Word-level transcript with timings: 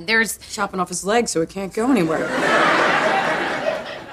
There's 0.00 0.38
chopping 0.54 0.78
off 0.78 0.90
his 0.90 1.04
leg 1.04 1.26
so 1.28 1.40
it 1.42 1.50
can't 1.50 1.74
go 1.74 1.90
anywhere. 1.90 2.28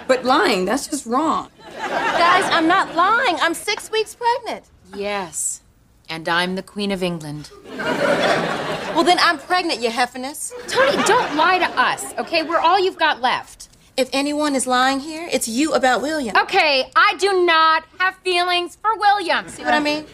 but 0.08 0.26
lying, 0.26 0.66
that's 0.66 0.88
just 0.88 1.06
wrong. 1.06 1.52
Guys, 1.78 2.44
I'm 2.52 2.68
not 2.68 2.96
lying. 2.96 3.38
I'm 3.40 3.54
six 3.54 3.92
weeks 3.92 4.16
pregnant. 4.16 4.66
yes, 4.96 5.62
and 6.10 6.28
I'm 6.28 6.56
the 6.56 6.64
Queen 6.64 6.92
of 6.92 7.04
England. 7.04 7.52
Well, 7.70 9.04
then 9.04 9.20
I'm 9.20 9.38
pregnant, 9.38 9.80
you 9.80 9.90
heffiness. 9.90 10.52
Toni, 10.68 11.04
don't 11.04 11.36
lie 11.36 11.60
to 11.60 11.70
us, 11.80 12.14
okay? 12.18 12.42
We're 12.42 12.58
all 12.58 12.80
you've 12.80 12.98
got 12.98 13.22
left. 13.22 13.70
If 13.96 14.10
anyone 14.12 14.56
is 14.56 14.66
lying 14.66 15.02
here, 15.02 15.30
it's 15.32 15.48
you 15.48 15.74
about 15.74 16.02
William. 16.02 16.36
Okay, 16.36 16.90
I 16.96 17.14
do 17.20 17.46
not 17.46 17.84
have 18.00 18.16
feelings 18.24 18.76
for 18.76 18.98
William. 18.98 19.48
See 19.50 19.64
what 19.64 19.74
I 19.76 19.80
mean? 19.80 20.06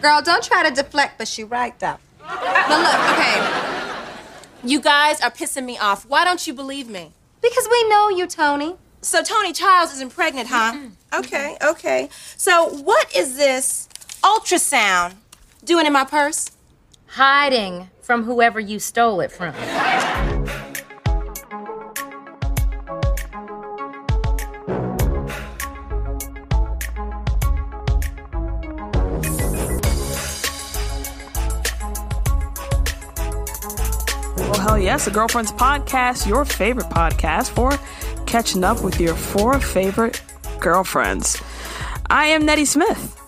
Girl, 0.00 0.22
don't 0.22 0.44
try 0.44 0.68
to 0.68 0.74
deflect, 0.74 1.18
but 1.18 1.26
she 1.26 1.42
right 1.42 1.76
though. 1.80 1.96
Now 2.26 2.82
look, 2.82 3.00
okay. 3.12 4.68
You 4.68 4.80
guys 4.80 5.20
are 5.20 5.30
pissing 5.30 5.64
me 5.64 5.78
off. 5.78 6.04
Why 6.06 6.24
don't 6.24 6.46
you 6.46 6.52
believe 6.52 6.88
me? 6.88 7.12
Because 7.40 7.68
we 7.70 7.88
know 7.88 8.08
you, 8.08 8.26
Toni. 8.26 8.76
So 9.00 9.22
Toni 9.22 9.52
Childs 9.52 9.92
isn't 9.94 10.12
pregnant, 10.14 10.48
huh? 10.50 10.88
Okay, 11.14 11.56
okay. 11.62 12.08
So 12.36 12.68
what 12.68 13.14
is 13.14 13.36
this 13.36 13.88
ultrasound 14.22 15.14
doing 15.64 15.86
in 15.86 15.92
my 15.92 16.04
purse? 16.04 16.50
Hiding 17.06 17.90
from 18.02 18.24
whoever 18.24 18.58
you 18.58 18.80
stole 18.80 19.20
it 19.20 19.30
from. 19.30 19.54
Hell 34.66 34.78
yes, 34.78 35.04
the 35.04 35.10
Girlfriends 35.12 35.52
Podcast, 35.52 36.26
your 36.26 36.44
favorite 36.44 36.86
podcast 36.86 37.50
for 37.50 37.78
catching 38.26 38.64
up 38.64 38.82
with 38.82 39.00
your 39.00 39.14
four 39.14 39.60
favorite 39.60 40.20
girlfriends. 40.58 41.40
I 42.10 42.26
am 42.26 42.44
Nettie 42.44 42.64
Smith, 42.64 43.20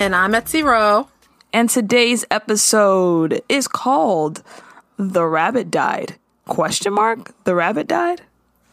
And 0.00 0.16
I'm 0.16 0.32
Etsy 0.32 0.64
Rowe. 0.64 1.08
and 1.52 1.70
today's 1.70 2.24
episode 2.30 3.40
is 3.48 3.68
called 3.68 4.42
"The 4.96 5.24
Rabbit 5.24 5.70
Died?" 5.70 6.16
Question 6.46 6.94
mark? 6.94 7.32
The 7.44 7.54
rabbit 7.54 7.86
died? 7.86 8.22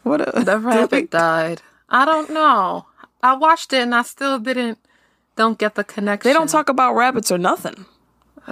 What? 0.02 0.20
A, 0.20 0.40
The 0.44 0.54
did 0.56 0.58
we- 0.64 0.66
rabbit 0.72 1.10
died. 1.10 1.62
I 1.88 2.04
don't 2.04 2.30
know. 2.30 2.86
I 3.22 3.34
watched 3.36 3.72
it 3.72 3.82
and 3.82 3.94
I 3.94 4.02
still 4.02 4.38
didn't 4.38 4.78
don't 5.36 5.56
get 5.58 5.76
the 5.76 5.84
connection. 5.84 6.28
They 6.28 6.34
don't 6.34 6.48
talk 6.48 6.68
about 6.68 6.94
rabbits 6.96 7.30
or 7.30 7.38
nothing. 7.38 7.86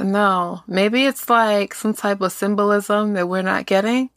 No. 0.02 0.62
Maybe 0.66 1.06
it's 1.06 1.28
like 1.30 1.74
some 1.74 1.94
type 1.94 2.20
of 2.20 2.32
symbolism 2.32 3.14
that 3.14 3.28
we're 3.28 3.42
not 3.42 3.66
getting. 3.66 4.10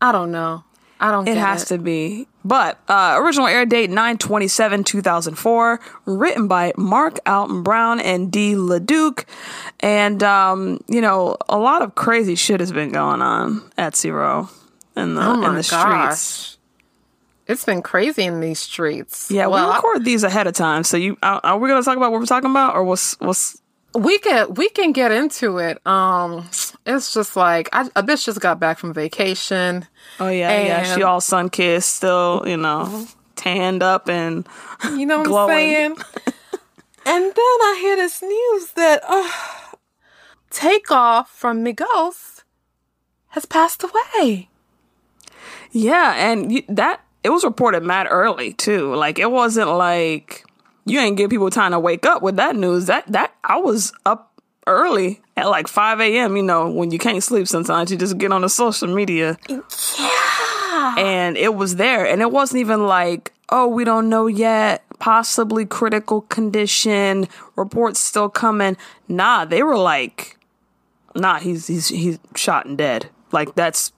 I 0.00 0.12
don't 0.12 0.30
know. 0.30 0.64
I 0.98 1.10
don't 1.10 1.28
It 1.28 1.36
has 1.36 1.64
it. 1.64 1.76
to 1.76 1.78
be. 1.78 2.26
But 2.44 2.78
uh, 2.88 3.18
original 3.22 3.46
air 3.48 3.66
date 3.66 3.90
927 3.90 4.84
2004. 4.84 5.80
Written 6.06 6.48
by 6.48 6.72
Mark 6.76 7.18
Alton 7.26 7.62
Brown 7.62 8.00
and 8.00 8.30
Dee 8.30 8.54
LaDuke. 8.54 9.24
And, 9.80 10.22
um, 10.22 10.80
you 10.88 11.00
know, 11.00 11.36
a 11.48 11.58
lot 11.58 11.82
of 11.82 11.94
crazy 11.96 12.34
shit 12.34 12.60
has 12.60 12.72
been 12.72 12.92
going 12.92 13.20
on 13.20 13.62
at 13.76 13.96
Zero 13.96 14.48
in 14.96 15.16
the, 15.16 15.22
Oh 15.22 15.36
my 15.36 15.48
in 15.48 15.54
the 15.56 15.68
gosh. 15.70 16.16
streets. 16.18 16.58
It's 17.48 17.64
been 17.64 17.82
crazy 17.82 18.22
in 18.24 18.40
these 18.40 18.58
streets. 18.58 19.30
Yeah, 19.30 19.46
well, 19.46 19.68
we 19.68 19.74
record 19.76 20.04
these 20.04 20.24
ahead 20.24 20.46
of 20.46 20.54
time. 20.54 20.82
So 20.82 20.96
you 20.96 21.16
are, 21.22 21.40
are 21.44 21.58
we 21.58 21.68
going 21.68 21.80
to 21.80 21.84
talk 21.84 21.96
about 21.96 22.10
what 22.10 22.18
we're 22.20 22.26
talking 22.26 22.50
about? 22.50 22.74
Or 22.74 22.82
what's, 22.84 23.14
what's, 23.20 23.60
we 23.96 24.18
can 24.18 24.54
we 24.54 24.68
can 24.68 24.92
get 24.92 25.12
into 25.12 25.58
it. 25.58 25.84
Um, 25.86 26.48
it's 26.84 27.12
just 27.12 27.36
like 27.36 27.68
I, 27.72 27.86
a 27.96 28.02
bitch 28.02 28.24
just 28.24 28.40
got 28.40 28.60
back 28.60 28.78
from 28.78 28.92
vacation. 28.92 29.86
oh, 30.20 30.28
yeah, 30.28 30.62
yeah. 30.62 30.94
She 30.94 31.02
all 31.02 31.20
sun 31.20 31.50
kissed, 31.50 31.94
still, 31.94 32.42
you 32.46 32.56
know, 32.56 33.06
tanned 33.36 33.82
up 33.82 34.08
and 34.08 34.46
You 34.94 35.06
know 35.06 35.18
what 35.18 35.26
Glowing. 35.26 35.50
I'm 35.50 35.56
saying? 35.56 35.96
and 37.06 37.24
then 37.24 37.36
I 37.36 37.78
hear 37.80 37.96
this 37.96 38.22
news 38.22 38.72
that 38.72 39.02
uh, 39.06 39.76
Takeoff 40.50 41.30
from 41.30 41.64
Migos 41.64 42.42
has 43.28 43.44
passed 43.44 43.84
away. 43.84 44.48
Yeah, 45.70 46.14
and 46.16 46.62
that 46.68 47.02
it 47.22 47.30
was 47.30 47.44
reported 47.44 47.82
mad 47.82 48.06
early 48.08 48.54
too. 48.54 48.94
Like 48.94 49.18
it 49.18 49.30
wasn't 49.30 49.68
like 49.68 50.45
you 50.86 51.00
ain't 51.00 51.16
give 51.16 51.30
people 51.30 51.50
time 51.50 51.72
to 51.72 51.80
wake 51.80 52.06
up 52.06 52.22
with 52.22 52.36
that 52.36 52.56
news. 52.56 52.86
That 52.86 53.06
that 53.08 53.34
I 53.44 53.58
was 53.58 53.92
up 54.06 54.40
early 54.66 55.20
at 55.36 55.48
like 55.48 55.68
five 55.68 56.00
a.m. 56.00 56.36
You 56.36 56.42
know 56.42 56.70
when 56.70 56.90
you 56.90 56.98
can't 56.98 57.22
sleep 57.22 57.46
sometimes 57.48 57.90
you 57.90 57.98
just 57.98 58.16
get 58.16 58.32
on 58.32 58.40
the 58.40 58.48
social 58.48 58.88
media. 58.88 59.36
Yeah, 59.48 60.94
and 60.96 61.36
it 61.36 61.54
was 61.54 61.76
there, 61.76 62.06
and 62.06 62.22
it 62.22 62.30
wasn't 62.30 62.60
even 62.60 62.86
like 62.86 63.32
oh 63.48 63.66
we 63.66 63.84
don't 63.84 64.08
know 64.08 64.28
yet, 64.28 64.84
possibly 64.98 65.66
critical 65.66 66.22
condition. 66.22 67.26
Reports 67.56 68.00
still 68.00 68.28
coming. 68.28 68.76
Nah, 69.08 69.44
they 69.44 69.62
were 69.64 69.78
like, 69.78 70.38
nah, 71.16 71.40
he's 71.40 71.66
he's 71.66 71.88
he's 71.88 72.18
shot 72.36 72.66
and 72.66 72.78
dead. 72.78 73.10
Like 73.32 73.56
that's 73.56 73.92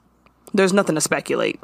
there's 0.55 0.73
nothing 0.73 0.95
to 0.95 1.03
speculate. 1.03 1.61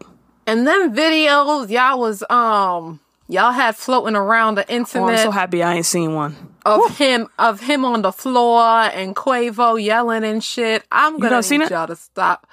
And 0.46 0.66
then 0.66 0.94
videos 0.94 1.70
y'all 1.70 1.98
was 1.98 2.22
um 2.28 3.00
y'all 3.28 3.52
had 3.52 3.76
floating 3.76 4.16
around 4.16 4.56
the 4.56 4.64
Oh, 4.72 4.74
I'm 5.08 5.18
so 5.18 5.30
happy 5.30 5.62
I 5.62 5.74
ain't 5.74 5.86
seen 5.86 6.14
one. 6.14 6.54
of 6.66 6.96
him 6.98 7.28
of 7.38 7.60
him 7.60 7.84
on 7.84 8.02
the 8.02 8.12
floor 8.12 8.62
and 8.62 9.14
Quavo 9.14 9.82
yelling 9.82 10.24
and 10.24 10.42
shit. 10.42 10.84
I'm 10.90 11.18
gonna 11.18 11.40
need 11.42 11.60
it? 11.62 11.70
y'all 11.70 11.86
to 11.86 11.96
stop. 11.96 12.46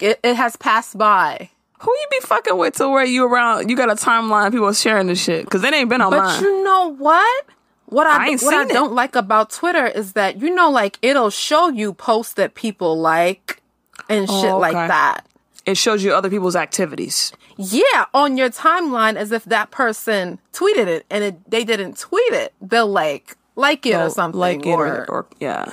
It, 0.00 0.18
it 0.22 0.34
has 0.34 0.56
passed 0.56 0.96
by. 0.96 1.50
Who 1.80 1.90
you 1.92 2.06
be 2.10 2.20
fucking 2.20 2.56
with 2.56 2.74
to 2.76 2.88
where 2.88 3.04
you 3.04 3.24
around? 3.24 3.70
You 3.70 3.76
got 3.76 3.90
a 3.90 3.94
timeline 3.94 4.46
of 4.48 4.52
people 4.52 4.72
sharing 4.72 5.06
this 5.06 5.22
shit 5.22 5.44
because 5.44 5.62
it 5.62 5.72
ain't 5.72 5.88
been 5.88 6.00
on 6.00 6.10
But 6.10 6.40
you 6.40 6.64
know 6.64 6.88
what? 6.94 7.46
What 7.86 8.06
I, 8.06 8.32
I 8.32 8.36
what 8.36 8.54
I 8.54 8.62
it. 8.62 8.68
don't 8.70 8.92
like 8.94 9.14
about 9.14 9.50
Twitter 9.50 9.86
is 9.86 10.14
that 10.14 10.40
you 10.40 10.54
know, 10.54 10.70
like 10.70 10.98
it'll 11.02 11.30
show 11.30 11.68
you 11.68 11.94
posts 11.94 12.34
that 12.34 12.54
people 12.54 12.98
like 13.00 13.62
and 14.08 14.28
shit 14.28 14.50
Oh, 14.50 14.58
like 14.58 14.72
that. 14.74 15.20
It 15.68 15.76
shows 15.76 16.02
you 16.02 16.14
other 16.14 16.30
people's 16.30 16.56
activities. 16.56 17.30
Yeah, 17.58 18.06
on 18.14 18.36
your 18.36 18.48
timeline, 18.48 19.16
as 19.16 19.32
if 19.32 19.44
that 19.44 19.70
person 19.70 20.38
tweeted 20.52 20.86
it, 20.86 21.04
and 21.10 21.22
it, 21.24 21.50
they 21.50 21.62
didn't 21.64 21.98
tweet 21.98 22.32
it. 22.32 22.54
They'll 22.62 22.86
like 22.86 23.36
like 23.54 23.84
it 23.84 23.94
or 23.94 24.04
Oh, 24.04 24.08
something, 24.08 24.38
like 24.40 24.64
it 24.64 24.70
or, 24.70 24.86
or, 24.86 25.10
or 25.10 25.26
yeah. 25.40 25.72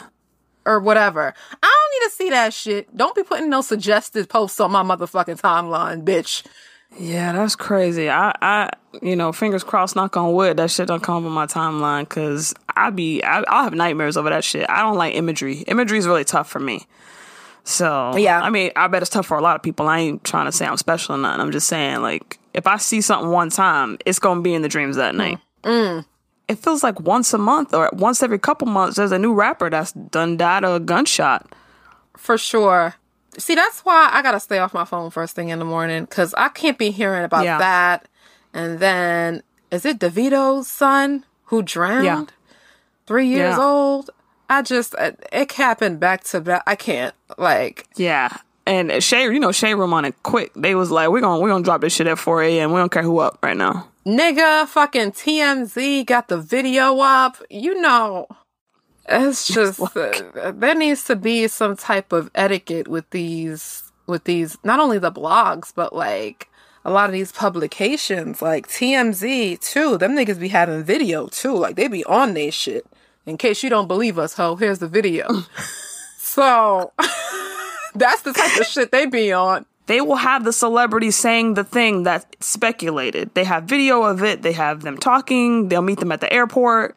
or 0.65 0.79
whatever. 0.79 1.33
I 1.63 1.67
don't 1.91 2.01
need 2.01 2.09
to 2.09 2.15
see 2.15 2.29
that 2.31 2.53
shit. 2.53 2.95
Don't 2.97 3.15
be 3.15 3.23
putting 3.23 3.49
no 3.49 3.61
suggested 3.61 4.27
posts 4.27 4.59
on 4.59 4.71
my 4.71 4.83
motherfucking 4.83 5.39
timeline, 5.39 6.03
bitch. 6.03 6.43
Yeah, 6.97 7.33
that's 7.33 7.55
crazy. 7.55 8.09
I, 8.09 8.33
I, 8.41 8.69
you 9.01 9.15
know, 9.15 9.31
fingers 9.31 9.63
crossed, 9.63 9.95
knock 9.95 10.15
on 10.17 10.33
wood, 10.33 10.57
that 10.57 10.71
shit 10.71 10.87
don't 10.87 11.03
come 11.03 11.25
on 11.25 11.31
my 11.31 11.45
timeline 11.45 12.07
because 12.07 12.53
I 12.75 12.89
be, 12.89 13.21
I, 13.23 13.43
I'll 13.47 13.63
have 13.65 13.73
nightmares 13.73 14.15
over 14.17 14.29
that 14.29 14.43
shit. 14.43 14.69
I 14.69 14.81
don't 14.81 14.95
like 14.97 15.13
imagery. 15.15 15.59
Imagery 15.67 15.97
is 15.97 16.07
really 16.07 16.23
tough 16.23 16.49
for 16.49 16.59
me. 16.59 16.85
So 17.65 18.15
Yeah. 18.15 18.39
I 18.41 18.49
mean, 18.49 18.71
I 18.75 18.87
bet 18.87 19.01
it's 19.01 19.09
tough 19.09 19.25
for 19.25 19.37
a 19.37 19.41
lot 19.41 19.55
of 19.57 19.63
people. 19.63 19.87
I 19.89 19.99
ain't 19.99 20.23
trying 20.23 20.45
to 20.45 20.51
say 20.51 20.65
I'm 20.65 20.77
special 20.77 21.15
or 21.15 21.17
nothing. 21.17 21.41
I'm 21.41 21.51
just 21.51 21.67
saying, 21.67 22.01
like, 22.01 22.39
if 22.53 22.67
I 22.67 22.77
see 22.77 23.01
something 23.01 23.29
one 23.31 23.49
time, 23.49 23.97
it's 24.05 24.19
gonna 24.19 24.41
be 24.41 24.53
in 24.53 24.61
the 24.61 24.69
dreams 24.69 24.95
that 24.95 25.15
night. 25.15 25.39
Mm. 25.63 26.05
It 26.47 26.59
feels 26.59 26.83
like 26.83 26.99
once 27.01 27.33
a 27.33 27.37
month 27.39 27.73
or 27.73 27.89
once 27.93 28.21
every 28.23 28.37
couple 28.39 28.67
months, 28.67 28.97
there's 28.97 29.11
a 29.11 29.17
new 29.19 29.33
rapper 29.33 29.69
that's 29.69 29.91
done 29.93 30.37
died 30.37 30.63
of 30.63 30.75
a 30.75 30.79
gunshot. 30.79 31.51
For 32.15 32.37
sure. 32.37 32.93
See, 33.37 33.55
that's 33.55 33.81
why 33.81 34.09
I 34.13 34.21
gotta 34.21 34.39
stay 34.39 34.59
off 34.59 34.73
my 34.73 34.85
phone 34.85 35.09
first 35.09 35.35
thing 35.35 35.49
in 35.49 35.59
the 35.59 35.65
morning 35.65 36.05
because 36.05 36.33
I 36.37 36.49
can't 36.49 36.77
be 36.77 36.91
hearing 36.91 37.23
about 37.25 37.43
Yeah. 37.43 37.57
that. 37.57 38.07
And 38.53 38.79
then, 38.79 39.41
is 39.71 39.85
it 39.85 39.99
DeVito's 39.99 40.67
son 40.67 41.25
who 41.45 41.61
drowned? 41.63 42.05
Yeah. 42.05 42.25
Three 43.07 43.27
years 43.27 43.55
Yeah. 43.57 43.63
old. 43.63 44.11
I 44.49 44.61
just 44.61 44.95
it, 44.99 45.27
it 45.31 45.51
happened 45.53 45.99
back 45.99 46.23
to 46.25 46.41
back. 46.41 46.63
I 46.67 46.75
can't 46.75 47.15
like. 47.37 47.87
Yeah. 47.95 48.37
And 48.67 49.03
Shay, 49.03 49.23
you 49.25 49.39
know, 49.39 49.51
Shade 49.51 49.75
Room 49.75 49.93
on 49.93 50.05
it 50.05 50.15
quick. 50.23 50.51
They 50.55 50.73
was 50.73 50.89
like, 50.89 51.09
we're 51.09 51.21
gonna 51.21 51.39
we're 51.39 51.49
gonna 51.49 51.63
drop 51.63 51.81
this 51.81 51.93
shit 51.93 52.07
at 52.07 52.17
4 52.17 52.41
a.m. 52.43 52.71
We 52.71 52.77
don't 52.77 52.91
care 52.91 53.03
who 53.03 53.19
up 53.19 53.39
right 53.43 53.57
now. 53.57 53.87
Nigga, 54.05 54.67
fucking 54.67 55.11
TMZ 55.11 56.05
got 56.05 56.27
the 56.27 56.37
video 56.37 56.99
up. 56.99 57.37
You 57.49 57.79
know, 57.79 58.27
it's 59.07 59.47
just 59.53 59.79
uh, 59.79 60.51
there 60.51 60.75
needs 60.75 61.03
to 61.05 61.15
be 61.15 61.47
some 61.47 61.75
type 61.75 62.11
of 62.11 62.29
etiquette 62.35 62.87
with 62.87 63.09
these, 63.11 63.91
with 64.07 64.23
these, 64.25 64.57
not 64.63 64.79
only 64.79 64.99
the 64.99 65.11
blogs, 65.11 65.71
but 65.75 65.95
like 65.95 66.49
a 66.83 66.91
lot 66.91 67.09
of 67.09 67.13
these 67.13 67.31
publications, 67.31 68.41
like 68.41 68.67
TMZ 68.67 69.59
too. 69.59 69.97
Them 69.97 70.15
niggas 70.15 70.39
be 70.39 70.49
having 70.49 70.83
video 70.83 71.27
too. 71.27 71.55
Like 71.55 71.75
they 71.75 71.87
be 71.87 72.03
on 72.05 72.35
they 72.35 72.51
shit. 72.51 72.85
In 73.25 73.37
case 73.37 73.63
you 73.63 73.69
don't 73.69 73.87
believe 73.87 74.19
us, 74.19 74.33
ho, 74.35 74.55
here's 74.55 74.79
the 74.79 74.87
video. 74.87 75.27
so 76.17 76.91
that's 77.95 78.21
the 78.21 78.33
type 78.33 78.59
of 78.59 78.65
shit 78.67 78.91
they 78.91 79.05
be 79.05 79.31
on. 79.31 79.65
They 79.87 80.01
will 80.01 80.15
have 80.15 80.43
the 80.43 80.53
celebrity 80.53 81.11
saying 81.11 81.53
the 81.53 81.63
thing 81.63 82.03
that's 82.03 82.25
speculated. 82.39 83.33
They 83.35 83.43
have 83.43 83.65
video 83.65 84.01
of 84.03 84.23
it. 84.23 84.41
They 84.41 84.51
have 84.53 84.81
them 84.81 84.97
talking. 84.97 85.69
They'll 85.69 85.83
meet 85.83 85.99
them 85.99 86.11
at 86.11 86.21
the 86.21 86.31
airport. 86.33 86.95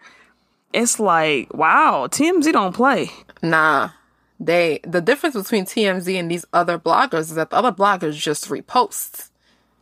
It's 0.72 0.98
like, 0.98 1.52
wow, 1.52 2.06
TMZ 2.10 2.50
don't 2.52 2.75
play. 2.75 3.10
Nah. 3.42 3.90
they 4.40 4.80
the 4.84 5.00
difference 5.00 5.34
between 5.36 5.64
TMZ 5.64 6.14
and 6.19 6.30
these 6.30 6.44
other 6.52 6.78
bloggers 6.78 7.20
is 7.30 7.34
that 7.34 7.50
the 7.50 7.56
other 7.56 7.72
bloggers 7.72 8.14
just 8.14 8.48
repost. 8.48 9.30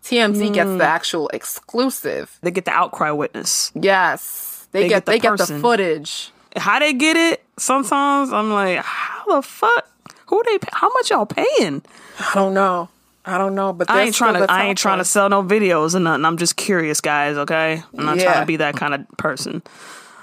TMZ 0.03 0.53
gets 0.55 0.69
Mm. 0.71 0.79
the 0.79 0.85
actual 0.85 1.29
exclusive. 1.29 2.39
They 2.43 2.51
get 2.51 2.65
the 2.65 2.71
outcry 2.73 3.11
witness. 3.11 3.73
Yes, 3.75 4.67
they, 4.73 4.83
They 4.83 4.89
get, 4.89 4.95
get 4.95 5.07
the 5.07 5.13
they 5.13 5.19
get 5.19 5.39
the 5.39 5.59
footage. 5.61 6.31
How 6.57 6.79
they 6.79 6.93
get 6.93 7.17
it? 7.17 7.43
Sometimes 7.59 8.33
I'm 8.33 8.51
like, 8.53 8.79
how 8.79 9.25
the 9.37 9.43
fuck? 9.43 9.89
Who 10.27 10.43
they? 10.45 10.59
pay- 10.59 10.69
How 10.73 10.89
much 10.93 11.11
y'all 11.11 11.27
paying? 11.27 11.83
I 12.19 12.31
don't 12.35 12.55
know. 12.55 12.89
I 13.25 13.39
don't 13.39 13.55
know, 13.57 13.73
but 13.73 13.91
I 13.91 14.03
ain't 14.03 14.15
trying 14.15 14.35
to. 14.35 14.51
I 14.51 14.65
ain't 14.67 14.79
trying 14.79 14.99
to 14.99 15.05
sell 15.05 15.29
no 15.29 15.43
videos 15.43 15.95
and 15.95 16.05
nothing. 16.05 16.25
I'm 16.25 16.37
just 16.37 16.57
curious, 16.57 17.01
guys. 17.01 17.37
Okay, 17.37 17.83
I'm 17.99 18.05
not 18.05 18.19
trying 18.19 18.41
to 18.41 18.47
be 18.47 18.57
that 18.57 18.77
kind 18.77 18.95
of 18.95 19.05
person. 19.17 19.63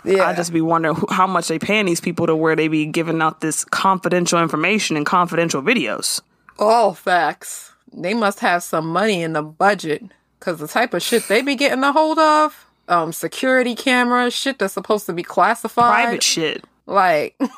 Yeah. 0.06 0.28
I 0.28 0.34
just 0.36 0.52
be 0.54 0.62
wondering 0.62 0.96
who, 0.96 1.08
how 1.10 1.26
much 1.28 1.48
they 1.48 1.60
paying 1.60 1.86
these 1.86 2.02
people 2.02 2.28
to 2.28 2.36
where 2.36 2.56
they 2.58 2.68
be 2.68 2.86
giving 2.86 3.22
out 3.22 3.40
this 3.42 3.64
confidential 3.66 4.42
information 4.42 4.98
and 4.98 5.06
confidential 5.06 5.62
videos. 5.62 6.20
all 6.60 6.94
facts. 6.94 7.72
They 7.94 8.14
must 8.14 8.40
have 8.40 8.64
some 8.64 8.88
money 8.88 9.22
in 9.22 9.34
the 9.34 9.42
budget 9.44 10.04
because 10.40 10.60
the 10.60 10.68
type 10.68 10.94
of 10.94 11.02
shit 11.02 11.28
they 11.30 11.42
be 11.42 11.56
getting 11.56 11.84
a 11.84 11.92
hold 11.94 12.20
of, 12.20 12.63
um, 12.88 13.12
security 13.14 13.76
cameras, 13.76 14.34
shit 14.34 14.60
that's 14.60 14.74
supposed 14.74 15.06
to 15.08 15.14
be 15.14 15.24
classified, 15.24 16.04
Private 16.04 16.24
shit. 16.24 16.64
like. 16.86 17.40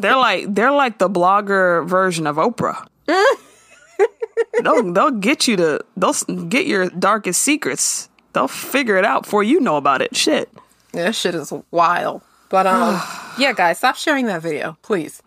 They're 0.00 0.16
like 0.16 0.46
they're 0.54 0.72
like 0.72 0.96
the 0.98 1.10
blogger 1.10 1.86
version 1.86 2.26
of 2.26 2.36
Oprah. 2.36 2.86
they'll 4.62 4.92
they'll 4.94 5.10
get 5.10 5.46
you 5.46 5.56
to 5.58 5.80
they'll 5.94 6.14
get 6.48 6.66
your 6.66 6.88
darkest 6.88 7.42
secrets. 7.42 8.08
They'll 8.32 8.48
figure 8.48 8.96
it 8.96 9.04
out 9.04 9.24
before 9.24 9.42
you 9.42 9.60
know 9.60 9.76
about 9.76 10.00
it. 10.00 10.16
Shit. 10.16 10.48
Yeah, 10.94 11.04
that 11.04 11.14
shit 11.14 11.34
is 11.34 11.52
wild. 11.70 12.22
But 12.48 12.66
um, 12.66 12.98
yeah, 13.38 13.52
guys, 13.52 13.76
stop 13.76 13.96
sharing 13.96 14.24
that 14.26 14.40
video, 14.40 14.78
please. 14.80 15.22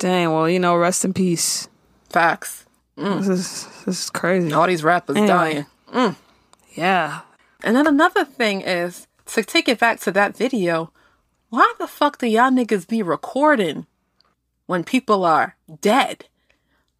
Dang. 0.00 0.32
Well, 0.32 0.48
you 0.48 0.58
know, 0.58 0.74
rest 0.76 1.04
in 1.04 1.12
peace. 1.12 1.68
Facts. 2.10 2.64
This 2.96 3.28
is 3.28 3.68
this 3.84 4.02
is 4.04 4.10
crazy. 4.10 4.52
All 4.52 4.66
these 4.66 4.82
rappers 4.82 5.16
Anyway. 5.16 5.64
dying. 5.92 6.16
Yeah. 6.74 7.20
And 7.68 7.76
then 7.76 7.86
another 7.86 8.24
thing 8.24 8.62
is 8.62 9.06
to 9.26 9.44
take 9.44 9.68
it 9.68 9.78
back 9.78 10.00
to 10.00 10.12
that 10.12 10.34
video. 10.34 10.90
Why 11.50 11.70
the 11.78 11.86
fuck 11.86 12.16
do 12.16 12.26
y'all 12.26 12.50
niggas 12.50 12.88
be 12.88 13.02
recording 13.02 13.86
when 14.64 14.84
people 14.84 15.22
are 15.22 15.54
dead? 15.82 16.24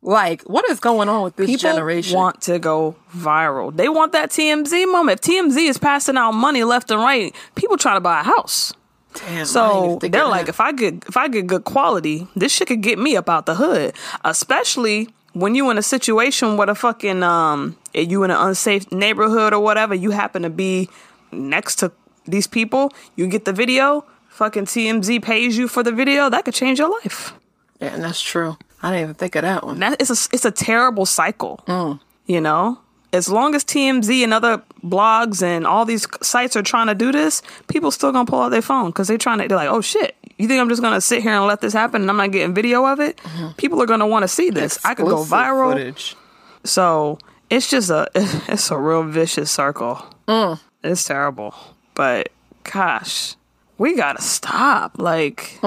Like, 0.02 0.42
what 0.42 0.68
is 0.68 0.78
going 0.78 1.08
on 1.08 1.22
with 1.22 1.36
this 1.36 1.46
People 1.46 1.70
generation? 1.70 2.14
want 2.18 2.42
to 2.42 2.58
go 2.58 2.96
viral. 3.16 3.74
They 3.74 3.88
want 3.88 4.12
that 4.12 4.28
TMZ 4.28 4.92
moment. 4.92 5.20
If 5.26 5.32
TMZ 5.32 5.70
is 5.70 5.78
passing 5.78 6.18
out 6.18 6.32
money 6.32 6.64
left 6.64 6.90
and 6.90 7.00
right, 7.00 7.34
people 7.54 7.78
trying 7.78 7.96
to 7.96 8.02
buy 8.02 8.20
a 8.20 8.24
house. 8.24 8.74
Damn, 9.14 9.46
So 9.46 9.98
they're 10.02 10.26
like, 10.26 10.50
if 10.50 10.60
I 10.60 10.72
get 10.72 11.02
if 11.08 11.16
I 11.16 11.28
get 11.28 11.46
good 11.46 11.64
quality, 11.64 12.28
this 12.36 12.52
shit 12.52 12.68
could 12.68 12.82
get 12.82 12.98
me 12.98 13.16
up 13.16 13.30
out 13.30 13.46
the 13.46 13.54
hood. 13.54 13.94
Especially 14.22 15.08
when 15.38 15.54
you 15.54 15.70
in 15.70 15.78
a 15.78 15.82
situation 15.82 16.56
where 16.56 16.66
the 16.66 16.74
fucking 16.74 17.22
um 17.22 17.76
you 17.94 18.24
in 18.24 18.30
an 18.30 18.36
unsafe 18.36 18.90
neighborhood 18.90 19.52
or 19.52 19.60
whatever, 19.60 19.94
you 19.94 20.10
happen 20.10 20.42
to 20.42 20.50
be 20.50 20.88
next 21.30 21.76
to 21.76 21.92
these 22.26 22.46
people, 22.46 22.92
you 23.16 23.26
get 23.26 23.44
the 23.44 23.52
video, 23.52 24.04
fucking 24.28 24.66
TMZ 24.66 25.22
pays 25.22 25.56
you 25.56 25.68
for 25.68 25.82
the 25.82 25.92
video, 25.92 26.28
that 26.28 26.44
could 26.44 26.54
change 26.54 26.78
your 26.78 26.90
life. 26.90 27.32
yeah, 27.80 27.94
and 27.94 28.02
that's 28.02 28.20
true. 28.20 28.56
I 28.82 28.90
didn't 28.90 29.02
even 29.02 29.14
think 29.14 29.34
of 29.36 29.42
that 29.42 29.64
one. 29.64 29.78
That 29.80 30.00
it's 30.00 30.10
a 30.10 30.34
it's 30.34 30.44
a 30.44 30.50
terrible 30.50 31.06
cycle. 31.06 31.60
Mm. 31.66 32.00
You 32.26 32.40
know, 32.40 32.80
as 33.12 33.28
long 33.28 33.54
as 33.54 33.64
TMZ 33.64 34.22
and 34.22 34.34
other 34.34 34.62
blogs 34.84 35.42
and 35.42 35.66
all 35.66 35.84
these 35.84 36.06
sites 36.22 36.56
are 36.56 36.62
trying 36.62 36.88
to 36.88 36.94
do 36.94 37.10
this, 37.10 37.42
people 37.68 37.90
still 37.90 38.12
gonna 38.12 38.26
pull 38.26 38.42
out 38.42 38.50
their 38.50 38.62
phone 38.62 38.90
because 38.90 39.08
they're 39.08 39.18
trying 39.18 39.38
to. 39.38 39.48
They're 39.48 39.56
like, 39.56 39.70
oh 39.70 39.80
shit, 39.80 40.16
you 40.38 40.48
think 40.48 40.60
I'm 40.60 40.68
just 40.68 40.80
gonna 40.82 41.00
sit 41.00 41.22
here 41.22 41.32
and 41.32 41.44
let 41.46 41.60
this 41.60 41.72
happen 41.72 42.02
and 42.02 42.10
I'm 42.10 42.16
not 42.16 42.30
getting 42.32 42.54
video 42.54 42.84
of 42.86 43.00
it? 43.00 43.20
People 43.56 43.82
are 43.82 43.86
gonna 43.86 44.06
want 44.06 44.22
to 44.22 44.28
see 44.28 44.50
this. 44.50 44.82
I 44.84 44.94
could 44.94 45.06
go 45.06 45.18
Mm-hmm. 45.18 45.34
Viral. 45.34 45.72
Footage. 45.72 46.16
So 46.64 47.18
it's 47.50 47.68
just 47.68 47.90
a 47.90 48.08
it's 48.14 48.70
a 48.70 48.78
real 48.78 49.02
vicious 49.04 49.50
circle. 49.50 50.02
Mm. 50.26 50.60
It's 50.84 51.04
terrible, 51.04 51.54
but 51.94 52.30
gosh, 52.64 53.34
we 53.78 53.94
gotta 53.96 54.22
stop. 54.22 54.98
Like. 54.98 55.58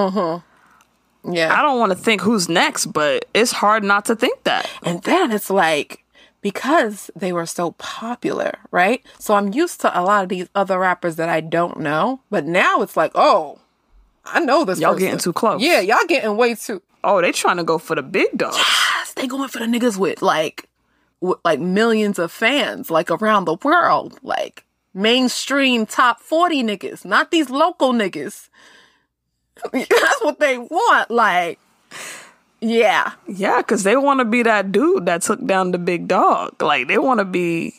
Yeah. 1.24 1.56
I 1.56 1.62
don't 1.62 1.78
want 1.78 1.92
to 1.92 1.98
think 1.98 2.20
who's 2.20 2.48
next, 2.48 2.86
but 2.86 3.26
it's 3.32 3.52
hard 3.52 3.84
not 3.84 4.06
to 4.06 4.16
think 4.16 4.42
that. 4.42 4.68
And 4.82 5.02
then 5.04 5.30
it's 5.30 5.50
like, 5.50 6.04
because 6.40 7.12
they 7.14 7.32
were 7.32 7.46
so 7.46 7.72
popular, 7.72 8.58
right? 8.72 9.04
So 9.20 9.34
I'm 9.34 9.52
used 9.52 9.80
to 9.82 9.96
a 9.96 10.02
lot 10.02 10.24
of 10.24 10.28
these 10.28 10.48
other 10.56 10.80
rappers 10.80 11.14
that 11.16 11.28
I 11.28 11.40
don't 11.40 11.78
know. 11.78 12.22
But 12.28 12.44
now 12.46 12.82
it's 12.82 12.96
like, 12.96 13.12
oh, 13.14 13.60
I 14.24 14.40
know 14.40 14.64
this 14.64 14.80
Y'all 14.80 14.92
person. 14.92 15.06
getting 15.06 15.18
too 15.20 15.32
close. 15.32 15.60
Yeah, 15.62 15.80
y'all 15.80 15.98
getting 16.06 16.36
way 16.36 16.54
too. 16.54 16.82
Oh, 17.04 17.20
they 17.20 17.32
trying 17.32 17.56
to 17.56 17.64
go 17.64 17.78
for 17.78 17.96
the 17.96 18.02
big 18.02 18.36
dogs. 18.36 18.56
Yes, 18.56 19.12
they 19.14 19.26
going 19.26 19.48
for 19.48 19.58
the 19.58 19.64
niggas 19.66 19.96
with 19.96 20.22
like, 20.22 20.68
with 21.20 21.38
like 21.44 21.58
millions 21.60 22.18
of 22.18 22.30
fans, 22.30 22.90
like 22.90 23.10
around 23.10 23.44
the 23.46 23.56
world, 23.64 24.18
like 24.22 24.64
mainstream 24.94 25.86
top 25.86 26.20
40 26.20 26.62
niggas, 26.62 27.04
not 27.04 27.30
these 27.30 27.50
local 27.50 27.92
niggas. 27.92 28.48
That's 29.72 30.22
what 30.22 30.38
they 30.38 30.58
want. 30.58 31.10
Like, 31.10 31.58
yeah. 32.60 33.12
Yeah, 33.26 33.58
because 33.58 33.82
they 33.82 33.96
want 33.96 34.20
to 34.20 34.24
be 34.24 34.42
that 34.44 34.70
dude 34.72 35.06
that 35.06 35.22
took 35.22 35.44
down 35.44 35.72
the 35.72 35.78
big 35.78 36.06
dog. 36.08 36.62
Like 36.62 36.86
they 36.86 36.98
want 36.98 37.18
to 37.18 37.24
be 37.24 37.74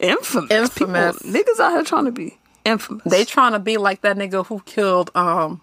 infamous. 0.00 0.50
Infamous. 0.50 1.22
People, 1.22 1.40
niggas 1.40 1.60
out 1.60 1.70
here 1.72 1.84
trying 1.84 2.04
to 2.06 2.12
be 2.12 2.36
infamous. 2.64 3.04
They 3.04 3.24
trying 3.24 3.52
to 3.52 3.58
be 3.60 3.76
like 3.76 4.00
that 4.00 4.16
nigga 4.16 4.44
who 4.46 4.60
killed 4.66 5.10
um 5.14 5.60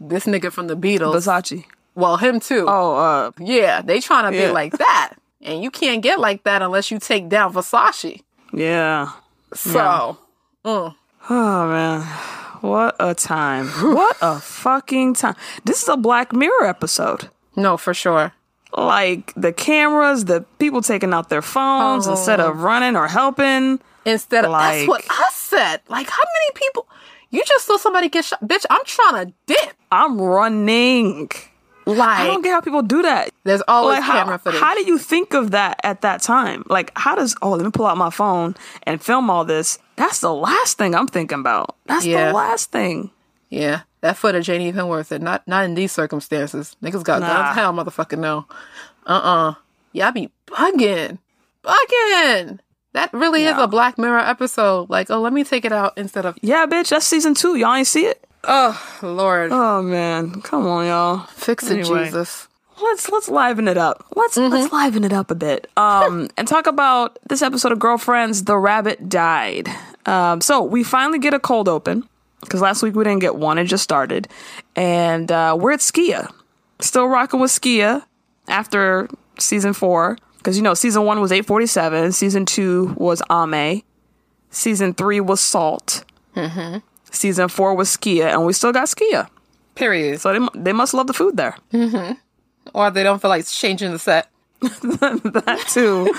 this 0.00 0.24
nigga 0.24 0.50
from 0.52 0.66
the 0.66 0.76
Beatles. 0.76 1.14
Versace. 1.14 1.64
Well, 1.94 2.16
him 2.16 2.40
too. 2.40 2.64
Oh, 2.68 2.96
uh, 2.96 3.30
Yeah, 3.38 3.82
they 3.82 4.00
trying 4.00 4.30
to 4.32 4.36
Yeah. 4.38 4.46
be 4.48 4.52
like 4.52 4.78
that. 4.78 5.14
And 5.42 5.62
you 5.62 5.70
can't 5.70 6.02
get 6.02 6.18
like 6.20 6.44
that 6.44 6.62
unless 6.62 6.90
you 6.90 6.98
take 6.98 7.28
down 7.28 7.52
Versace. 7.52 8.22
yeah. 8.52 9.10
So, 9.54 10.18
Oh 10.64 10.94
man, 11.28 12.02
what 12.60 12.96
a 13.00 13.14
time! 13.14 13.66
what 13.68 14.16
a 14.22 14.38
fucking 14.40 15.14
time! 15.14 15.34
This 15.64 15.82
is 15.82 15.88
a 15.88 15.96
Black 15.96 16.32
Mirror 16.32 16.66
episode. 16.66 17.28
no, 17.56 17.76
for 17.76 17.92
sure. 17.94 18.32
Like 18.76 19.32
the 19.36 19.52
cameras, 19.52 20.26
the 20.26 20.44
people 20.60 20.80
taking 20.82 21.12
out 21.12 21.28
their 21.28 21.42
phones 21.42 22.06
Oh. 22.06 22.12
instead 22.12 22.38
of 22.40 22.62
running 22.62 22.94
or 22.96 23.08
helping. 23.08 23.80
Instead 24.04 24.44
of 24.44 24.52
Like- 24.52 24.78
that's 24.78 24.88
what 24.88 25.04
I 25.10 25.28
said. 25.32 25.80
Like, 25.88 26.08
how 26.08 26.22
many 26.22 26.50
people? 26.54 26.86
You 27.30 27.42
just 27.46 27.66
saw 27.66 27.76
somebody 27.76 28.08
get 28.08 28.24
shot, 28.24 28.40
bitch. 28.42 28.64
I'm 28.70 28.84
trying 28.84 29.26
to 29.26 29.32
dip. 29.46 29.74
I'm 29.92 30.20
running. 30.20 31.30
Like, 31.86 32.20
I 32.20 32.26
don't 32.26 32.42
get 32.42 32.50
how 32.52 32.60
people 32.60 32.82
do 32.82 33.02
that. 33.02 33.30
there's 33.44 33.62
always 33.66 33.96
like 33.96 34.02
how, 34.04 34.18
camera 34.22 34.38
footage. 34.38 34.60
how 34.60 34.74
do 34.74 34.84
you 34.84 34.98
think 34.98 35.32
of 35.34 35.50
that 35.52 35.80
at 35.82 36.02
that 36.02 36.22
time? 36.22 36.62
Like 36.66 36.92
how 36.96 37.14
does 37.16 37.34
oh 37.42 37.50
let 37.50 37.64
me 37.64 37.70
pull 37.72 37.86
out 37.86 37.96
my 37.96 38.10
phone 38.10 38.54
and 38.84 39.02
film 39.02 39.30
all 39.30 39.44
this? 39.44 39.78
That's 39.96 40.20
the 40.20 40.32
last 40.32 40.76
thing 40.78 40.94
I'm 40.94 41.06
thinking 41.08 41.40
about. 41.40 41.74
That's 41.86 42.04
Yeah. 42.04 42.28
the 42.28 42.34
last 42.34 42.70
thing. 42.70 43.10
yeah, 43.48 43.80
that 44.02 44.16
footage 44.16 44.48
ain't 44.50 44.62
even 44.62 44.86
worth 44.88 45.10
it. 45.10 45.20
Not 45.22 45.46
not 45.48 45.64
in 45.64 45.74
these 45.74 45.90
circumstances. 45.90 46.76
Niggas 46.82 47.02
got 47.02 47.20
Nah. 47.22 47.26
guns. 47.28 47.54
Hell, 47.56 47.72
motherfucking 47.72 48.18
no. 48.18 48.46
Uh 49.06 49.10
uh 49.24 49.54
Y'all 49.92 50.12
be 50.12 50.30
bugging, 50.46 51.18
bugging. 51.64 52.58
That 52.92 53.12
really 53.12 53.44
is 53.44 53.56
a 53.56 53.68
Black 53.68 53.98
Mirror 53.98 54.18
episode. 54.20 54.90
Like, 54.90 55.10
oh, 55.10 55.20
let 55.20 55.32
me 55.32 55.44
take 55.44 55.64
it 55.64 55.72
out 55.72 55.92
instead 55.96 56.26
of 56.26 56.36
Yeah, 56.42 56.66
bitch, 56.66 56.88
that's 56.90 57.06
season 57.06 57.34
two. 57.34 57.54
Y'all 57.56 57.74
ain't 57.74 57.86
see 57.86 58.06
it? 58.06 58.24
oh 58.44 58.98
Lord, 59.02 59.50
Oh 59.52 59.82
man, 59.82 60.40
come 60.42 60.66
on, 60.66 60.86
y'all. 60.86 61.18
fix 61.26 61.70
it, 61.70 61.80
anyway. 61.80 62.04
Jesus. 62.06 62.48
Let's 62.82 63.10
let's 63.10 63.28
liven 63.28 63.68
it 63.68 63.76
up. 63.76 64.06
Let's 64.16 64.38
Mm-hmm. 64.38 64.52
let's 64.54 64.72
liven 64.72 65.04
it 65.04 65.12
up 65.12 65.30
a 65.30 65.34
bit. 65.34 65.68
Um, 65.76 66.28
and 66.38 66.48
talk 66.48 66.66
about 66.66 67.18
this 67.28 67.42
episode 67.42 67.72
of 67.72 67.78
Girlfriends. 67.78 68.44
The 68.44 68.56
rabbit 68.56 69.08
died. 69.08 69.68
Um, 70.06 70.40
so 70.40 70.62
we 70.62 70.82
finally 70.82 71.18
get 71.18 71.34
a 71.34 71.38
cold 71.38 71.68
open 71.68 72.08
because 72.40 72.62
last 72.62 72.82
week 72.82 72.94
we 72.94 73.04
didn't 73.04 73.20
get 73.20 73.36
one. 73.36 73.58
It 73.58 73.64
just 73.64 73.84
started, 73.84 74.26
and 74.74 75.30
uh, 75.30 75.56
we're 75.60 75.72
at 75.72 75.80
Skia. 75.80 76.32
Still 76.80 77.06
rocking 77.06 77.38
with 77.40 77.50
Skia 77.50 78.02
after 78.48 79.08
season 79.38 79.74
four 79.74 80.16
because 80.40 80.56
you 80.56 80.62
know 80.62 80.74
season 80.74 81.04
one 81.04 81.20
was 81.20 81.30
eight 81.32 81.46
forty 81.46 81.66
seven. 81.66 82.12
Season 82.12 82.46
two 82.46 82.94
was 82.96 83.22
Ame. 83.30 83.82
Season 84.50 84.94
three 84.94 85.20
was 85.20 85.40
Salt. 85.40 86.04
Mm-hmm. 86.34 86.78
Season 87.10 87.48
four 87.48 87.74
was 87.74 87.94
Skia, 87.94 88.32
and 88.32 88.46
we 88.46 88.52
still 88.52 88.72
got 88.72 88.88
Skia. 88.88 89.28
Period. 89.74 90.20
So 90.20 90.32
they 90.32 90.48
they 90.54 90.72
must 90.72 90.94
love 90.94 91.06
the 91.06 91.12
food 91.12 91.36
there. 91.36 91.56
Or 92.74 92.90
they 92.90 93.02
don't 93.02 93.20
feel 93.20 93.30
like 93.30 93.46
changing 93.46 93.92
the 93.92 93.98
set. 93.98 94.28
that 94.60 95.64
too. 95.68 96.12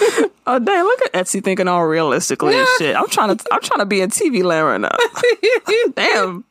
oh 0.47 0.59
dang! 0.59 0.83
Look 0.83 1.01
at 1.05 1.13
Etsy 1.13 1.43
thinking 1.43 1.67
all 1.67 1.85
realistically 1.85 2.55
and 2.57 2.67
shit. 2.77 2.95
I'm 2.95 3.07
trying 3.07 3.35
to 3.37 3.45
I'm 3.51 3.61
trying 3.61 3.79
to 3.79 3.85
be 3.85 4.01
in 4.01 4.09
TV 4.09 4.43
land 4.43 4.65
right 4.65 4.81
now. 4.81 5.91
damn. 5.95 6.43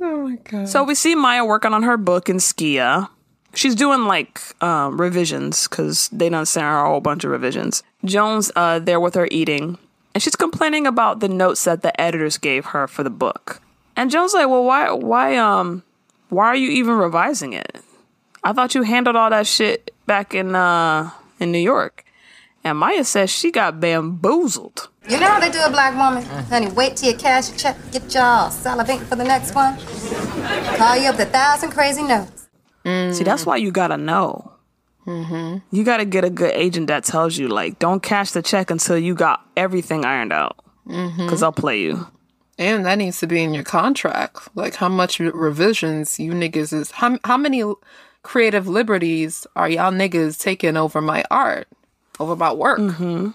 Oh 0.00 0.28
my 0.28 0.36
god. 0.36 0.68
So 0.68 0.84
we 0.84 0.94
see 0.94 1.14
Maya 1.14 1.44
working 1.44 1.72
on 1.72 1.82
her 1.84 1.96
book 1.96 2.28
in 2.28 2.36
Skia. 2.36 3.08
She's 3.54 3.74
doing 3.74 4.04
like 4.04 4.40
um, 4.62 5.00
revisions 5.00 5.66
because 5.66 6.08
they 6.08 6.28
done 6.28 6.46
sent 6.46 6.64
her 6.64 6.84
a 6.84 6.88
whole 6.88 7.00
bunch 7.00 7.24
of 7.24 7.30
revisions. 7.30 7.82
Joan's 8.04 8.52
uh, 8.54 8.78
there 8.78 9.00
with 9.00 9.14
her 9.14 9.28
eating, 9.30 9.78
and 10.14 10.22
she's 10.22 10.36
complaining 10.36 10.86
about 10.86 11.20
the 11.20 11.28
notes 11.28 11.64
that 11.64 11.82
the 11.82 11.98
editors 12.00 12.38
gave 12.38 12.66
her 12.66 12.86
for 12.86 13.02
the 13.02 13.10
book. 13.10 13.60
And 13.96 14.10
Joan's 14.10 14.34
like, 14.34 14.48
well, 14.48 14.64
why 14.64 14.92
why 14.92 15.36
um 15.36 15.82
why 16.28 16.46
are 16.46 16.56
you 16.56 16.70
even 16.70 16.94
revising 16.94 17.52
it? 17.52 17.82
I 18.44 18.52
thought 18.52 18.74
you 18.74 18.82
handled 18.82 19.16
all 19.16 19.30
that 19.30 19.46
shit 19.46 19.92
back 20.06 20.34
in 20.34 20.54
uh 20.54 21.10
in 21.40 21.50
New 21.50 21.58
York. 21.58 22.04
And 22.64 22.78
Maya 22.78 23.04
says 23.04 23.30
she 23.30 23.50
got 23.50 23.80
bamboozled. 23.80 24.88
You 25.08 25.18
know 25.18 25.26
how 25.28 25.40
they 25.40 25.50
do 25.50 25.60
a 25.62 25.70
black 25.70 25.96
woman? 25.96 26.22
Honey, 26.48 26.68
wait 26.72 26.96
till 26.96 27.10
you 27.10 27.16
cash 27.16 27.48
your 27.48 27.56
check, 27.56 27.76
get 27.92 28.02
y'all 28.12 28.50
salivating 28.50 29.06
for 29.06 29.16
the 29.16 29.24
next 29.24 29.54
one. 29.54 29.78
Call 30.76 30.96
you 30.96 31.08
up 31.08 31.18
a 31.18 31.24
thousand 31.24 31.70
crazy 31.70 32.02
notes. 32.02 32.47
See, 33.12 33.24
that's 33.24 33.44
mm. 33.44 33.46
why 33.46 33.56
you 33.56 33.70
gotta 33.70 33.96
know. 33.96 34.52
Mm-hmm. 35.06 35.58
You 35.74 35.84
gotta 35.84 36.04
get 36.04 36.24
a 36.24 36.30
good 36.30 36.52
agent 36.52 36.88
that 36.88 37.04
tells 37.04 37.38
you, 37.38 37.48
like, 37.48 37.78
don't 37.78 38.02
cash 38.02 38.32
the 38.32 38.42
check 38.42 38.70
until 38.70 38.98
you 38.98 39.14
got 39.14 39.46
everything 39.56 40.04
ironed 40.04 40.32
out. 40.32 40.56
Mm-hmm. 40.86 41.24
Because 41.24 41.42
I'll 41.42 41.52
play 41.52 41.80
you. 41.80 42.06
And 42.58 42.84
that 42.86 42.96
needs 42.96 43.20
to 43.20 43.26
be 43.26 43.42
in 43.42 43.54
your 43.54 43.64
contract. 43.64 44.48
Like 44.56 44.74
how 44.74 44.88
much 44.88 45.20
revisions 45.20 46.18
you 46.18 46.32
niggas 46.32 46.72
is 46.72 46.90
how 46.90 47.18
how 47.22 47.36
many 47.36 47.62
creative 48.22 48.66
liberties 48.66 49.46
are 49.54 49.68
y'all 49.68 49.92
niggas 49.92 50.40
taking 50.40 50.76
over 50.76 51.00
my 51.00 51.24
art, 51.30 51.68
over 52.18 52.34
my 52.34 52.52
work? 52.52 52.80
Mm-hmm. 52.80 53.30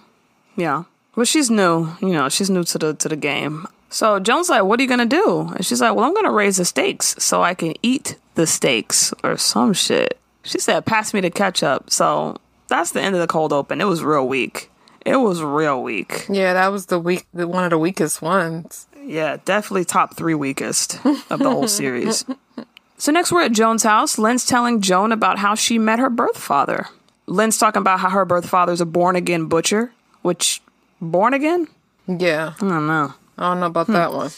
Yeah. 0.58 0.84
Well, 1.16 1.26
she's 1.26 1.50
new. 1.50 1.96
You 2.02 2.10
know, 2.10 2.28
she's 2.28 2.50
new 2.50 2.64
to 2.66 2.78
the 2.78 2.94
to 2.96 3.08
the 3.08 3.16
game. 3.16 3.66
So 3.94 4.20
Joan's 4.20 4.50
like, 4.50 4.64
"What 4.64 4.80
are 4.80 4.84
you 4.84 4.90
gonna 4.90 5.06
do?" 5.06 5.52
And 5.56 5.64
she's 5.64 5.80
like, 5.80 5.96
"Well, 5.96 6.06
I'm 6.06 6.16
gonna 6.16 6.32
raise 6.32 6.58
the 6.58 6.66
stakes 6.66 7.16
so 7.20 7.44
I 7.44 7.54
can 7.54 7.74
eat 7.84 8.18
the 8.34 8.48
steaks 8.48 9.14
or 9.24 9.38
some 9.38 9.72
shit." 9.74 10.20
She 10.42 10.58
said, 10.58 10.86
"Pass 10.86 11.14
me 11.14 11.22
the 11.22 11.30
ketchup." 11.30 11.92
So 11.92 12.38
that's 12.68 12.92
the 12.92 13.02
end 13.02 13.14
of 13.14 13.22
the 13.22 13.28
cold 13.28 13.54
open. 13.54 13.82
It 13.82 13.86
was 13.86 14.04
real 14.04 14.28
weak. 14.28 14.72
It 15.06 15.18
was 15.18 15.44
real 15.44 15.84
weak. 15.84 16.26
Yeah, 16.28 16.54
that 16.54 16.70
was 16.70 16.88
the 16.88 16.98
weak, 16.98 17.28
the, 17.34 17.48
one 17.48 17.66
of 17.66 17.70
the 17.70 17.78
weakest 17.78 18.22
ones. 18.22 18.88
Yeah, 19.06 19.38
definitely 19.46 19.86
top 19.86 20.16
three 20.16 20.34
weakest 20.34 20.96
of 21.30 21.40
the 21.40 21.50
whole 21.52 21.68
series. 21.68 22.26
So 22.98 23.12
next 23.12 23.32
we're 23.32 23.44
at 23.44 23.52
Joan's 23.52 23.84
house. 23.84 24.18
Lynn's 24.18 24.46
telling 24.46 24.82
Joan 24.82 25.12
about 25.12 25.38
how 25.38 25.54
she 25.56 25.78
met 25.78 26.00
her 26.00 26.10
birth 26.10 26.38
father. 26.38 26.88
Lynn's 27.28 27.58
talking 27.58 27.82
about 27.82 28.00
how 28.00 28.10
her 28.10 28.26
birth 28.26 28.48
father's 28.50 28.82
a 28.82 28.86
born 28.86 29.16
again 29.16 29.46
butcher, 29.46 29.92
which 30.24 30.62
born 31.02 31.34
again? 31.34 31.68
Yeah, 32.08 32.54
I 32.60 32.68
don't 32.68 32.88
know. 32.88 33.14
I 33.38 33.50
don't 33.50 33.60
know 33.60 33.68
about 33.68 33.88
that 33.88 34.10
hmm. 34.10 34.18
one. 34.18 34.32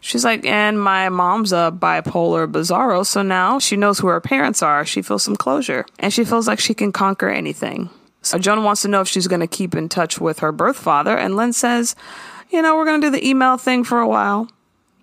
She's 0.00 0.24
like, 0.24 0.44
and 0.44 0.80
my 0.80 1.08
mom's 1.08 1.52
a 1.52 1.76
bipolar 1.76 2.50
bizarro, 2.50 3.04
so 3.04 3.22
now 3.22 3.58
she 3.58 3.76
knows 3.76 3.98
who 3.98 4.06
her 4.06 4.20
parents 4.20 4.62
are. 4.62 4.84
She 4.84 5.02
feels 5.02 5.24
some 5.24 5.34
closure, 5.34 5.84
and 5.98 6.12
she 6.12 6.24
feels 6.24 6.46
like 6.46 6.60
she 6.60 6.74
can 6.74 6.92
conquer 6.92 7.28
anything. 7.28 7.90
So 8.22 8.38
Joan 8.38 8.62
wants 8.62 8.82
to 8.82 8.88
know 8.88 9.00
if 9.00 9.08
she's 9.08 9.26
going 9.26 9.40
to 9.40 9.46
keep 9.46 9.74
in 9.74 9.88
touch 9.88 10.20
with 10.20 10.40
her 10.40 10.52
birth 10.52 10.76
father, 10.76 11.16
and 11.16 11.34
Lynn 11.34 11.52
says, 11.52 11.96
you 12.50 12.62
know, 12.62 12.76
we're 12.76 12.84
going 12.84 13.00
to 13.00 13.06
do 13.06 13.10
the 13.10 13.26
email 13.26 13.56
thing 13.56 13.84
for 13.84 14.00
a 14.00 14.06
while, 14.06 14.48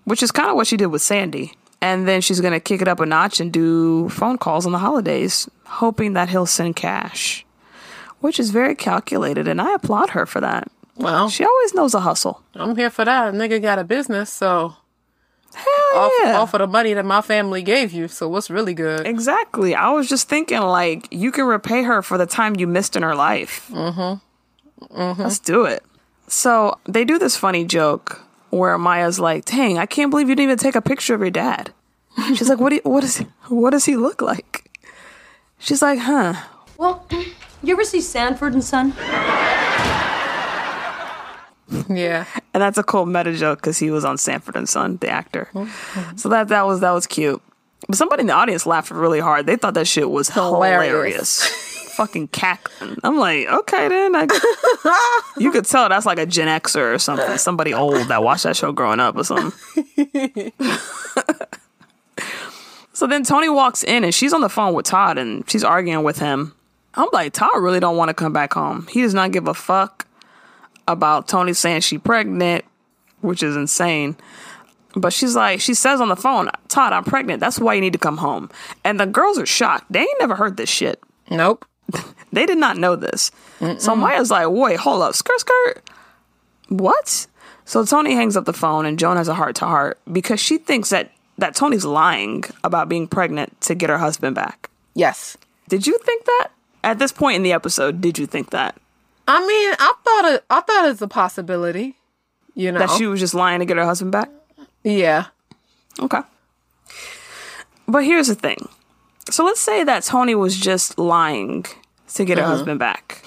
which 0.06 0.24
is 0.24 0.32
kind 0.32 0.50
of 0.50 0.56
what 0.56 0.68
she 0.68 0.78
did 0.78 0.88
with 0.88 1.02
Sandy. 1.02 1.54
And 1.82 2.08
then 2.08 2.22
she's 2.22 2.40
going 2.40 2.54
to 2.54 2.62
kick 2.62 2.82
it 2.82 2.88
up 2.88 3.02
a 3.02 3.06
notch 3.06 3.42
and 3.42 3.52
do 3.52 4.08
phone 4.08 4.38
calls 4.38 4.66
on 4.66 4.72
the 4.72 4.78
holidays, 4.78 5.50
hoping 5.66 6.14
that 6.14 6.30
he'll 6.30 6.46
send 6.46 6.78
cash, 6.78 7.46
which 8.22 8.40
is 8.40 8.52
very 8.52 8.76
calculated, 8.76 9.50
and 9.50 9.60
I 9.60 9.74
applaud 9.74 10.12
her 10.12 10.26
for 10.26 10.40
that. 10.40 10.72
Well, 10.96 11.30
She 11.30 11.44
always 11.44 11.74
knows 11.74 11.94
a 11.94 12.00
hustle. 12.02 12.42
I'm 12.56 12.76
here 12.76 12.90
for 12.90 13.04
that. 13.06 13.30
A 13.30 13.32
nigga 13.38 13.62
got 13.62 13.80
a 13.80 13.84
business, 13.84 14.32
so 14.32 14.76
Hell 15.54 15.66
off, 15.96 16.12
yeah. 16.24 16.38
off 16.40 16.54
of 16.54 16.60
the 16.60 16.68
money 16.68 16.94
that 16.94 17.06
my 17.06 17.22
family 17.22 17.62
gave 17.62 17.92
you. 17.92 18.08
So 18.08 18.28
what's 18.30 18.50
really 18.50 18.74
good? 18.74 19.06
Exactly. 19.06 19.76
I 19.76 19.90
was 19.92 20.08
just 20.10 20.28
thinking, 20.30 20.60
like, 20.62 21.08
you 21.12 21.32
can 21.32 21.46
repay 21.46 21.84
her 21.84 22.02
for 22.02 22.18
the 22.18 22.26
time 22.26 22.56
you 22.56 22.68
missed 22.68 22.96
in 22.96 23.04
her 23.04 23.16
life. 23.16 23.70
Mm-hmm. 23.72 25.22
Let's 25.22 25.40
do 25.40 25.66
it. 25.66 25.84
So 26.28 26.78
they 26.86 27.06
do 27.06 27.18
this 27.20 27.38
funny 27.38 27.66
joke 27.66 28.22
where 28.50 28.78
Maya's 28.78 29.20
like, 29.20 29.46
"Dang, 29.46 29.78
I 29.78 29.86
can't 29.86 30.10
believe 30.10 30.30
you 30.30 30.36
didn't 30.36 30.50
even 30.50 30.58
take 30.58 30.76
a 30.76 30.82
picture 30.82 31.14
of 31.16 31.22
your 31.22 31.30
dad." 31.30 31.72
She's 32.36 32.50
like, 32.50 32.60
"What? 32.60 32.70
Do 32.70 32.76
you, 32.76 32.82
what 32.84 33.02
does? 33.02 33.20
What 33.50 33.70
does 33.72 33.86
he 33.86 33.96
look 33.96 34.22
like?" 34.22 34.70
She's 35.60 35.82
like, 35.82 36.00
"Huh." 36.00 36.34
Well, 36.78 37.06
you 37.64 37.74
ever 37.74 37.84
see 37.84 38.02
Sanford 38.02 38.54
and 38.54 38.64
Son? 38.64 38.94
Yeah, 41.90 42.26
And 42.54 42.62
that's 42.62 42.78
a 42.78 42.84
cool 42.84 43.06
meta 43.06 43.34
joke 43.36 43.60
because 43.60 43.78
he 43.78 43.92
was 43.92 44.06
on 44.06 44.18
Sanford 44.18 44.56
and 44.56 44.68
Son, 44.70 44.98
the 44.98 45.10
actor. 45.10 45.50
Oh, 45.56 46.14
so 46.16 46.30
that 46.30 46.48
that 46.50 46.66
was 46.66 46.80
that 46.82 46.92
was 46.92 47.08
cute. 47.08 47.42
But 47.88 47.98
somebody 47.98 48.22
in 48.22 48.28
the 48.28 48.34
audience 48.34 48.66
laughed 48.66 48.92
really 48.92 49.20
hard. 49.20 49.46
They 49.46 49.56
thought 49.58 49.74
that 49.74 49.88
shit 49.88 50.10
was 50.10 50.30
hilarious. 50.30 51.44
Hilarious. 51.44 51.44
Fucking 51.94 52.30
cackling. 52.30 52.98
I'm 53.04 53.18
like, 53.18 53.48
okay 53.48 53.88
then. 53.88 54.16
I, 54.16 55.22
you 55.38 55.52
could 55.52 55.66
tell 55.66 55.90
that's 55.90 56.06
like 56.06 56.18
a 56.18 56.26
Gen 56.26 56.48
Xer 56.62 56.96
or 56.96 56.98
something. 56.98 57.38
Somebody 57.38 57.74
old 57.74 58.08
that 58.08 58.24
watched 58.24 58.44
that 58.44 58.56
show 58.56 58.72
growing 58.72 59.00
up 59.00 59.16
or 59.16 59.24
something. 59.24 60.52
so 62.94 63.06
then 63.08 63.24
Toni 63.24 63.50
walks 63.50 63.84
in 63.84 64.04
and 64.04 64.14
she's 64.14 64.34
on 64.34 64.42
the 64.42 64.50
phone 64.50 64.74
with 64.74 64.86
Todd 64.86 65.18
and 65.18 65.48
she's 65.50 65.64
arguing 65.64 66.04
with 66.04 66.18
him. 66.20 66.54
I'm 66.96 67.10
like, 67.12 67.34
Todd 67.34 67.62
really 67.62 67.80
don't 67.80 67.98
want 67.98 68.10
to 68.10 68.14
come 68.14 68.34
back 68.34 68.54
home. 68.54 68.88
He 68.90 69.02
does 69.02 69.14
not 69.14 69.32
give 69.32 69.48
a 69.48 69.54
fuck 69.54 70.08
about 70.88 71.28
Toni 71.28 71.54
saying 71.54 71.82
she 71.82 71.98
pregnant, 71.98 72.66
which 73.22 73.44
is 73.44 73.56
insane. 73.56 74.16
But 74.96 75.14
she's 75.14 75.36
like, 75.36 75.60
she 75.60 75.74
says 75.74 76.02
on 76.02 76.10
the 76.10 76.16
phone, 76.16 76.50
Todd, 76.68 76.94
I'm 76.94 77.04
pregnant. 77.04 77.40
That's 77.40 77.60
why 77.60 77.74
you 77.74 77.82
need 77.82 77.94
to 77.94 78.00
come 78.00 78.18
home. 78.18 78.50
And 78.84 79.00
the 79.00 79.06
girls 79.08 79.40
are 79.40 79.46
shocked. 79.46 79.86
They 79.92 80.02
ain't 80.02 80.20
never 80.20 80.36
heard 80.36 80.58
this 80.58 80.70
shit. 80.70 81.02
nope. 81.30 81.66
They 82.32 82.48
did 82.48 82.58
not 82.58 82.78
know 82.78 82.96
this. 82.96 83.30
So 83.78 83.96
Maya's 83.96 84.32
like, 84.32 84.50
wait, 84.50 84.80
hold 84.80 85.04
up, 85.04 85.14
skirt, 85.14 85.40
skirt. 85.40 85.88
What? 86.68 87.28
So 87.66 87.86
Toni 87.86 88.16
hangs 88.16 88.36
up 88.36 88.46
the 88.46 88.54
phone 88.54 88.88
and 88.88 88.98
Joan 88.98 89.18
has 89.18 89.28
a 89.28 89.36
heart 89.36 89.56
to 89.58 89.66
heart 89.66 90.00
because 90.12 90.40
she 90.40 90.58
thinks 90.58 90.90
that, 90.90 91.12
that 91.38 91.54
Toni's 91.54 91.86
lying 91.86 92.44
about 92.64 92.90
being 92.90 93.08
pregnant 93.08 93.62
to 93.62 93.76
get 93.76 93.92
her 93.92 94.00
husband 94.00 94.34
back. 94.34 94.72
Yes. 94.96 95.38
Did 95.70 95.86
you 95.86 95.96
think 96.00 96.26
that? 96.26 96.48
At 96.84 96.98
this 96.98 97.12
point 97.12 97.36
in 97.36 97.44
the 97.44 97.54
episode, 97.54 98.02
did 98.02 98.18
you 98.18 98.26
think 98.26 98.50
that? 98.50 98.82
I 99.28 99.40
mean, 99.40 99.76
I 99.80 99.94
thought 100.04 100.34
it. 100.34 100.46
I 100.50 100.62
thought 100.62 100.90
it's 100.90 101.02
a 101.02 101.08
possibility. 101.08 101.98
You 102.56 102.72
know. 102.72 102.80
That 102.80 102.92
she 102.92 103.08
was 103.08 103.20
just 103.20 103.34
lying 103.34 103.60
to 103.60 103.66
get 103.66 103.78
her 103.78 103.86
husband 103.86 104.12
back? 104.12 104.30
yeah. 104.84 105.28
Okay. 106.00 106.20
But 107.88 108.04
here's 108.04 108.28
the 108.28 108.36
thing. 108.36 108.68
So 109.30 109.46
let's 109.46 109.60
say 109.60 109.84
that 109.84 110.04
Toni 110.04 110.36
was 110.36 110.58
just 110.58 110.98
lying 110.98 111.66
to 112.16 112.26
get 112.26 112.38
her 112.38 112.44
mm-hmm. 112.44 112.52
husband 112.52 112.80
back. 112.80 113.24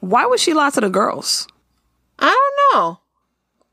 Why 0.00 0.26
would 0.26 0.40
she 0.40 0.54
lie 0.54 0.70
to 0.70 0.80
the 0.80 0.90
girls? 0.90 1.48
I 2.18 2.26
don't 2.26 2.74
know. 2.74 3.00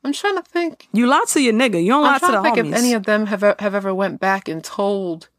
I'm 0.03 0.13
trying 0.13 0.37
to 0.37 0.43
think. 0.43 0.87
You 0.93 1.07
lie 1.07 1.23
to 1.27 1.41
your 1.41 1.53
nigga. 1.53 1.83
You 1.83 1.91
don't 1.91 2.03
lie 2.03 2.13
I'm 2.13 2.19
to 2.19 2.25
trying 2.25 2.31
the 2.31 2.49
to 2.49 2.55
think 2.55 2.67
homies. 2.67 2.71
if 2.71 2.77
any 2.77 2.93
of 2.93 3.03
them 3.03 3.27
have 3.27 3.41
have 3.59 3.75
ever 3.75 3.93
went 3.93 4.19
back 4.19 4.47
and 4.47 4.63
told 4.63 5.29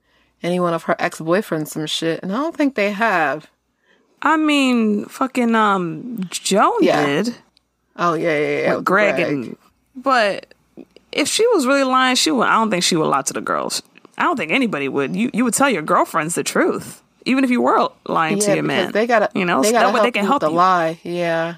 anyone 0.43 0.75
of 0.75 0.85
her 0.85 0.97
ex 0.99 1.21
boyfriend 1.21 1.69
some 1.69 1.87
shit, 1.87 2.23
and 2.23 2.33
I 2.33 2.37
don't 2.37 2.57
think 2.57 2.75
they 2.75 2.93
have. 2.93 3.50
I 4.23 4.37
mean, 4.37 5.05
fucking 5.07 5.55
um, 5.55 6.19
Joan 6.31 6.79
Yeah. 6.81 7.05
did. 7.07 7.37
Oh 7.97 8.14
yeah, 8.14 8.38
yeah, 8.38 8.59
yeah. 8.62 8.75
with 8.76 8.85
Greg, 8.85 9.19
and 9.21 9.57
but 9.97 10.47
if 11.11 11.29
she 11.29 11.47
was 11.49 11.67
really 11.67 11.85
lying, 11.85 12.17
she 12.17 12.31
would. 12.31 12.47
I 12.47 12.52
don't 12.55 12.71
think 12.71 12.85
she 12.85 12.97
would 12.97 13.07
lie 13.09 13.23
to 13.23 13.33
the 13.33 13.41
girls. 13.41 13.83
I 14.17 14.23
don't 14.23 14.37
think 14.37 14.52
anybody 14.52 14.88
would. 14.88 15.14
You 15.17 15.31
you 15.35 15.45
would 15.45 15.55
tell 15.55 15.69
your 15.69 15.83
girlfriends 15.83 16.35
the 16.35 16.43
truth, 16.45 17.02
even 17.26 17.45
if 17.45 17.50
you 17.50 17.61
were 17.61 17.88
lying 18.09 18.38
yeah, 18.38 18.47
to 18.47 18.55
your 18.55 18.62
man. 18.62 18.93
they 18.93 19.07
gotta, 19.07 19.29
you 19.35 19.45
know, 19.45 19.61
they 19.61 19.69
so 19.69 19.73
gotta 19.73 19.87
that 19.88 19.95
way 19.95 20.00
they 20.02 20.11
can 20.12 20.23
you 20.25 20.29
help 20.31 20.41
the 20.41 20.49
you. 20.50 20.57
lie. 20.57 21.00
Yeah, 21.02 21.57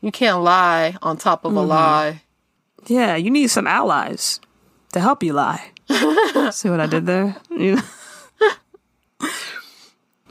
you 0.00 0.10
can't 0.12 0.42
lie 0.42 0.96
on 1.02 1.16
top 1.18 1.44
of 1.44 1.52
a 1.56 1.60
Mm-hmm. 1.60 1.68
lie. 1.68 2.22
Yeah, 2.86 3.16
you 3.16 3.30
need 3.30 3.48
some 3.48 3.66
allies 3.66 4.40
to 4.92 5.00
help 5.00 5.22
you 5.22 5.34
lie. 5.34 5.72
See 6.52 6.70
what 6.70 6.80
I 6.80 6.86
did 6.86 7.04
there? 7.06 7.36
You- 7.50 7.82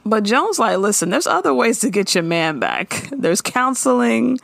but 0.08 0.24
Joan's 0.24 0.58
like, 0.58 0.78
listen, 0.78 1.10
there's 1.10 1.26
other 1.26 1.54
ways 1.54 1.80
to 1.80 1.90
get 1.90 2.14
your 2.14 2.24
man 2.24 2.58
back. 2.58 3.08
There's 3.12 3.40
counseling. 3.40 4.38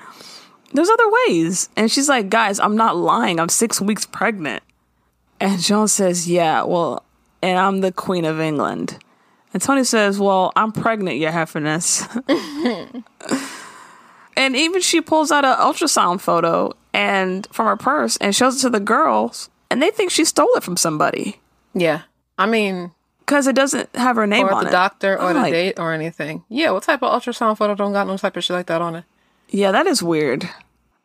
There's 0.72 0.88
other 0.88 1.10
ways. 1.28 1.68
And 1.76 1.90
she's 1.90 2.08
like, 2.08 2.28
guys, 2.28 2.58
I'm 2.58 2.76
not 2.76 2.96
lying. 2.96 3.38
I'm 3.38 3.48
six 3.48 3.80
weeks 3.80 4.06
pregnant. 4.06 4.62
And 5.40 5.60
Joan 5.60 5.88
says, 5.88 6.28
yeah, 6.28 6.62
well, 6.62 7.04
and 7.42 7.58
I'm 7.58 7.80
the 7.80 7.92
Queen 7.92 8.24
of 8.24 8.40
England. 8.40 8.98
And 9.52 9.62
Toni 9.62 9.84
says, 9.84 10.18
well, 10.18 10.52
I'm 10.56 10.72
pregnant, 10.72 11.18
your 11.18 11.30
heifernness. 11.30 12.02
And 14.36 14.56
even 14.56 14.80
she 14.80 15.00
pulls 15.00 15.30
out 15.30 15.44
an 15.44 15.56
ultrasound 15.56 16.20
photo 16.20 16.72
and 16.92 17.46
from 17.52 17.66
her 17.66 17.76
purse 17.76 18.16
and 18.16 18.34
shows 18.34 18.58
it 18.58 18.60
to 18.62 18.70
the 18.70 18.80
girls, 18.80 19.48
and 19.70 19.82
they 19.82 19.90
think 19.90 20.10
she 20.10 20.24
stole 20.24 20.52
it 20.54 20.62
from 20.62 20.76
somebody 20.76 21.40
Yeah, 21.72 22.02
I 22.38 22.46
mean, 22.46 22.92
because 23.24 23.46
it 23.46 23.56
doesn't 23.56 23.94
have 23.96 24.16
her 24.16 24.26
name 24.26 24.46
or 24.46 24.52
on 24.52 24.64
the 24.64 24.68
it. 24.68 24.72
doctor, 24.72 25.14
or 25.14 25.28
I'm 25.28 25.34
the 25.34 25.40
like, 25.40 25.52
date, 25.52 25.78
or 25.78 25.92
anything. 25.92 26.44
Yeah, 26.48 26.70
what 26.70 26.82
type 26.82 27.02
of 27.02 27.10
ultrasound 27.10 27.56
photo 27.58 27.74
don't 27.74 27.92
got 27.92 28.06
no 28.06 28.16
type 28.16 28.36
of 28.36 28.44
shit 28.44 28.54
like 28.54 28.66
that 28.66 28.82
on 28.82 28.96
it? 28.96 29.04
Yeah, 29.48 29.72
that 29.72 29.86
is 29.86 30.02
weird. 30.02 30.48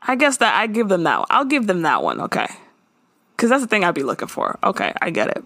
I 0.01 0.15
guess 0.15 0.37
that 0.37 0.55
I 0.55 0.67
give 0.67 0.89
them 0.89 1.03
that. 1.03 1.19
One. 1.19 1.27
I'll 1.29 1.45
give 1.45 1.67
them 1.67 1.81
that 1.83 2.03
one. 2.03 2.21
Okay, 2.21 2.47
because 3.35 3.49
that's 3.49 3.61
the 3.61 3.67
thing 3.67 3.83
I'd 3.83 3.95
be 3.95 4.03
looking 4.03 4.27
for. 4.27 4.57
Okay, 4.63 4.93
I 5.01 5.09
get 5.09 5.29
it. 5.29 5.43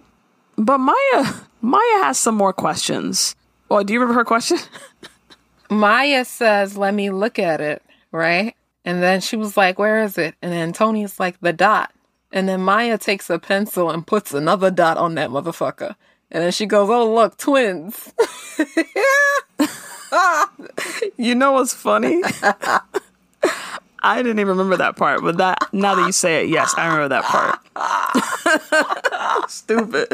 But 0.56 0.78
Maya, 0.78 1.32
Maya 1.60 2.04
has 2.04 2.18
some 2.18 2.34
more 2.36 2.52
questions. 2.52 3.34
Well, 3.68 3.84
do 3.84 3.92
you 3.92 4.00
remember 4.00 4.18
her 4.18 4.24
question? 4.24 4.58
Maya 5.70 6.24
says, 6.24 6.76
"Let 6.76 6.94
me 6.94 7.10
look 7.10 7.38
at 7.38 7.60
it." 7.60 7.82
Right, 8.12 8.54
and 8.84 9.02
then 9.02 9.20
she 9.20 9.36
was 9.36 9.56
like, 9.56 9.78
"Where 9.78 10.02
is 10.02 10.18
it?" 10.18 10.34
And 10.42 10.52
then 10.52 10.72
Toni's 10.72 11.18
like, 11.18 11.40
"The 11.40 11.52
dot." 11.52 11.92
And 12.32 12.48
then 12.48 12.62
Maya 12.62 12.98
takes 12.98 13.30
a 13.30 13.38
pencil 13.38 13.90
and 13.90 14.04
puts 14.04 14.34
another 14.34 14.70
dot 14.70 14.96
on 14.96 15.14
that 15.14 15.30
motherfucker. 15.30 15.94
And 16.34 16.42
then 16.42 16.52
she 16.52 16.66
goes, 16.66 16.90
"Oh 16.90 17.14
look, 17.14 17.38
twins." 17.38 18.12
You 21.16 21.34
know 21.34 21.52
what's 21.52 21.72
funny? 21.74 22.22
I 24.02 24.16
didn't 24.22 24.38
even 24.38 24.48
remember 24.48 24.76
that 24.76 24.96
part, 24.96 25.22
but 25.22 25.38
that 25.38 25.58
now 25.72 25.94
that 25.94 26.04
you 26.06 26.12
say 26.12 26.44
it, 26.44 26.50
yes, 26.50 26.74
I 26.76 26.84
remember 26.86 27.08
that 27.08 27.24
part. 27.24 27.58
Stupid. 29.50 30.08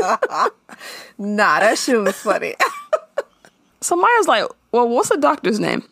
nah, 1.19 1.59
that 1.61 1.77
shit 1.77 2.00
was 2.00 2.17
funny. 2.17 2.55
So 3.83 3.97
Maya's 3.97 4.29
like, 4.29 4.45
"Well, 4.73 4.87
what's 4.89 5.09
the 5.09 5.17
doctor's 5.17 5.59
name?" 5.59 5.83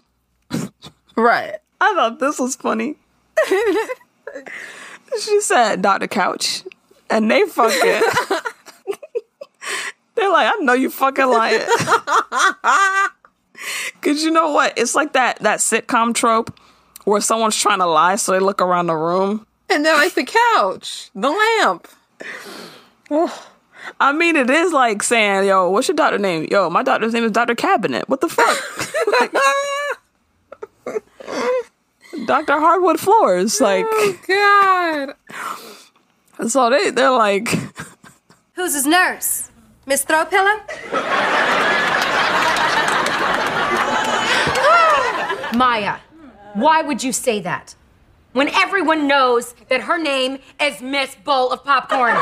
right. 1.17 1.55
I 1.81 1.95
thought 1.95 2.19
this 2.21 2.39
was 2.39 2.55
funny. 2.55 2.97
she 5.23 5.41
said 5.41 5.81
Dr. 5.81 6.07
Couch. 6.07 6.65
And 7.09 7.31
they 7.31 7.47
fucking 7.47 8.03
They're 10.19 10.31
like, 10.31 10.53
I 10.53 10.57
know 10.63 10.73
you 10.73 10.91
fucking 10.91 11.27
lying. 11.27 11.61
Cause 14.03 14.23
you 14.25 14.31
know 14.33 14.51
what? 14.53 14.77
It's 14.77 14.95
like 14.97 15.13
that 15.13 15.39
that 15.41 15.61
sitcom 15.61 16.13
trope 16.15 16.59
where 17.05 17.21
someone's 17.21 17.57
trying 17.57 17.79
to 17.79 17.87
lie, 17.87 18.17
so 18.17 18.33
they 18.33 18.41
look 18.41 18.61
around 18.61 18.89
the 18.89 18.97
room. 18.97 19.47
And 19.71 19.85
they're 19.85 19.97
like 19.97 20.15
the 20.15 20.25
couch, 20.25 21.11
the 21.15 21.31
lamp. 21.31 21.87
I 24.01 24.13
mean, 24.13 24.35
it 24.37 24.51
is 24.51 24.73
like 24.73 25.03
saying, 25.05 25.47
"Yo, 25.47 25.71
what's 25.71 25.87
your 25.89 25.95
doctor 25.95 26.19
name?" 26.19 26.49
Yo, 26.51 26.69
my 26.69 26.83
doctor's 26.83 27.13
name 27.13 27.25
is 27.25 27.33
Doctor 27.33 27.55
Cabinet. 27.55 28.09
What 28.09 28.21
the 28.21 28.29
fuck? 28.29 28.59
Doctor 32.27 32.59
Hardwood 32.59 32.99
Floors. 32.99 33.61
Oh, 33.61 33.65
like, 33.65 34.27
God. 34.27 35.15
so 36.49 36.71
they 36.71 36.91
they're 36.91 37.11
like, 37.11 37.49
Who's 38.55 38.75
his 38.75 38.87
nurse? 38.87 39.48
Miss 39.89 40.05
Throwpillow? 40.05 40.61
Maya, 45.57 45.97
why 46.53 46.83
would 46.83 47.03
you 47.03 47.11
say 47.11 47.41
that? 47.41 47.75
When 48.35 48.49
everyone 48.49 49.09
knows 49.09 49.55
that 49.71 49.81
her 49.81 49.97
name 49.97 50.41
is 50.61 50.83
Miss 50.83 51.15
Bowl 51.15 51.51
of 51.51 51.65
Popcorn. 51.65 52.13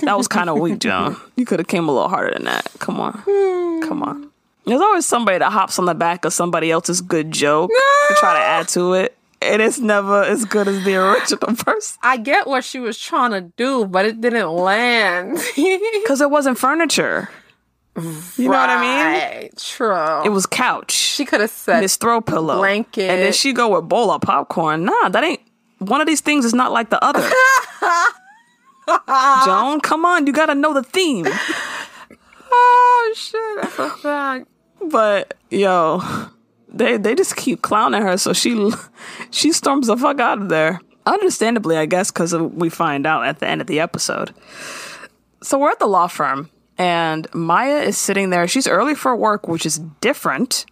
that 0.00 0.16
was 0.16 0.26
kind 0.26 0.48
of 0.48 0.58
weak, 0.58 0.78
Joan. 0.78 1.18
You 1.36 1.44
could 1.44 1.58
have 1.58 1.68
came 1.68 1.86
a 1.86 1.92
little 1.92 2.08
harder 2.08 2.32
than 2.32 2.46
that. 2.46 2.66
Come 2.78 2.98
on, 3.00 3.12
come 3.86 4.02
on. 4.02 4.30
There's 4.64 4.80
always 4.80 5.04
somebody 5.04 5.36
that 5.36 5.52
hops 5.52 5.78
on 5.78 5.84
the 5.84 5.94
back 5.94 6.24
of 6.24 6.32
somebody 6.32 6.70
else's 6.70 7.02
good 7.02 7.30
joke 7.30 7.70
to 8.08 8.14
try 8.14 8.32
to 8.32 8.40
add 8.40 8.68
to 8.68 8.94
it, 8.94 9.17
and 9.40 9.62
it's 9.62 9.78
never 9.78 10.22
as 10.22 10.44
good 10.44 10.68
as 10.68 10.84
the 10.84 10.96
original 10.96 11.54
person 11.56 11.98
I 12.02 12.16
get 12.16 12.46
what 12.46 12.64
she 12.64 12.80
was 12.80 12.98
trying 12.98 13.30
to 13.32 13.40
do, 13.56 13.86
but 13.86 14.06
it 14.06 14.20
didn't 14.20 14.50
land. 14.50 15.38
because 15.56 16.20
it 16.20 16.30
wasn't 16.30 16.58
furniture. 16.58 17.28
You 17.96 18.44
know 18.44 18.50
what 18.50 18.70
I 18.70 19.40
mean? 19.40 19.50
True. 19.56 20.24
It 20.24 20.28
was 20.28 20.46
couch. 20.46 20.92
she 20.92 21.24
could 21.24 21.40
have 21.40 21.50
said 21.50 21.80
Miss 21.80 21.96
Throw 21.96 22.20
Pillow 22.20 22.58
blanket. 22.58 23.10
and 23.10 23.22
then 23.22 23.32
she 23.32 23.52
go 23.52 23.74
with 23.74 23.88
bowl 23.88 24.12
of 24.12 24.20
popcorn. 24.20 24.84
Nah, 24.84 25.08
that 25.08 25.24
ain't 25.24 25.40
one 25.78 26.00
of 26.00 26.06
these 26.06 26.20
things 26.20 26.44
is 26.44 26.54
not 26.54 26.70
like 26.70 26.90
the 26.90 27.04
other. 27.04 27.20
Joan, 29.44 29.80
come 29.80 30.04
on, 30.04 30.26
you 30.26 30.32
gotta 30.32 30.54
know 30.54 30.72
the 30.72 30.82
theme. 30.82 31.26
Oh 32.50 33.14
shit, 33.16 33.62
that's 33.62 33.78
a 33.78 33.90
fact. 33.90 34.48
But 34.80 35.34
yo, 35.50 36.00
they 36.70 36.96
they 36.96 37.14
just 37.14 37.36
keep 37.36 37.62
clowning 37.62 38.02
her, 38.02 38.16
so 38.16 38.32
she 38.32 38.70
she 39.30 39.52
storms 39.52 39.86
the 39.86 39.96
fuck 39.96 40.20
out 40.20 40.40
of 40.40 40.48
there. 40.48 40.80
Understandably, 41.06 41.76
I 41.76 41.86
guess, 41.86 42.10
because 42.10 42.34
we 42.34 42.68
find 42.68 43.06
out 43.06 43.24
at 43.24 43.38
the 43.38 43.48
end 43.48 43.60
of 43.60 43.66
the 43.66 43.80
episode. 43.80 44.34
So 45.42 45.58
we're 45.58 45.70
at 45.70 45.78
the 45.78 45.86
law 45.86 46.06
firm, 46.06 46.50
and 46.76 47.26
Maya 47.32 47.80
is 47.80 47.96
sitting 47.96 48.30
there. 48.30 48.46
She's 48.46 48.66
early 48.66 48.94
for 48.94 49.16
work, 49.16 49.48
which 49.48 49.64
is 49.64 49.78
different, 50.00 50.66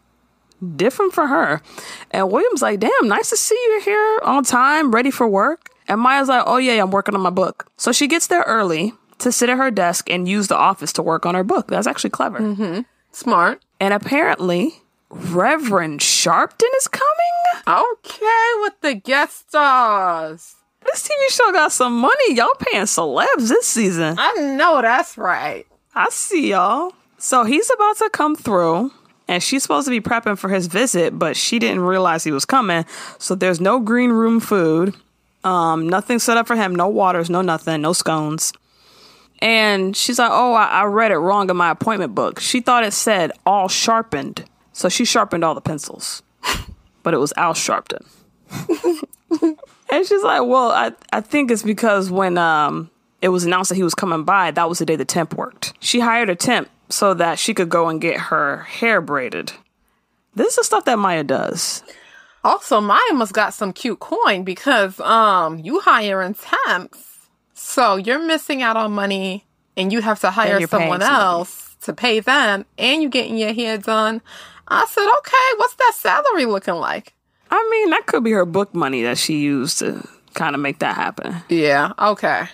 different 0.76 1.14
for 1.14 1.26
her. 1.28 1.62
And 2.10 2.30
William's 2.30 2.60
like, 2.62 2.80
"Damn, 2.80 3.08
nice 3.08 3.30
to 3.30 3.36
see 3.36 3.54
you 3.54 3.80
here 3.84 4.20
on 4.24 4.44
time, 4.44 4.90
ready 4.90 5.10
for 5.10 5.26
work." 5.26 5.70
And 5.88 6.00
Maya's 6.00 6.28
like, 6.28 6.44
"Oh 6.46 6.58
yeah, 6.58 6.82
I'm 6.82 6.90
working 6.90 7.14
on 7.14 7.22
my 7.22 7.30
book." 7.30 7.70
So 7.76 7.92
she 7.92 8.06
gets 8.06 8.26
there 8.26 8.42
early 8.42 8.92
to 9.18 9.32
sit 9.32 9.48
at 9.48 9.56
her 9.56 9.70
desk 9.70 10.10
and 10.10 10.28
use 10.28 10.48
the 10.48 10.56
office 10.56 10.92
to 10.94 11.02
work 11.02 11.24
on 11.24 11.34
her 11.34 11.44
book. 11.44 11.68
That's 11.68 11.86
actually 11.86 12.10
clever. 12.10 12.40
Mm-hmm. 12.40 12.80
Smart. 13.12 13.64
And 13.80 13.94
apparently, 13.94 14.82
Reverend 15.10 16.00
Sharpton 16.00 16.68
is 16.76 16.88
coming? 16.88 17.06
Okay, 17.66 18.50
with 18.60 18.80
the 18.80 18.94
guest 18.94 19.48
stars. 19.48 20.56
This 20.84 21.08
TV 21.08 21.30
show 21.30 21.52
got 21.52 21.72
some 21.72 21.98
money. 21.98 22.34
Y'all 22.34 22.54
paying 22.58 22.84
celebs 22.84 23.48
this 23.48 23.66
season. 23.66 24.16
I 24.18 24.32
know 24.56 24.80
that's 24.82 25.16
right. 25.18 25.66
I 25.94 26.08
see 26.10 26.50
y'all. 26.50 26.92
So 27.18 27.44
he's 27.44 27.70
about 27.70 27.96
to 27.98 28.10
come 28.10 28.36
through, 28.36 28.92
and 29.26 29.42
she's 29.42 29.62
supposed 29.62 29.86
to 29.86 29.90
be 29.90 30.00
prepping 30.00 30.38
for 30.38 30.48
his 30.48 30.66
visit, 30.66 31.18
but 31.18 31.36
she 31.36 31.58
didn't 31.58 31.80
realize 31.80 32.24
he 32.24 32.30
was 32.30 32.44
coming. 32.44 32.84
So 33.18 33.34
there's 33.34 33.60
no 33.60 33.80
green 33.80 34.10
room 34.10 34.38
food, 34.38 34.94
um, 35.42 35.88
nothing 35.88 36.18
set 36.18 36.36
up 36.36 36.46
for 36.46 36.56
him, 36.56 36.74
no 36.74 36.88
waters, 36.88 37.30
no 37.30 37.42
nothing, 37.42 37.80
no 37.80 37.92
scones. 37.92 38.52
And 39.40 39.96
she's 39.96 40.18
like, 40.18 40.30
Oh, 40.32 40.54
I, 40.54 40.66
I 40.66 40.84
read 40.84 41.10
it 41.10 41.18
wrong 41.18 41.50
in 41.50 41.56
my 41.56 41.70
appointment 41.70 42.14
book. 42.14 42.40
She 42.40 42.60
thought 42.60 42.84
it 42.84 42.92
said 42.92 43.32
all 43.44 43.68
sharpened. 43.68 44.44
So 44.76 44.90
she 44.90 45.06
sharpened 45.06 45.42
all 45.42 45.54
the 45.54 45.62
pencils, 45.62 46.22
but 47.02 47.14
it 47.14 47.16
was 47.16 47.32
Al 47.38 47.54
Sharpton. 47.54 48.06
and 49.90 50.06
she's 50.06 50.22
like, 50.22 50.42
Well, 50.42 50.70
I, 50.70 50.92
I 51.14 51.22
think 51.22 51.50
it's 51.50 51.62
because 51.62 52.10
when 52.10 52.36
um, 52.36 52.90
it 53.22 53.30
was 53.30 53.44
announced 53.44 53.70
that 53.70 53.76
he 53.76 53.82
was 53.82 53.94
coming 53.94 54.24
by, 54.24 54.50
that 54.50 54.68
was 54.68 54.78
the 54.78 54.84
day 54.84 54.94
the 54.94 55.06
temp 55.06 55.34
worked. 55.34 55.72
She 55.80 56.00
hired 56.00 56.28
a 56.28 56.34
temp 56.34 56.68
so 56.90 57.14
that 57.14 57.38
she 57.38 57.54
could 57.54 57.70
go 57.70 57.88
and 57.88 58.02
get 58.02 58.20
her 58.20 58.64
hair 58.64 59.00
braided. 59.00 59.50
This 60.34 60.48
is 60.48 60.56
the 60.56 60.64
stuff 60.64 60.84
that 60.84 60.98
Maya 60.98 61.24
does. 61.24 61.82
Also, 62.44 62.78
Maya 62.78 63.14
must 63.14 63.32
got 63.32 63.54
some 63.54 63.72
cute 63.72 64.00
coin 64.00 64.44
because 64.44 65.00
um 65.00 65.58
you 65.58 65.80
hiring 65.80 66.34
temps, 66.34 67.30
so 67.54 67.96
you're 67.96 68.22
missing 68.22 68.60
out 68.60 68.76
on 68.76 68.92
money, 68.92 69.46
and 69.74 69.90
you 69.90 70.02
have 70.02 70.20
to 70.20 70.30
hire 70.30 70.60
someone 70.66 71.00
somebody. 71.00 71.14
else 71.14 71.76
to 71.80 71.94
pay 71.94 72.20
them, 72.20 72.66
and 72.76 73.00
you're 73.00 73.10
getting 73.10 73.38
your 73.38 73.54
hair 73.54 73.78
done. 73.78 74.20
I 74.68 74.86
said, 74.86 75.06
okay, 75.18 75.58
what's 75.58 75.74
that 75.74 75.92
salary 75.96 76.46
looking 76.46 76.74
like? 76.74 77.14
I 77.50 77.68
mean, 77.70 77.90
that 77.90 78.06
could 78.06 78.24
be 78.24 78.32
her 78.32 78.44
book 78.44 78.74
money 78.74 79.02
that 79.02 79.18
she 79.18 79.38
used 79.38 79.78
to 79.78 80.06
kind 80.34 80.54
of 80.54 80.60
make 80.60 80.80
that 80.80 80.96
happen. 80.96 81.36
Yeah, 81.48 81.92
okay. 81.98 82.44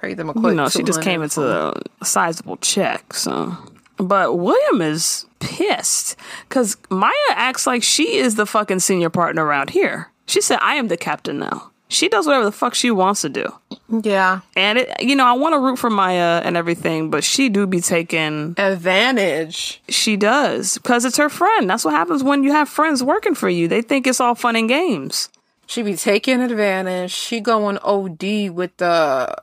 Pay 0.00 0.14
them 0.14 0.30
a 0.30 0.32
quick. 0.32 0.44
you 0.50 0.54
know, 0.54 0.68
she 0.68 0.82
just 0.82 1.02
came 1.02 1.22
into 1.22 1.42
a 1.42 2.04
sizable 2.04 2.56
check. 2.56 3.14
So, 3.14 3.56
but 3.98 4.36
William 4.38 4.82
is 4.82 5.26
pissed 5.38 6.16
because 6.48 6.76
Maya 6.90 7.12
acts 7.30 7.66
like 7.66 7.82
she 7.84 8.16
is 8.16 8.34
the 8.34 8.46
fucking 8.46 8.80
senior 8.80 9.10
partner 9.10 9.44
around 9.44 9.70
here. 9.70 10.08
She 10.26 10.40
said, 10.40 10.58
"I 10.60 10.74
am 10.74 10.88
the 10.88 10.96
captain 10.96 11.38
now." 11.38 11.70
She 11.92 12.08
does 12.08 12.26
whatever 12.26 12.44
the 12.46 12.52
fuck 12.52 12.74
she 12.74 12.90
wants 12.90 13.20
to 13.20 13.28
do, 13.28 13.52
Yeah, 13.88 14.40
and 14.56 14.78
it, 14.78 15.02
you 15.02 15.14
know, 15.14 15.26
I 15.26 15.32
want 15.34 15.52
to 15.54 15.58
root 15.60 15.78
for 15.78 15.90
Maya 15.90 16.40
and 16.42 16.56
everything, 16.56 17.10
but 17.10 17.22
she 17.22 17.48
do 17.48 17.66
be 17.66 17.80
taking. 17.80 18.54
advantage. 18.58 19.82
She 19.88 20.16
does 20.16 20.78
because 20.78 21.04
it's 21.04 21.16
her 21.18 21.28
friend. 21.28 21.68
That's 21.68 21.84
what 21.84 21.92
happens 21.94 22.22
when 22.22 22.44
you 22.44 22.52
have 22.52 22.68
friends 22.68 23.02
working 23.02 23.34
for 23.34 23.48
you. 23.48 23.68
They 23.68 23.82
think 23.82 24.06
it's 24.06 24.20
all 24.20 24.34
fun 24.34 24.56
and 24.56 24.68
games. 24.68 25.28
She 25.66 25.82
be 25.82 25.94
taking 25.96 26.40
advantage. 26.40 27.12
She 27.12 27.40
going 27.40 27.78
OD 27.82 28.50
with 28.50 28.76
the 28.78 29.34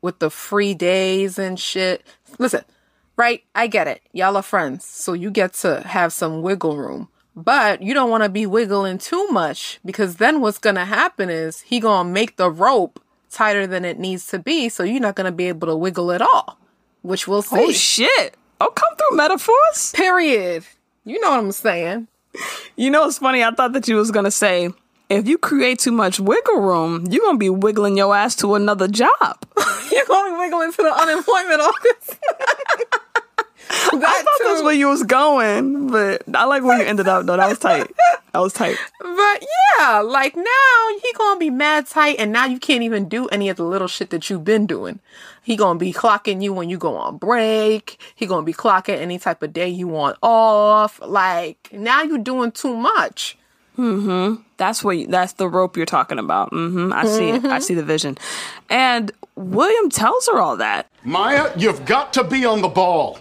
with 0.00 0.18
the 0.18 0.30
free 0.30 0.74
days 0.74 1.38
and 1.38 1.58
shit. 1.58 2.02
Listen, 2.38 2.64
right? 3.16 3.42
I 3.54 3.66
get 3.66 3.88
it. 3.88 4.00
Y'all 4.12 4.36
are 4.36 4.42
friends, 4.42 4.84
so 4.84 5.12
you 5.12 5.30
get 5.30 5.54
to 5.54 5.80
have 5.80 6.12
some 6.12 6.42
wiggle 6.42 6.76
room. 6.76 7.08
But 7.38 7.82
you 7.82 7.94
don't 7.94 8.10
want 8.10 8.24
to 8.24 8.28
be 8.28 8.46
wiggling 8.46 8.98
too 8.98 9.28
much 9.28 9.78
because 9.84 10.16
then 10.16 10.40
what's 10.40 10.58
gonna 10.58 10.84
happen 10.84 11.30
is 11.30 11.60
he 11.60 11.78
gonna 11.78 12.08
make 12.08 12.36
the 12.36 12.50
rope 12.50 13.00
tighter 13.30 13.64
than 13.64 13.84
it 13.84 13.96
needs 13.96 14.26
to 14.28 14.40
be, 14.40 14.68
so 14.68 14.82
you're 14.82 15.00
not 15.00 15.14
gonna 15.14 15.30
be 15.30 15.46
able 15.46 15.68
to 15.68 15.76
wiggle 15.76 16.10
at 16.10 16.20
all. 16.20 16.58
Which 17.02 17.28
we'll 17.28 17.38
oh, 17.38 17.42
see. 17.42 17.56
Oh 17.56 17.70
shit! 17.70 18.36
Oh, 18.60 18.70
come 18.70 18.96
through 18.96 19.16
metaphors. 19.16 19.92
Period. 19.94 20.64
You 21.04 21.20
know 21.20 21.30
what 21.30 21.38
I'm 21.38 21.52
saying. 21.52 22.08
You 22.74 22.90
know, 22.90 23.06
it's 23.06 23.18
funny. 23.18 23.44
I 23.44 23.52
thought 23.52 23.72
that 23.74 23.86
you 23.86 23.94
was 23.94 24.10
gonna 24.10 24.32
say, 24.32 24.70
if 25.08 25.28
you 25.28 25.38
create 25.38 25.78
too 25.78 25.92
much 25.92 26.18
wiggle 26.18 26.60
room, 26.60 27.06
you're 27.08 27.24
gonna 27.24 27.38
be 27.38 27.50
wiggling 27.50 27.96
your 27.96 28.16
ass 28.16 28.34
to 28.36 28.56
another 28.56 28.88
job. 28.88 29.46
You're 29.90 30.04
going 30.04 30.32
to 30.32 30.38
wiggle 30.38 30.60
into 30.60 30.82
the 30.82 30.92
unemployment 30.94 31.60
office. 31.60 32.18
I 33.70 34.22
thought 34.22 34.40
that's 34.44 34.62
where 34.62 34.74
you 34.74 34.88
was 34.88 35.02
going, 35.02 35.88
but 35.88 36.22
I 36.34 36.44
like 36.44 36.62
where 36.62 36.78
you 36.80 36.84
ended 36.86 37.08
up 37.08 37.26
though. 37.26 37.36
That 37.36 37.48
was 37.48 37.58
tight. 37.58 37.90
That 38.32 38.40
was 38.40 38.52
tight. 38.52 38.76
But 39.00 39.44
yeah, 39.78 39.98
like 40.00 40.36
now 40.36 40.98
he 41.02 41.12
gonna 41.16 41.38
be 41.38 41.50
mad 41.50 41.86
tight, 41.86 42.16
and 42.18 42.32
now 42.32 42.46
you 42.46 42.58
can't 42.58 42.82
even 42.82 43.08
do 43.08 43.26
any 43.28 43.48
of 43.48 43.56
the 43.56 43.64
little 43.64 43.88
shit 43.88 44.10
that 44.10 44.28
you've 44.30 44.44
been 44.44 44.66
doing. 44.66 45.00
He 45.42 45.56
gonna 45.56 45.78
be 45.78 45.92
clocking 45.92 46.42
you 46.42 46.52
when 46.52 46.68
you 46.68 46.78
go 46.78 46.96
on 46.96 47.16
break. 47.18 48.00
He 48.14 48.26
gonna 48.26 48.44
be 48.44 48.52
clocking 48.52 48.98
any 48.98 49.18
type 49.18 49.42
of 49.42 49.52
day 49.52 49.68
you 49.68 49.88
want 49.88 50.18
off. 50.22 51.00
Like 51.04 51.68
now 51.72 52.02
you 52.02 52.18
doing 52.18 52.52
too 52.52 52.76
much. 52.76 53.36
Hmm. 53.76 54.34
That's 54.56 54.82
what 54.82 54.98
you, 54.98 55.06
that's 55.06 55.34
the 55.34 55.48
rope 55.48 55.76
you're 55.76 55.86
talking 55.86 56.18
about. 56.18 56.50
hmm 56.50 56.92
I 56.92 57.06
see 57.06 57.28
it. 57.28 57.44
I 57.44 57.60
see 57.60 57.74
the 57.74 57.84
vision. 57.84 58.18
And 58.68 59.12
William 59.36 59.88
tells 59.88 60.26
her 60.26 60.40
all 60.40 60.56
that. 60.56 60.88
Maya, 61.04 61.52
you've 61.56 61.84
got 61.86 62.12
to 62.14 62.24
be 62.24 62.44
on 62.44 62.60
the 62.60 62.68
ball. 62.68 63.20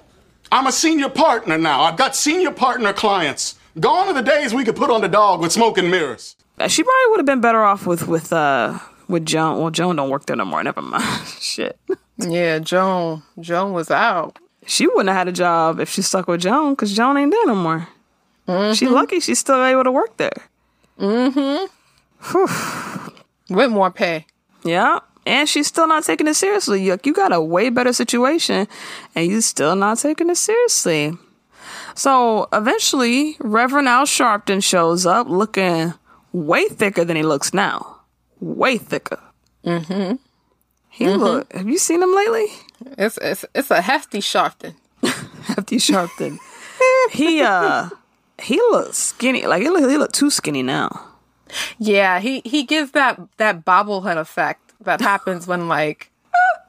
I'm 0.52 0.68
a 0.68 0.72
senior 0.72 1.10
partner 1.10 1.58
now. 1.58 1.82
I've 1.82 1.98
got 1.98 2.16
senior 2.16 2.52
partner 2.52 2.94
clients. 2.94 3.56
Gone 3.80 4.08
are 4.08 4.14
the 4.14 4.22
days 4.22 4.54
we 4.54 4.64
could 4.64 4.76
put 4.76 4.90
on 4.90 5.02
the 5.02 5.08
dog 5.08 5.40
with 5.42 5.52
smoke 5.52 5.78
and 5.78 5.92
mirrors. 5.92 6.36
Uh, 6.60 6.68
She 6.68 6.84
probably 6.84 7.10
would 7.12 7.20
have 7.20 7.26
been 7.26 7.42
better 7.42 7.64
off 7.64 7.86
with 7.86 8.08
with 8.08 8.32
uh 8.34 8.80
with 9.08 9.26
Joan. 9.26 9.60
Well, 9.60 9.70
Joan 9.72 9.96
don't 9.98 10.10
work 10.10 10.26
there 10.26 10.36
no 10.36 10.46
more. 10.46 10.64
Never 10.70 10.82
mind. 10.82 11.28
Shit. 11.40 11.80
Yeah, 12.18 12.60
Joan. 12.60 13.24
Joan 13.40 13.74
was 13.74 13.92
out. 13.92 14.38
She 14.66 14.88
wouldn't 14.88 15.08
have 15.10 15.18
had 15.18 15.28
a 15.28 15.32
job 15.32 15.80
if 15.80 15.90
she 15.90 16.02
stuck 16.02 16.28
with 16.28 16.42
Joan 16.42 16.74
because 16.74 16.94
Joan 16.96 17.18
ain't 17.18 17.32
there 17.32 17.46
no 17.46 17.56
more. 17.56 17.88
She 18.74 18.88
lucky 18.88 19.20
she's 19.20 19.40
still 19.40 19.64
able 19.64 19.84
to 19.84 19.92
work 19.92 20.16
there. 20.18 20.32
Mm-hmm. 21.00 21.66
With 23.54 23.72
more 23.72 23.92
pay. 23.92 24.26
Yeah. 24.64 25.00
And 25.28 25.50
she's 25.50 25.68
still 25.68 25.88
not 25.88 26.06
taking 26.06 26.28
it 26.28 26.36
seriously. 26.36 26.82
You, 26.82 26.98
you 27.04 27.14
got 27.14 27.34
a 27.34 27.42
way 27.42 27.70
better 27.70 27.92
situation 27.92 28.66
and 29.14 29.28
you 29.28 29.42
still 29.42 29.76
not 29.76 29.98
taking 29.98 30.30
it 30.30 30.38
seriously. 30.38 31.18
So 31.96 32.48
eventually, 32.54 33.36
Reverend 33.40 33.90
Al 33.90 34.06
Sharpton 34.06 34.64
shows 34.64 35.06
up 35.06 35.28
looking 35.28 35.94
way 36.32 36.70
thicker 36.70 37.04
than 37.04 37.18
he 37.18 37.24
looks 37.24 37.54
now. 37.54 37.98
Way 38.40 38.78
thicker. 38.78 39.20
Mm-hmm. 39.66 40.16
He 40.90 41.10
look. 41.10 41.52
Have 41.52 41.68
you 41.68 41.78
seen 41.78 42.02
him 42.02 42.16
lately? 42.16 42.46
It's 42.98 43.20
it's 43.22 43.46
it's 43.54 43.70
a 43.70 43.82
hefty 43.82 44.20
Sharpton. 44.20 44.76
Hefty 45.04 45.78
Sharpton. 45.78 46.40
he 47.12 47.42
uh, 47.42 47.90
he 48.42 48.56
looks 48.72 48.98
skinny. 48.98 49.46
Like 49.46 49.62
he 49.62 49.70
look, 49.70 49.90
he 49.90 49.98
look 49.98 50.14
too 50.14 50.30
skinny 50.30 50.64
now. 50.64 51.06
Yeah, 51.78 52.20
he 52.20 52.42
he 52.46 52.64
gives 52.64 52.92
that 52.92 53.20
that 53.38 53.66
bobblehead 53.66 54.18
effect 54.18 54.67
that 54.82 55.02
happens 55.02 55.48
when 55.48 55.68
like 55.68 56.12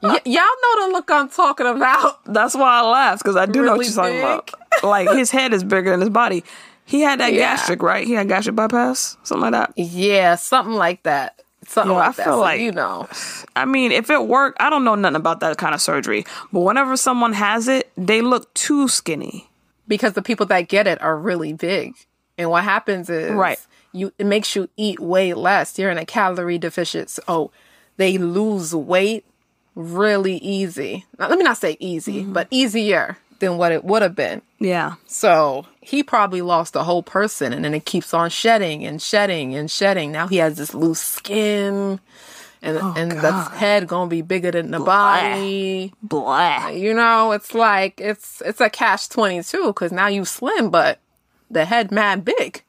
y- 0.01 0.21
y'all 0.25 0.43
know 0.43 0.87
the 0.87 0.91
look 0.93 1.09
I'm 1.11 1.29
talking 1.29 1.65
about. 1.67 2.23
That's 2.25 2.55
why 2.55 2.79
I 2.79 2.81
laugh 2.81 3.19
because 3.19 3.35
I 3.35 3.45
do 3.45 3.63
know 3.63 3.75
what 3.75 3.85
you're 3.85 3.95
talking 3.95 4.19
about. 4.19 4.51
Like 4.83 5.09
his 5.11 5.31
head 5.31 5.53
is 5.53 5.63
bigger 5.63 5.91
than 5.91 5.99
his 6.01 6.09
body. 6.09 6.43
He 6.85 7.01
had 7.01 7.19
that 7.19 7.33
Yeah. 7.33 7.39
gastric, 7.55 7.83
right? 7.83 8.05
He 8.07 8.13
had 8.13 8.27
gastric 8.27 8.55
bypass, 8.55 9.17
something 9.23 9.41
like 9.41 9.51
that. 9.51 9.73
Yeah, 9.77 10.35
something 10.35 10.73
like 10.73 11.03
that. 11.03 11.39
Something 11.67 11.91
Yeah, 11.95 12.01
I 12.01 12.07
like 12.07 12.15
that. 12.15 12.23
feel 12.23 12.33
So, 12.35 12.39
like- 12.39 12.61
you 12.61 12.71
know. 12.71 13.07
I 13.55 13.65
mean, 13.65 13.91
if 13.91 14.09
it 14.09 14.25
worked, 14.27 14.59
I 14.59 14.71
don't 14.71 14.83
know 14.83 14.95
nothing 14.95 15.15
about 15.17 15.39
that 15.41 15.57
kind 15.57 15.75
of 15.75 15.81
surgery. 15.81 16.25
But 16.51 16.61
whenever 16.61 16.97
someone 16.97 17.33
has 17.33 17.67
it, 17.67 17.91
they 17.95 18.21
look 18.21 18.51
too 18.55 18.87
skinny. 18.87 19.45
because 19.87 20.13
the 20.13 20.21
people 20.21 20.45
that 20.45 20.67
get 20.67 20.85
it 20.85 21.01
are 21.01 21.17
really 21.17 21.51
big. 21.51 21.95
And 22.37 22.49
what 22.51 22.63
happens 22.63 23.09
is 23.09 23.31
Right. 23.31 23.57
you 23.91 24.13
it 24.19 24.25
makes 24.27 24.55
you 24.55 24.69
eat 24.77 24.99
way 24.99 25.33
less. 25.33 25.77
You're 25.79 25.89
in 25.89 25.97
a 25.97 26.05
calorie 26.05 26.59
deficit. 26.59 27.09
So 27.09 27.23
oh, 27.27 27.51
they 27.99 28.17
lose 28.17 28.73
weight 28.73 29.25
really 29.75 30.37
easy. 30.37 31.05
Now, 31.19 31.29
let 31.29 31.37
me 31.37 31.43
not 31.43 31.57
say 31.57 31.77
easy, 31.79 32.23
Mm-hmm. 32.23 32.33
but 32.33 32.47
easier 32.49 33.17
than 33.39 33.57
what 33.57 33.71
it 33.71 33.83
would 33.85 34.01
have 34.01 34.15
been. 34.15 34.41
Yeah. 34.59 34.95
So 35.05 35.65
he 35.81 36.03
probably 36.03 36.41
lost 36.41 36.75
a 36.75 36.83
whole 36.83 37.03
person 37.03 37.53
and 37.53 37.63
then 37.63 37.73
it 37.73 37.85
keeps 37.85 38.13
on 38.13 38.29
shedding 38.29 38.85
and 38.85 39.01
shedding 39.01 39.55
and 39.55 39.69
shedding. 39.71 40.11
Now 40.11 40.27
he 40.27 40.37
has 40.37 40.57
this 40.57 40.73
loose 40.73 40.99
skin 41.01 41.99
and 42.61 42.77
and 42.97 43.11
the 43.11 43.31
head 43.31 43.87
gonna 43.87 44.09
be 44.09 44.21
bigger 44.21 44.51
than 44.51 44.71
the 44.71 44.79
body. 44.79 45.93
Blah. 46.03 46.67
You 46.69 46.93
know, 46.93 47.31
it's 47.31 47.53
like 47.53 48.01
it's 48.01 48.41
it's 48.45 48.59
a 48.59 48.69
catch 48.69 49.07
twenty 49.07 49.41
two 49.43 49.67
because 49.67 49.93
now 49.93 50.07
you 50.07 50.25
slim, 50.25 50.69
but 50.69 50.99
the 51.49 51.63
head 51.63 51.91
mad 51.91 52.25
big. 52.25 52.63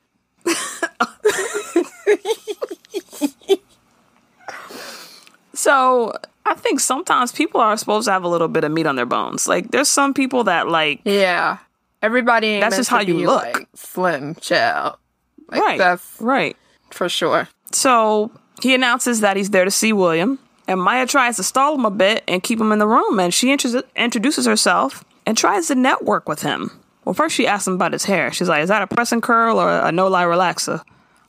So 5.61 6.13
I 6.47 6.55
think 6.55 6.81
sometimes 6.81 7.33
people 7.33 7.61
are 7.61 7.77
supposed 7.77 8.07
to 8.07 8.13
have 8.13 8.25
a 8.25 8.29
little 8.29 8.49
bit 8.49 8.65
of 8.65 8.73
meat 8.73 8.87
on 8.87 8.97
their 8.97 9.05
bones. 9.07 9.47
Like 9.47 9.71
there's 9.73 9.89
some 9.89 10.15
people 10.15 10.45
that 10.45 10.69
like 10.69 11.03
Yeah, 11.05 11.59
everybody. 12.01 12.47
Ain't 12.49 12.63
That's 12.63 12.77
just 12.79 12.89
how 12.89 13.01
you 13.01 13.19
look. 13.27 13.43
like, 13.45 13.69
slim 13.75 14.35
child. 14.37 14.97
Like, 15.49 15.61
right, 15.61 15.79
That's 15.79 16.17
right. 16.21 16.57
for 16.91 17.09
sure. 17.11 17.47
So 17.73 18.31
he 18.63 18.75
announces 18.75 19.21
that 19.21 19.37
he's 19.37 19.51
there 19.51 19.67
to 19.67 19.71
see 19.71 19.93
William, 19.93 20.39
and 20.67 20.81
Maya 20.81 21.07
tries 21.07 21.37
to 21.37 21.43
stall 21.43 21.75
him 21.75 21.85
a 21.85 21.91
bit 21.91 22.25
and 22.27 22.43
keep 22.43 22.59
him 22.59 22.73
in 22.73 22.79
the 22.79 22.87
room. 22.87 23.21
And 23.21 23.35
she 23.35 23.53
intro- 23.53 23.83
introduces 23.97 24.47
herself 24.47 25.05
and 25.27 25.37
tries 25.37 25.67
to 25.69 25.75
network 25.75 26.27
with 26.29 26.41
him. 26.43 26.71
Well, 27.05 27.15
first 27.15 27.35
she 27.37 27.47
asks 27.47 27.67
him 27.67 27.75
about 27.75 27.93
his 27.93 28.05
hair. 28.05 28.33
She's 28.33 28.49
like, 28.49 28.63
"Is 28.63 28.69
that 28.71 28.81
a 28.83 28.87
pressing 28.87 29.21
curl 29.21 29.59
or 29.61 29.69
a 29.71 29.93
no 29.93 30.09
lie 30.09 30.25
relaxer?" 30.25 30.83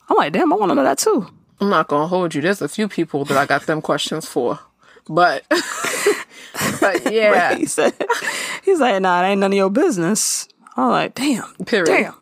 I'm 0.09 0.15
like, 0.17 0.31
"Damn, 0.33 0.53
I 0.53 0.55
want 0.55 0.69
to 0.71 0.75
know 0.75 0.83
that 0.83 0.99
too." 0.99 1.27
I'm 1.61 1.69
not 1.69 1.87
gonna 1.87 2.07
hold 2.07 2.33
you. 2.33 2.41
There's 2.41 2.61
a 2.61 2.67
few 2.67 2.87
people 2.87 3.23
that 3.25 3.37
I 3.37 3.45
got 3.45 3.67
them 3.67 3.81
questions 3.81 4.25
for, 4.25 4.59
but 5.07 5.43
but 6.81 7.11
yeah, 7.13 7.55
He 7.55 7.65
said, 7.67 7.93
"He's 8.63 8.79
like, 8.79 9.01
nah, 9.01 9.23
it 9.23 9.27
ain't 9.27 9.39
none 9.39 9.51
of 9.51 9.57
your 9.57 9.69
business." 9.69 10.47
I'm 10.75 10.89
like, 10.89 11.13
"Damn, 11.15 11.53
Period. 11.65 11.85
damn." 11.85 12.15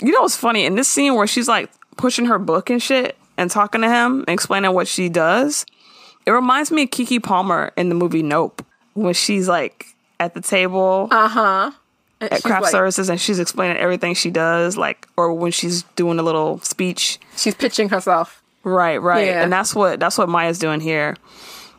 You 0.00 0.12
know 0.12 0.22
what's 0.22 0.36
funny 0.36 0.64
in 0.64 0.76
this 0.76 0.88
scene 0.88 1.14
where 1.14 1.26
she's 1.26 1.48
like 1.48 1.70
pushing 1.96 2.26
her 2.26 2.38
book 2.38 2.70
and 2.70 2.80
shit 2.82 3.16
and 3.36 3.50
talking 3.50 3.80
to 3.80 3.88
him 3.88 4.20
and 4.20 4.28
explaining 4.28 4.72
what 4.72 4.86
she 4.86 5.08
does? 5.08 5.66
It 6.26 6.30
reminds 6.30 6.70
me 6.70 6.84
of 6.84 6.90
Keke 6.90 7.22
Palmer 7.22 7.72
in 7.76 7.88
the 7.88 7.94
movie 7.94 8.22
Nope 8.22 8.64
when 8.94 9.14
she's 9.14 9.48
like 9.48 9.86
at 10.20 10.34
the 10.34 10.40
table 10.40 11.08
uh 11.10 11.28
huh. 11.28 11.70
at 12.20 12.42
craft 12.42 12.68
services 12.68 13.08
and 13.08 13.20
she's 13.20 13.38
explaining 13.40 13.76
everything 13.76 14.14
she 14.14 14.30
does, 14.30 14.76
like 14.76 15.08
or 15.16 15.32
when 15.32 15.50
she's 15.50 15.82
doing 15.96 16.18
a 16.20 16.22
little 16.22 16.60
speech. 16.60 17.18
she's 17.36 17.54
pitching 17.54 17.88
herself. 17.88 18.40
Right, 18.64 18.96
right. 18.96 19.26
Yeah. 19.26 19.42
And 19.42 19.52
that's 19.52 19.74
what 19.74 20.00
that's 20.00 20.16
what 20.18 20.28
Maya's 20.28 20.58
doing 20.58 20.80
here. 20.80 21.16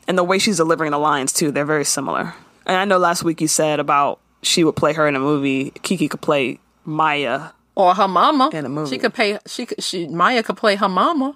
And 0.07 0.17
the 0.17 0.23
way 0.23 0.37
she's 0.39 0.57
delivering 0.57 0.91
the 0.91 0.99
lines 0.99 1.33
too, 1.33 1.51
they're 1.51 1.65
very 1.65 1.85
similar. 1.85 2.33
And 2.65 2.77
I 2.77 2.85
know 2.85 2.97
last 2.99 3.23
week 3.23 3.41
you 3.41 3.47
said 3.47 3.79
about 3.79 4.19
she 4.43 4.63
would 4.63 4.75
play 4.75 4.93
her 4.93 5.07
in 5.07 5.15
a 5.15 5.19
movie, 5.19 5.71
Keke 5.71 6.09
could 6.09 6.21
play 6.21 6.59
Maya. 6.85 7.49
or 7.75 7.95
her 7.95 8.07
mama. 8.07 8.49
In 8.53 8.65
a 8.65 8.69
movie. 8.69 8.89
She 8.89 8.97
could 8.99 9.13
play 9.13 9.39
She 9.47 9.65
could. 9.65 9.83
She 9.83 10.07
Maya 10.07 10.43
could 10.43 10.57
play 10.57 10.75
her 10.75 10.87
mama. 10.89 11.35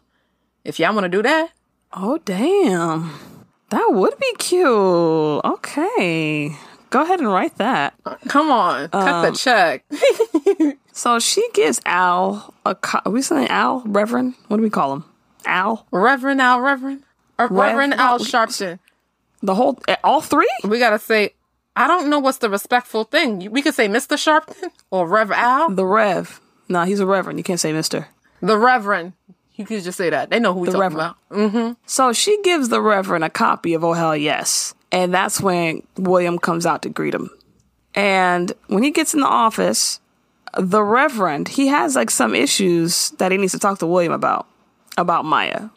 If 0.63 0.77
y'all 0.79 0.93
want 0.93 1.05
to 1.05 1.09
do 1.09 1.23
that, 1.23 1.51
Oh 1.93 2.19
damn. 2.23 3.11
That 3.71 3.87
would 3.91 4.17
be 4.19 4.33
cute. 4.37 4.65
Okay. 5.45 6.55
Go 6.91 7.01
ahead 7.03 7.19
and 7.19 7.31
write 7.31 7.55
that. 7.57 7.93
come 8.27 8.49
on, 8.51 8.89
cut 8.89 9.25
Um, 9.25 9.31
the 9.31 9.37
check. 9.37 9.83
So 10.91 11.17
she 11.17 11.47
gives 11.53 11.79
Al 11.85 12.53
a 12.65 12.75
co- 12.75 12.99
are 13.05 13.11
we 13.11 13.21
saying 13.21 13.47
Al? 13.47 13.81
Reverend? 13.85 14.33
What 14.49 14.57
do 14.57 14.63
we 14.63 14.69
call 14.69 14.91
him? 14.93 15.05
Al? 15.49 15.85
Reverend 15.91 16.41
Al, 16.41 16.61
Reverend, 16.61 17.03
or 17.37 17.47
Reverend 17.47 17.91
Rev- 17.93 17.99
Al 17.99 18.17
no, 18.19 18.23
Sharpton. 18.25 18.79
The 19.41 19.55
whole 19.55 19.79
eh, 19.87 19.95
all 20.03 20.21
three? 20.21 20.49
We 20.63 20.79
gotta 20.79 20.99
say. 20.99 21.33
I 21.75 21.87
don't 21.87 22.09
know 22.09 22.19
what's 22.19 22.39
the 22.39 22.49
respectful 22.49 23.05
thing. 23.05 23.49
We 23.51 23.61
could 23.61 23.73
say 23.73 23.87
Mr. 23.87 24.17
Sharpton 24.17 24.69
or 24.91 25.07
Rev 25.07 25.31
Al, 25.31 25.69
The 25.69 25.85
Rev. 25.85 26.41
No, 26.67 26.83
he's 26.83 26.99
a 26.99 27.05
Reverend. 27.05 27.39
You 27.39 27.43
can't 27.43 27.59
say 27.59 27.71
Mister. 27.71 28.07
the 28.41 28.57
Reverend. 28.57 29.13
You 29.55 29.65
could 29.65 29.83
just 29.83 29.97
say 29.97 30.09
that. 30.09 30.29
They 30.29 30.39
know 30.39 30.53
who 30.53 30.61
we 30.61 30.65
The 30.67 30.73
talking 30.73 30.97
Reverend. 30.97 31.55
about. 31.55 31.77
So 31.85 32.11
she 32.13 32.41
gives 32.43 32.69
the 32.69 32.81
Reverend 32.81 33.23
a 33.25 33.29
copy 33.29 33.73
of 33.73 33.83
Oh 33.83 33.93
Hell 33.93 34.15
Yes. 34.15 34.73
And 34.91 35.13
that's 35.13 35.39
when 35.41 35.83
William 35.97 36.37
comes 36.39 36.65
out 36.65 36.81
to 36.83 36.89
greet 36.89 37.13
him. 37.13 37.29
And 37.95 38.51
when 38.67 38.83
he 38.83 38.91
gets 38.91 39.13
in 39.13 39.19
the 39.21 39.27
office, 39.27 39.99
the 40.57 40.83
Reverend, 40.83 41.47
he 41.49 41.67
has 41.67 41.95
like 41.95 42.09
some 42.09 42.33
issues 42.35 43.11
that 43.19 43.31
he 43.31 43.37
needs 43.37 43.51
to 43.53 43.59
talk 43.59 43.79
to 43.79 43.85
William 43.87 44.13
about, 44.13 44.47
about 44.99 45.25
Maya. 45.25 45.69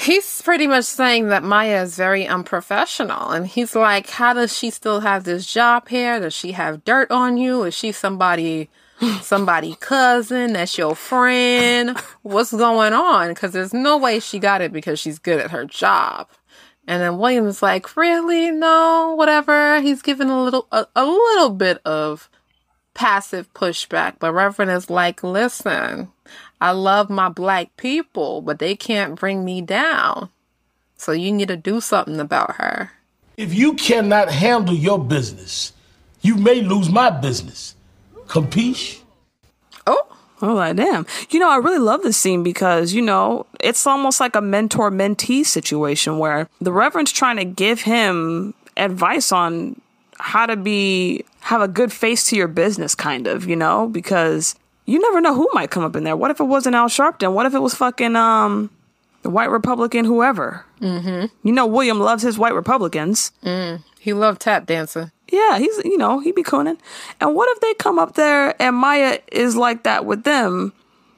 He's 0.00 0.40
pretty 0.40 0.66
much 0.66 0.86
saying 0.86 1.28
that 1.28 1.42
Maya 1.42 1.82
is 1.82 1.94
very 1.94 2.26
unprofessional. 2.26 3.30
And 3.30 3.46
he's 3.46 3.76
like, 3.76 4.08
How 4.08 4.32
does 4.32 4.56
she 4.56 4.70
still 4.70 5.00
have 5.00 5.24
this 5.24 5.44
job 5.46 5.88
here? 5.88 6.18
Does 6.18 6.32
she 6.32 6.52
have 6.52 6.84
dirt 6.84 7.10
on 7.10 7.36
you? 7.36 7.64
Is 7.64 7.74
she 7.74 7.92
somebody, 7.92 8.70
somebody 9.20 9.76
cousin? 9.78 10.54
That's 10.54 10.78
your 10.78 10.96
friend? 10.96 11.98
What's 12.22 12.50
going 12.52 12.94
on? 12.94 13.28
Because 13.28 13.52
there's 13.52 13.74
no 13.74 13.98
way 13.98 14.20
she 14.20 14.38
got 14.38 14.62
it 14.62 14.72
because 14.72 14.98
she's 14.98 15.18
good 15.18 15.38
at 15.38 15.50
her 15.50 15.66
job. 15.66 16.28
And 16.88 17.02
then 17.02 17.18
William's 17.18 17.62
like, 17.62 17.94
Really? 17.94 18.50
No, 18.50 19.14
whatever. 19.18 19.82
He's 19.82 20.00
giving 20.00 20.30
a 20.30 20.42
little, 20.42 20.66
a, 20.72 20.86
a 20.96 21.04
little 21.04 21.50
bit 21.50 21.78
of 21.84 22.30
passive 22.94 23.52
pushback. 23.52 24.14
But 24.18 24.32
Reverend 24.32 24.70
is 24.70 24.88
like, 24.88 25.22
Listen, 25.22 26.10
I 26.60 26.72
love 26.72 27.08
my 27.10 27.28
black 27.28 27.76
people, 27.76 28.42
but 28.42 28.58
they 28.58 28.76
can't 28.76 29.18
bring 29.18 29.44
me 29.44 29.62
down. 29.62 30.28
So 30.96 31.12
you 31.12 31.32
need 31.32 31.48
to 31.48 31.56
do 31.56 31.80
something 31.80 32.20
about 32.20 32.56
her. 32.56 32.92
If 33.36 33.54
you 33.54 33.72
cannot 33.74 34.30
handle 34.30 34.74
your 34.74 34.98
business, 34.98 35.72
you 36.20 36.36
may 36.36 36.60
lose 36.60 36.90
my 36.90 37.08
business. 37.08 37.74
Capiche? 38.26 39.00
Oh, 39.86 40.10
Oh, 40.42 40.54
like, 40.54 40.76
damn. 40.76 41.06
You 41.30 41.38
know, 41.38 41.50
I 41.50 41.56
really 41.56 41.78
love 41.78 42.02
this 42.02 42.16
scene 42.16 42.42
because, 42.42 42.94
you 42.94 43.02
know, 43.02 43.46
it's 43.60 43.86
almost 43.86 44.20
like 44.20 44.34
a 44.34 44.40
mentor 44.40 44.90
mentee 44.90 45.44
situation 45.44 46.18
where 46.18 46.48
the 46.60 46.72
Reverend's 46.72 47.12
trying 47.12 47.36
to 47.36 47.44
give 47.44 47.82
him 47.82 48.54
advice 48.76 49.32
on 49.32 49.80
how 50.18 50.46
to 50.46 50.56
be, 50.56 51.24
have 51.40 51.60
a 51.60 51.68
good 51.68 51.92
face 51.92 52.28
to 52.28 52.36
your 52.36 52.48
business, 52.48 52.94
kind 52.94 53.26
of, 53.26 53.48
you 53.48 53.56
know, 53.56 53.88
because 53.88 54.54
you 54.90 54.98
never 55.00 55.20
know 55.20 55.34
who 55.34 55.48
might 55.52 55.70
come 55.70 55.84
up 55.84 55.96
in 55.96 56.04
there. 56.04 56.16
What 56.16 56.30
if 56.30 56.40
it 56.40 56.44
wasn't 56.44 56.74
Al 56.74 56.88
Sharpton? 56.88 57.32
What 57.32 57.46
if 57.46 57.54
it 57.54 57.60
was 57.60 57.74
fucking 57.74 58.16
um 58.16 58.70
the 59.22 59.30
white 59.30 59.50
Republican 59.50 60.04
whoever? 60.04 60.64
Mm-hmm. 60.80 61.26
You 61.46 61.52
know 61.52 61.66
William 61.66 62.00
loves 62.00 62.22
his 62.22 62.38
white 62.38 62.54
Republicans. 62.54 63.32
He 64.00 64.14
loved 64.14 64.40
tap 64.40 64.66
dancing. 64.66 65.10
Yeah, 65.30 65.58
he's 65.58 65.76
you 65.84 65.98
know 65.98 66.20
he'd 66.20 66.34
be 66.34 66.42
cooning. 66.42 66.78
And 67.20 67.34
what 67.34 67.48
if 67.54 67.60
they 67.60 67.74
come 67.74 67.98
up 67.98 68.14
there 68.14 68.60
and 68.60 68.74
Maya 68.74 69.18
is 69.30 69.56
like 69.56 69.84
that 69.84 70.04
with 70.06 70.24
them? 70.24 70.72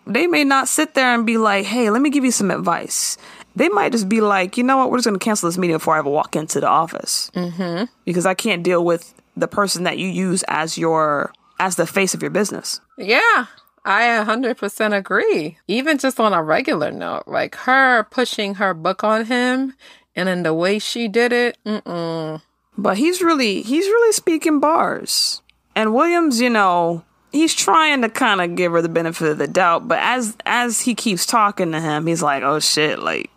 They 0.07 0.27
may 0.27 0.43
not 0.43 0.69
sit 0.69 0.95
there 0.95 1.15
and 1.15 1.25
be 1.25 1.39
like, 1.39 1.65
"Hey, 1.65 1.91
let 1.91 2.03
me 2.03 2.11
give 2.11 2.25
you 2.25 2.33
some 2.33 2.51
advice." 2.51 3.17
They 3.55 3.69
might 3.69 3.93
just 3.93 4.09
be 4.09 4.21
like, 4.21 4.57
"You 4.57 4.65
know 4.65 4.79
what? 4.79 4.91
We're 4.91 4.99
just 4.99 5.07
going 5.07 5.19
to 5.19 5.25
cancel 5.25 5.49
this 5.49 5.59
meeting 5.59 5.77
before 5.77 5.95
I 5.95 5.99
ever 5.99 6.11
walk 6.11 6.35
into 6.35 6.59
the 6.59 6.69
office 6.69 7.31
mm-hmm. 7.35 7.85
because 8.05 8.27
I 8.27 8.35
can't 8.35 8.63
deal 8.63 8.85
with 8.85 9.15
the 9.37 9.47
person 9.47 9.85
that 9.85 9.99
you 9.99 10.09
use 10.09 10.43
as 10.49 10.77
your 10.77 11.33
as 11.61 11.77
the 11.77 11.87
face 11.87 12.15
of 12.15 12.21
your 12.21 12.33
business." 12.33 12.81
Yeah, 12.99 13.47
I 13.85 14.03
100% 14.25 14.97
agree. 14.97 15.59
Even 15.66 15.99
just 15.99 16.21
on 16.21 16.33
a 16.33 16.42
regular 16.42 16.90
note, 16.90 17.25
like 17.27 17.55
her 17.57 18.05
pushing 18.05 18.55
her 18.57 18.75
book 18.75 19.03
on 19.03 19.27
him 19.27 19.75
and 20.14 20.29
in 20.29 20.42
the 20.42 20.55
way 20.55 20.79
she 20.79 21.09
did 21.09 21.33
it, 21.33 21.59
mm-mm. 21.66 22.40
But 22.77 22.97
he's 22.97 23.21
really 23.21 23.62
he's 23.62 23.87
really 23.87 24.12
speaking 24.12 24.59
bars. 24.59 25.42
And 25.75 25.95
Williams, 25.95 26.40
you 26.40 26.49
know, 26.49 27.05
he's 27.31 27.55
trying 27.55 28.03
to 28.03 28.09
kind 28.09 28.40
of 28.40 28.57
give 28.57 28.73
her 28.73 28.83
the 28.83 28.88
benefit 28.88 29.29
of 29.29 29.38
the 29.38 29.47
doubt, 29.47 29.88
but 29.88 29.99
as 30.01 30.37
as 30.47 30.81
he 30.81 30.95
keeps 30.95 31.27
talking 31.27 31.73
to 31.73 31.81
him, 31.81 32.07
he's 32.07 32.23
like, 32.23 32.42
"Oh 32.42 32.61
shit, 32.61 32.99
like 32.99 33.31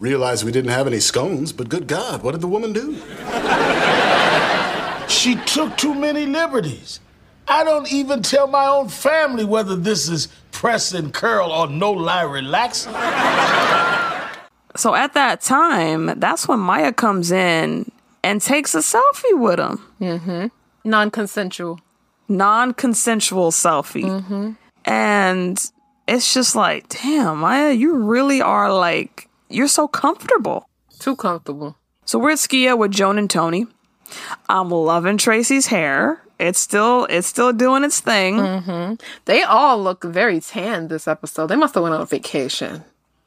Realized 0.00 0.44
we 0.44 0.52
didn't 0.52 0.70
have 0.70 0.86
any 0.86 1.00
scones, 1.00 1.52
but 1.52 1.70
good 1.70 1.86
God, 1.86 2.22
what 2.22 2.32
did 2.32 2.42
the 2.42 2.48
woman 2.48 2.72
do? 2.72 2.98
She 5.06 5.36
took 5.36 5.76
too 5.76 5.94
many 5.94 6.24
liberties. 6.24 6.98
I 7.46 7.64
don't 7.64 7.90
even 7.92 8.22
tell 8.22 8.46
my 8.46 8.66
own 8.66 8.88
family 8.88 9.44
whether 9.44 9.76
this 9.76 10.08
is 10.08 10.28
press 10.52 10.92
and 10.94 11.12
curl 11.12 11.50
or 11.50 11.66
no 11.68 11.92
lie 11.92 12.22
relaxing. 12.22 12.92
So 14.76 14.94
at 14.94 15.14
that 15.14 15.40
time, 15.40 16.18
that's 16.18 16.48
when 16.48 16.58
Maya 16.58 16.92
comes 16.92 17.30
in 17.30 17.90
and 18.22 18.40
takes 18.40 18.74
a 18.74 18.78
selfie 18.78 19.38
with 19.38 19.60
him. 19.60 19.80
Mm-hmm. 20.00 20.46
non 20.88 21.10
consensual. 21.10 21.80
Non-consensual 22.26 23.50
selfie. 23.50 24.04
Mm-hmm. 24.04 24.52
And 24.86 25.70
it's 26.08 26.32
just 26.32 26.56
like, 26.56 26.88
damn, 26.88 27.38
Maya, 27.38 27.72
you 27.72 27.96
really 27.96 28.40
are 28.40 28.72
like 28.72 29.28
you're 29.50 29.68
so 29.68 29.86
comfortable. 29.86 30.68
Too 30.98 31.16
comfortable. 31.16 31.76
So 32.06 32.18
we're 32.18 32.32
at 32.32 32.38
Skia 32.38 32.76
with 32.78 32.92
Joan 32.92 33.18
and 33.18 33.28
Toni. 33.28 33.66
I'm 34.48 34.70
loving 34.70 35.18
Tracee's 35.18 35.66
hair. 35.66 36.23
It's 36.38 36.58
still 36.58 37.06
it's 37.10 37.26
still 37.28 37.52
doing 37.52 37.84
its 37.84 38.00
thing. 38.00 38.98
They 39.26 39.42
all 39.42 39.82
look 39.82 40.02
very 40.04 40.40
tan 40.40 40.88
this 40.88 41.06
episode. 41.06 41.46
They 41.48 41.56
must 41.56 41.74
have 41.74 41.82
went 41.82 41.94
on 41.94 42.06
vacation. 42.06 42.84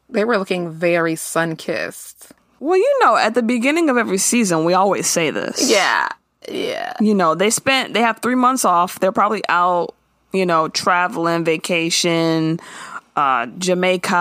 They 0.10 0.26
were 0.26 0.38
looking 0.38 0.72
very 0.72 1.15
sun 1.15 1.56
kissed. 1.56 2.32
Well, 2.60 2.78
you 2.78 3.00
know, 3.04 3.15
at 3.15 3.34
the 3.34 3.43
beginning 3.43 3.89
of 3.89 3.98
every 3.98 4.17
season, 4.17 4.65
we 4.65 4.74
always 4.74 5.08
say 5.08 5.30
this. 5.32 5.70
Yeah. 5.70 6.10
Yeah. 6.50 6.93
You 7.00 7.13
know, 7.13 7.36
they 7.36 7.50
spent 7.50 7.93
they 7.93 8.02
have 8.02 8.20
three 8.20 8.36
months 8.36 8.65
off. 8.65 9.00
They're 9.00 9.12
probably 9.12 9.43
out, 9.50 9.93
you 10.34 10.46
know, 10.46 10.67
traveling, 10.70 11.43
vacation, 11.43 12.60
uh, 13.15 13.46
Jamaica, 13.58 14.15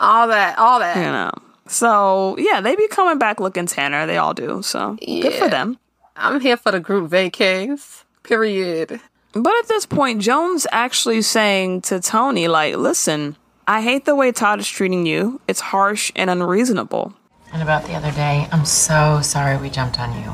All 0.00 0.28
that. 0.28 0.58
All 0.58 0.78
that. 0.80 0.96
you 0.96 1.02
know. 1.02 1.30
So 1.68 2.36
yeah, 2.38 2.60
they 2.60 2.76
be 2.76 2.88
coming 2.88 3.18
back 3.18 3.40
looking 3.40 3.66
tanner. 3.66 4.06
They 4.06 4.16
all 4.16 4.34
do. 4.34 4.62
So 4.62 4.96
good 5.04 5.32
for 5.34 5.48
them. 5.48 5.78
I'm 6.16 6.40
here 6.40 6.56
for 6.56 6.72
the 6.72 6.80
group 6.80 7.10
vacays. 7.10 8.04
Period. 8.26 9.00
But 9.32 9.54
at 9.58 9.68
this 9.68 9.86
point, 9.86 10.20
Joan's 10.20 10.66
actually 10.72 11.22
saying 11.22 11.82
to 11.82 12.00
Toni, 12.00 12.48
like, 12.48 12.76
listen, 12.76 13.36
I 13.66 13.82
hate 13.82 14.04
the 14.04 14.14
way 14.16 14.32
Todd 14.32 14.60
is 14.60 14.68
treating 14.68 15.06
you. 15.06 15.40
It's 15.46 15.60
harsh 15.60 16.10
and 16.16 16.28
unreasonable. 16.28 17.14
And 17.52 17.62
about 17.62 17.84
the 17.84 17.94
other 17.94 18.10
day, 18.12 18.48
I'm 18.50 18.64
so 18.64 19.20
sorry 19.22 19.56
we 19.58 19.70
jumped 19.70 20.00
on 20.00 20.12
you. 20.22 20.32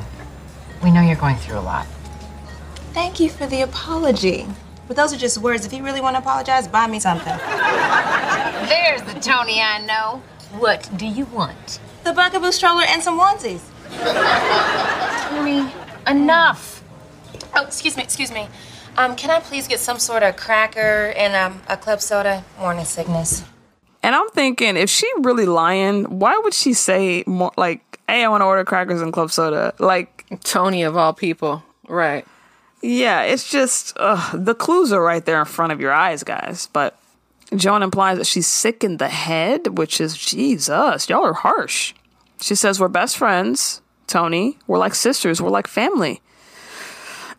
We 0.82 0.90
know 0.90 1.02
you're 1.02 1.16
going 1.16 1.36
through 1.36 1.58
a 1.58 1.60
lot. 1.60 1.86
Thank 2.94 3.20
you 3.20 3.28
for 3.28 3.46
the 3.46 3.62
apology. 3.62 4.46
But 4.88 4.96
those 4.96 5.12
are 5.12 5.18
just 5.18 5.38
words. 5.38 5.66
If 5.66 5.72
you 5.72 5.84
really 5.84 6.00
want 6.00 6.16
to 6.16 6.20
apologize, 6.20 6.66
buy 6.66 6.86
me 6.86 6.98
something. 6.98 7.36
There's 8.68 9.02
the 9.02 9.20
Toni 9.20 9.60
I 9.60 9.84
know. 9.84 10.22
What 10.58 10.88
do 10.96 11.06
you 11.06 11.26
want? 11.26 11.80
The 12.04 12.12
Bugaboo 12.12 12.52
stroller 12.52 12.84
and 12.86 13.02
some 13.02 13.20
onesies. 13.20 13.60
Toni, 15.28 15.70
enough. 16.06 16.71
Oh, 17.54 17.64
excuse 17.64 17.96
me, 17.96 18.02
excuse 18.02 18.32
me. 18.32 18.48
Um, 18.96 19.16
can 19.16 19.30
I 19.30 19.40
please 19.40 19.68
get 19.68 19.78
some 19.78 19.98
sort 19.98 20.22
of 20.22 20.36
cracker 20.36 21.12
and 21.16 21.34
um, 21.34 21.62
a 21.68 21.76
club 21.76 22.00
soda? 22.00 22.44
Morning 22.58 22.84
sickness. 22.84 23.44
And 24.02 24.14
I'm 24.14 24.28
thinking, 24.30 24.76
if 24.76 24.90
she 24.90 25.08
really 25.20 25.46
lying, 25.46 26.04
why 26.18 26.38
would 26.42 26.54
she 26.54 26.72
say 26.72 27.22
more 27.26 27.52
like, 27.56 28.00
hey, 28.08 28.24
I 28.24 28.28
want 28.28 28.40
to 28.40 28.46
order 28.46 28.64
crackers 28.64 29.00
and 29.00 29.12
club 29.12 29.30
soda? 29.30 29.74
Like, 29.78 30.26
Toni 30.42 30.82
of 30.82 30.96
all 30.96 31.12
people. 31.12 31.62
Right. 31.88 32.26
yeah, 32.82 33.22
it's 33.22 33.48
just, 33.48 33.92
ugh, 33.96 34.44
the 34.44 34.54
clues 34.54 34.92
are 34.92 35.02
right 35.02 35.24
there 35.24 35.38
in 35.38 35.44
front 35.46 35.72
of 35.72 35.80
your 35.80 35.92
eyes, 35.92 36.24
guys. 36.24 36.68
But 36.72 36.98
Joan 37.54 37.82
implies 37.82 38.18
that 38.18 38.26
she's 38.26 38.48
sick 38.48 38.82
in 38.82 38.96
the 38.96 39.08
head, 39.08 39.78
which 39.78 40.00
is, 40.00 40.16
Jesus, 40.16 41.08
y'all 41.08 41.24
are 41.24 41.32
harsh. 41.32 41.94
She 42.40 42.54
says, 42.56 42.80
we're 42.80 42.88
best 42.88 43.16
friends, 43.16 43.82
Toni. 44.08 44.58
We're 44.66 44.78
like 44.78 44.94
sisters. 44.94 45.40
We're 45.40 45.50
like 45.50 45.68
family. 45.68 46.20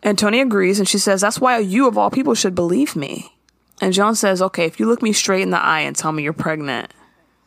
And 0.04 0.16
Toni 0.18 0.40
agrees, 0.40 0.78
and 0.78 0.86
she 0.88 0.98
says, 0.98 1.22
That's 1.22 1.40
why 1.40 1.58
you, 1.58 1.88
of 1.88 1.98
all 1.98 2.10
people, 2.10 2.34
should 2.34 2.54
believe 2.54 2.94
me. 2.94 3.32
And 3.80 3.92
Joan 3.92 4.14
says, 4.14 4.40
Okay, 4.40 4.66
if 4.66 4.78
you 4.78 4.86
look 4.86 5.02
me 5.02 5.12
straight 5.12 5.42
in 5.42 5.50
the 5.50 5.60
eye 5.60 5.80
and 5.80 5.96
tell 5.96 6.12
me 6.12 6.22
you're 6.22 6.32
pregnant, 6.32 6.92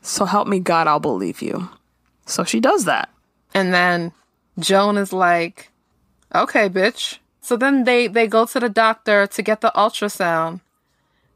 so 0.02 0.26
help 0.26 0.48
me 0.48 0.60
God, 0.60 0.88
I'll 0.88 1.00
believe 1.00 1.42
you. 1.42 1.70
So 2.26 2.44
she 2.44 2.60
does 2.60 2.86
that. 2.86 3.10
And 3.54 3.74
then 3.74 4.12
Joan 4.60 4.98
is 4.98 5.14
like, 5.14 5.70
okay, 6.36 6.68
bitch. 6.68 7.20
So 7.42 7.56
then 7.56 7.86
they, 7.86 8.08
they 8.08 8.28
go 8.28 8.46
to 8.46 8.60
the 8.60 8.68
doctor 8.70 9.28
to 9.28 9.42
get 9.42 9.62
the 9.62 9.72
ultrasound. 9.76 10.60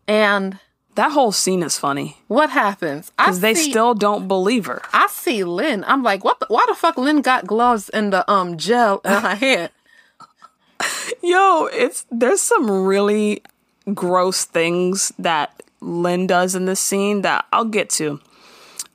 And 0.08 0.60
That 0.96 1.12
whole 1.14 1.32
scene 1.32 1.64
is 1.64 1.78
funny 1.78 2.18
what 2.28 2.50
happens? 2.50 3.12
Because 3.18 3.40
they 3.40 3.56
see- 3.56 3.70
still 3.72 3.94
don't 3.94 4.28
believe 4.28 4.66
her. 4.66 4.82
I 4.92 5.08
see 5.08 5.44
Lynn. 5.44 5.84
I'm 5.88 6.04
like, 6.04 6.24
what 6.26 6.40
the, 6.40 6.48
why 6.50 6.66
the 6.68 6.76
fuck 6.76 6.98
Lynn 6.98 7.22
got 7.22 7.48
gloves 7.48 7.88
and 7.90 8.12
the 8.12 8.30
um 8.30 8.58
gel 8.58 9.00
in 9.06 9.12
her 9.12 9.36
head? 9.36 9.72
Yo, 11.24 11.66
it's 11.72 12.06
there's 12.12 12.42
some 12.42 12.70
really 12.70 13.42
gross 13.94 14.46
things 14.46 15.12
that 15.20 15.62
Lynn 15.82 16.28
does 16.28 16.56
in 16.56 16.66
this 16.66 16.80
scene 16.80 17.22
that 17.22 17.46
I'll 17.52 17.66
get 17.66 17.90
to. 17.92 18.20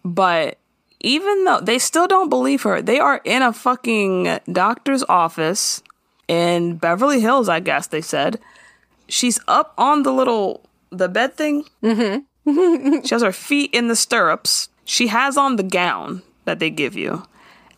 But 0.04 0.58
even 1.00 1.44
though 1.44 1.60
they 1.60 1.78
still 1.78 2.06
don't 2.06 2.28
believe 2.28 2.62
her, 2.62 2.80
they 2.80 2.98
are 2.98 3.20
in 3.24 3.42
a 3.42 3.52
fucking 3.52 4.40
doctor's 4.50 5.04
office 5.08 5.82
in 6.28 6.76
Beverly 6.76 7.20
Hills, 7.20 7.48
I 7.48 7.60
guess 7.60 7.86
they 7.88 8.00
said. 8.00 8.40
She's 9.08 9.38
up 9.46 9.74
on 9.78 10.02
the 10.02 10.12
little 10.12 10.62
the 10.90 11.08
bed 11.08 11.34
thing. 11.34 11.64
Mm-hmm. 11.82 13.00
she 13.04 13.14
has 13.14 13.22
her 13.22 13.32
feet 13.32 13.72
in 13.74 13.88
the 13.88 13.96
stirrups. 13.96 14.68
She 14.84 15.08
has 15.08 15.36
on 15.36 15.56
the 15.56 15.62
gown 15.62 16.22
that 16.44 16.58
they 16.58 16.70
give 16.70 16.96
you. 16.96 17.24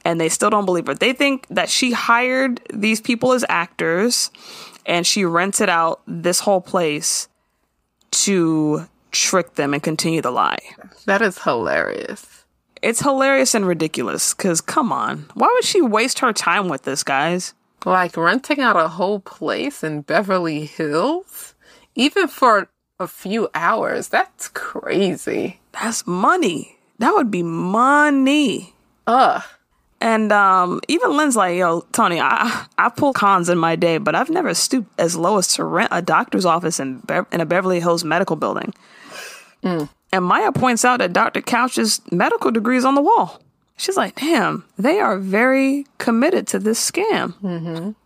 And 0.04 0.20
they 0.20 0.28
still 0.28 0.50
don't 0.50 0.64
believe 0.64 0.86
her. 0.86 0.94
They 0.94 1.12
think 1.12 1.46
that 1.48 1.68
she 1.68 1.92
hired 1.92 2.60
these 2.72 3.00
people 3.00 3.32
as 3.32 3.44
actors 3.48 4.30
and 4.86 5.06
she 5.06 5.24
rented 5.24 5.68
out 5.68 6.00
this 6.06 6.40
whole 6.40 6.60
place 6.60 7.28
to 8.10 8.86
trick 9.10 9.54
them 9.54 9.74
and 9.74 9.82
continue 9.82 10.22
the 10.22 10.30
lie. 10.30 10.58
That 11.06 11.20
is 11.20 11.42
hilarious. 11.42 12.44
It's 12.80 13.00
hilarious 13.00 13.54
and 13.54 13.66
ridiculous 13.66 14.34
because, 14.34 14.60
come 14.60 14.92
on, 14.92 15.26
why 15.34 15.48
would 15.52 15.64
she 15.64 15.80
waste 15.82 16.20
her 16.20 16.32
time 16.32 16.68
with 16.68 16.82
this, 16.82 17.02
guys? 17.02 17.54
Like 17.84 18.16
renting 18.16 18.60
out 18.60 18.76
a 18.76 18.88
whole 18.88 19.20
place 19.20 19.82
in 19.82 20.02
Beverly 20.02 20.64
Hills, 20.64 21.54
even 21.94 22.28
for 22.28 22.68
a 23.00 23.06
few 23.06 23.48
hours. 23.54 24.08
That's 24.08 24.48
crazy. 24.48 25.60
That's 25.72 26.06
money. 26.06 26.78
That 26.98 27.14
would 27.14 27.30
be 27.30 27.42
money. 27.42 28.74
Ugh. 29.06 29.42
And 30.00 30.30
um, 30.32 30.80
even 30.86 31.16
Lynn's 31.16 31.34
like, 31.34 31.56
yo, 31.56 31.80
Toni, 31.92 32.20
I 32.20 32.66
I 32.78 32.88
pull 32.88 33.12
cons 33.12 33.48
in 33.48 33.58
my 33.58 33.74
day, 33.74 33.98
but 33.98 34.14
I've 34.14 34.30
never 34.30 34.54
stooped 34.54 34.88
as 34.98 35.16
low 35.16 35.38
as 35.38 35.48
to 35.54 35.64
rent 35.64 35.88
a 35.92 36.00
doctor's 36.00 36.44
office 36.44 36.78
in 36.78 36.98
Be- 37.00 37.20
in 37.32 37.40
a 37.40 37.46
Beverly 37.46 37.80
Hills 37.80 38.04
medical 38.04 38.36
building. 38.36 38.72
And 40.12 40.24
Maya 40.24 40.52
points 40.52 40.84
out 40.84 40.98
that 41.00 41.12
Dr. 41.12 41.42
Couch's 41.42 42.00
medical 42.12 42.50
degree 42.50 42.76
is 42.76 42.84
on 42.84 42.94
the 42.94 43.02
wall. 43.02 43.40
She's 43.76 43.96
like, 43.96 44.14
damn, 44.16 44.64
they 44.78 45.00
are 45.00 45.18
very 45.18 45.84
committed 45.98 46.46
to 46.48 46.58
this 46.58 46.78
scam. 46.90 47.94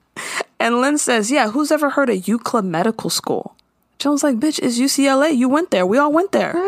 And 0.61 0.81
Lynn 0.81 0.97
says, 0.97 1.29
yeah, 1.29 1.51
who's 1.51 1.73
ever 1.73 1.91
heard 1.91 2.09
of 2.09 2.19
UCLA 2.19 2.63
Medical 2.65 3.11
School? 3.11 3.57
Joan's 3.99 4.23
like, 4.23 4.37
bitch, 4.37 4.61
it's 4.63 4.79
UCLA. 4.79 5.37
You 5.37 5.49
went 5.49 5.73
there. 5.73 5.85
We 5.85 5.99
all 5.99 6.13
went 6.13 6.31
there. 6.31 6.53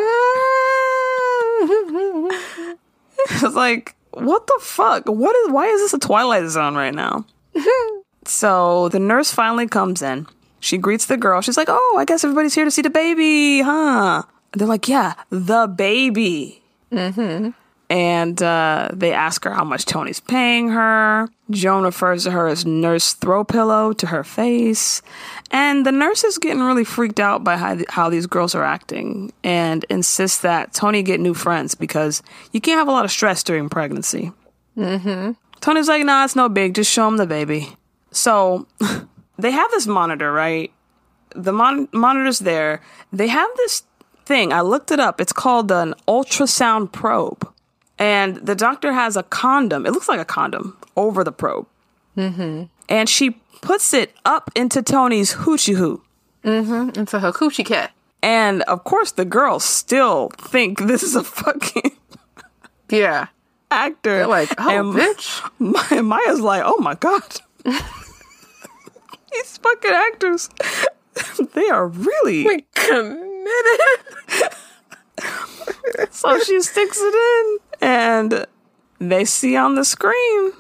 It's 3.31 3.55
like, 3.55 3.95
what 4.15 4.47
the 4.47 4.59
fuck? 4.61 5.09
What 5.09 5.35
is 5.37 5.51
why 5.53 5.67
is 5.67 5.81
this 5.81 5.95
a 5.95 5.99
Twilight 5.99 6.49
Zone 6.49 6.75
right 6.75 6.95
now? 6.95 7.25
so 8.25 8.89
the 8.91 8.99
nurse 8.99 9.33
finally 9.33 9.67
comes 9.67 10.03
in. 10.03 10.27
She 10.61 10.79
greets 10.79 11.07
the 11.07 11.17
girl. 11.17 11.41
She's 11.41 11.57
like, 11.57 11.69
"Oh, 11.71 11.97
I 11.99 12.05
guess 12.05 12.25
everybody's 12.25 12.55
here 12.55 12.65
to 12.65 12.71
see 12.71 12.83
the 12.83 12.91
baby, 12.91 13.61
huh?" 13.61 14.23
They're 14.53 14.67
like, 14.69 14.89
"Yeah, 14.89 15.15
the 15.31 15.67
baby." 15.67 16.63
Mm-hmm. 16.91 17.51
And 17.95 18.43
uh, 18.43 18.89
they 18.93 19.13
ask 19.13 19.45
her 19.45 19.53
how 19.53 19.63
much 19.63 19.85
Toni's 19.85 20.19
paying 20.19 20.71
her. 20.71 21.29
Joan 21.51 21.85
refers 21.85 22.25
to 22.25 22.33
her 22.33 22.49
as 22.49 22.67
Nurse 22.67 23.13
Throw 23.13 23.45
Pillow 23.45 23.93
to 23.93 24.07
her 24.09 24.25
face, 24.25 25.01
and 25.53 25.87
the 25.87 25.93
nurse 25.93 26.25
is 26.25 26.39
getting 26.39 26.61
really 26.61 26.83
freaked 26.83 27.21
out 27.21 27.45
by 27.45 27.57
how, 27.57 27.79
how 27.89 28.11
these 28.11 28.27
girls 28.27 28.53
are 28.57 28.65
acting 28.65 29.33
and 29.45 29.85
insists 29.91 30.41
that 30.41 30.73
Tony 30.73 31.05
get 31.05 31.21
new 31.21 31.35
friends 31.35 31.77
because 31.77 32.21
you 32.51 32.61
can't 32.61 32.79
have 32.79 32.89
a 32.89 32.91
lot 32.91 33.05
of 33.05 33.13
stress 33.13 33.45
during 33.45 33.69
pregnancy. 33.69 34.33
Mm-hmm. 34.77 35.33
Toni's 35.61 35.87
like, 35.87 36.05
"Nah, 36.05 36.25
it's 36.25 36.35
no 36.35 36.49
big. 36.49 36.75
Just 36.75 36.91
show 36.91 37.07
him 37.07 37.17
the 37.17 37.29
baby." 37.29 37.77
So 38.11 38.67
they 39.39 39.53
have 39.53 39.71
this 39.71 39.87
monitor, 39.87 40.33
right? 40.33 40.73
The 41.37 41.53
mon- 41.53 41.89
monitor's 41.93 42.41
there. 42.41 42.83
They 43.13 43.29
have 43.29 43.51
this 43.59 43.85
thing. 44.25 44.53
I 44.53 44.63
looked 44.63 44.91
it 44.91 44.99
up. 44.99 45.21
It's 45.21 45.33
called 45.33 45.71
an 45.71 45.95
ultrasound 46.09 46.91
probe. 46.91 47.54
And 47.99 48.37
the 48.37 48.55
doctor 48.55 48.93
has 48.93 49.17
a 49.17 49.23
condom. 49.23 49.87
It 49.87 49.93
looks 49.93 50.09
like 50.09 50.21
a 50.21 50.25
condom 50.25 50.77
over 50.97 51.23
the 51.23 51.33
probe. 51.33 51.67
Mm-hmm. 52.17 52.65
And 52.89 53.09
she 53.09 53.31
puts 53.61 53.95
it 53.95 54.13
up 54.25 54.51
into 54.55 54.83
Toni's 54.83 55.35
hoochie 55.35 55.77
hoo. 55.77 56.03
Mm-hmm. 56.45 56.99
Into 56.99 57.21
her 57.21 57.33
coochie 57.33 57.65
cat. 57.65 57.93
And 58.23 58.63
of 58.63 58.85
course, 58.85 59.13
the 59.13 59.25
girls 59.25 59.65
still 59.65 60.31
think 60.39 60.81
this 60.81 61.03
is 61.03 61.15
a 61.15 61.23
fucking 61.23 61.93
yeah 62.89 63.29
actor. 63.71 64.19
They're 64.19 64.27
like, 64.27 64.55
oh, 64.59 64.71
and 64.71 64.95
bitch. 64.95 65.51
Maya, 65.59 66.03
Maya's 66.03 66.41
like, 66.41 66.63
oh 66.65 66.79
my 66.79 66.95
god, 66.95 67.23
these 67.65 69.59
fucking 69.59 69.91
actors, 69.91 70.49
they 71.53 71.69
are 71.69 71.89
really 71.89 72.65
committed. 72.75 73.37
so 76.11 76.39
she 76.41 76.61
sticks 76.63 76.99
it 77.01 77.15
in, 77.15 77.59
and 77.89 78.47
they 78.99 79.25
see 79.25 79.57
on 79.57 79.75
the 79.75 79.85
screen. 79.85 80.53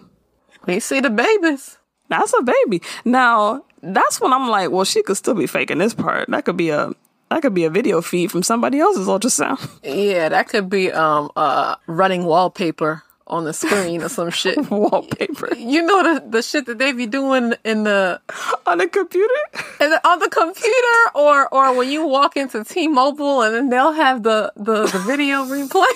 We 0.67 0.81
see 0.81 1.01
the 1.01 1.11
babies. 1.11 1.79
That's 2.09 2.35
a 2.38 2.43
baby. 2.43 2.83
Now 3.05 3.64
that's 3.83 4.21
when 4.21 4.33
I'm 4.33 4.49
like, 4.49 4.71
well, 4.71 4.85
she 4.85 5.03
could 5.03 5.17
still 5.17 5.35
be 5.35 5.47
faking 5.47 5.79
this 5.79 5.95
part. 5.95 6.29
That 6.31 6.45
could 6.45 6.57
be 6.57 6.71
a 6.71 6.93
that 7.31 7.43
could 7.43 7.55
be 7.55 7.64
a 7.64 7.71
video 7.71 8.01
feed 8.01 8.31
from 8.31 8.43
somebody 8.43 8.81
else's 8.81 9.09
ultrasound. 9.09 9.69
Yeah, 9.83 10.29
that 10.29 10.49
could 10.49 10.69
be 10.71 10.93
um 10.93 11.31
uh 11.37 11.77
running 11.87 12.25
wallpaper 12.25 13.03
on 13.26 13.44
the 13.44 13.52
screen 13.52 14.02
or 14.02 14.08
some 14.08 14.30
shit. 14.30 14.58
wallpaper. 14.70 15.54
You 15.56 15.82
know 15.82 16.02
the 16.14 16.20
the 16.28 16.42
shit 16.42 16.66
that 16.66 16.78
they 16.78 16.92
be 16.92 17.06
doing 17.06 17.54
in 17.64 17.84
the 17.84 18.20
on 18.66 18.78
the 18.78 18.88
computer, 18.88 19.34
and 19.80 19.94
on 20.04 20.18
the 20.18 20.28
computer, 20.28 20.98
or 21.14 21.48
or 21.54 21.74
when 21.76 21.90
you 21.90 22.06
walk 22.06 22.37
into 22.37 22.62
T-Mobile 22.64 23.42
and 23.42 23.54
then 23.54 23.68
they'll 23.70 23.92
have 23.92 24.22
the 24.22 24.52
the, 24.56 24.87
the 24.87 24.98
video 25.06 25.44
replay. 25.44 25.87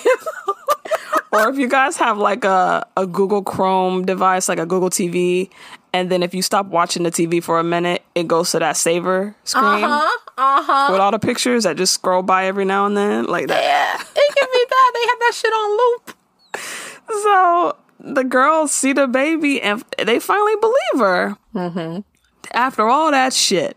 or 1.32 1.48
if 1.50 1.58
you 1.58 1.68
guys 1.68 1.96
have 1.96 2.18
like 2.18 2.44
a 2.44 2.86
a 2.96 3.06
Google 3.06 3.42
Chrome 3.42 4.04
device, 4.06 4.48
like 4.48 4.58
a 4.58 4.66
Google 4.66 4.90
TV, 4.90 5.50
and 5.92 6.10
then 6.10 6.22
if 6.22 6.34
you 6.34 6.42
stop 6.42 6.66
watching 6.66 7.02
the 7.02 7.10
TV 7.10 7.42
for 7.42 7.58
a 7.58 7.64
minute, 7.64 8.02
it 8.14 8.26
goes 8.26 8.50
to 8.52 8.58
that 8.60 8.76
saver 8.76 9.34
screen 9.44 9.64
Uh-huh. 9.84 10.18
Uh-huh. 10.38 10.88
with 10.92 11.00
all 11.00 11.10
the 11.10 11.18
pictures 11.18 11.64
that 11.64 11.76
just 11.76 11.92
scroll 11.94 12.22
by 12.22 12.46
every 12.46 12.64
now 12.64 12.86
and 12.86 12.96
then, 12.96 13.24
like 13.24 13.48
that. 13.48 13.60
Yeah, 13.62 13.94
it 14.00 14.34
can 14.36 14.48
be 14.52 14.64
that. 14.70 14.90
They 14.94 15.08
have 15.10 15.18
that 15.18 15.32
shit 15.34 15.52
on 15.52 15.76
loop. 15.76 16.16
So 17.10 17.76
the 18.00 18.24
girls 18.24 18.72
see 18.72 18.92
the 18.92 19.06
baby 19.06 19.60
and 19.60 19.82
they 19.98 20.18
finally 20.18 20.56
believe 20.60 20.98
her. 20.98 21.36
Mm-hmm. 21.54 22.00
After 22.52 22.88
all 22.88 23.10
that 23.10 23.32
shit, 23.32 23.76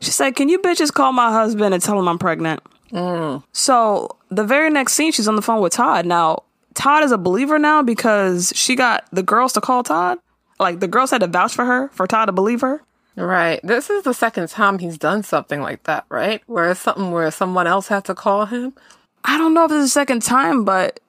she 0.00 0.10
said, 0.10 0.34
"Can 0.34 0.48
you 0.48 0.58
bitches 0.58 0.92
call 0.92 1.12
my 1.12 1.30
husband 1.30 1.74
and 1.74 1.82
tell 1.82 1.98
him 1.98 2.08
I'm 2.08 2.18
pregnant?" 2.18 2.60
Mm. 2.92 3.44
So 3.52 4.16
the 4.30 4.44
very 4.44 4.70
next 4.70 4.94
scene, 4.94 5.12
she's 5.12 5.28
on 5.28 5.36
the 5.36 5.42
phone 5.42 5.60
with 5.60 5.72
Todd. 5.72 6.06
Now 6.06 6.44
Todd 6.74 7.04
is 7.04 7.12
a 7.12 7.18
believer 7.18 7.58
now 7.58 7.82
because 7.82 8.52
she 8.54 8.74
got 8.74 9.04
the 9.12 9.22
girls 9.22 9.52
to 9.54 9.60
call 9.60 9.82
Todd. 9.82 10.18
Like 10.58 10.80
the 10.80 10.88
girls 10.88 11.10
had 11.10 11.20
to 11.20 11.26
vouch 11.26 11.54
for 11.54 11.64
her 11.64 11.88
for 11.88 12.06
Todd 12.06 12.26
to 12.26 12.32
believe 12.32 12.60
her. 12.62 12.82
Right. 13.16 13.60
This 13.64 13.90
is 13.90 14.04
the 14.04 14.14
second 14.14 14.48
time 14.48 14.78
he's 14.78 14.96
done 14.96 15.24
something 15.24 15.60
like 15.60 15.82
that, 15.84 16.04
right? 16.08 16.40
Where 16.46 16.70
it's 16.70 16.80
something 16.80 17.10
where 17.10 17.30
someone 17.32 17.66
else 17.66 17.88
had 17.88 18.04
to 18.04 18.14
call 18.14 18.46
him. 18.46 18.74
I 19.24 19.36
don't 19.38 19.54
know 19.54 19.64
if 19.64 19.72
it's 19.72 19.84
the 19.84 19.88
second 19.88 20.22
time, 20.22 20.64
but 20.64 21.00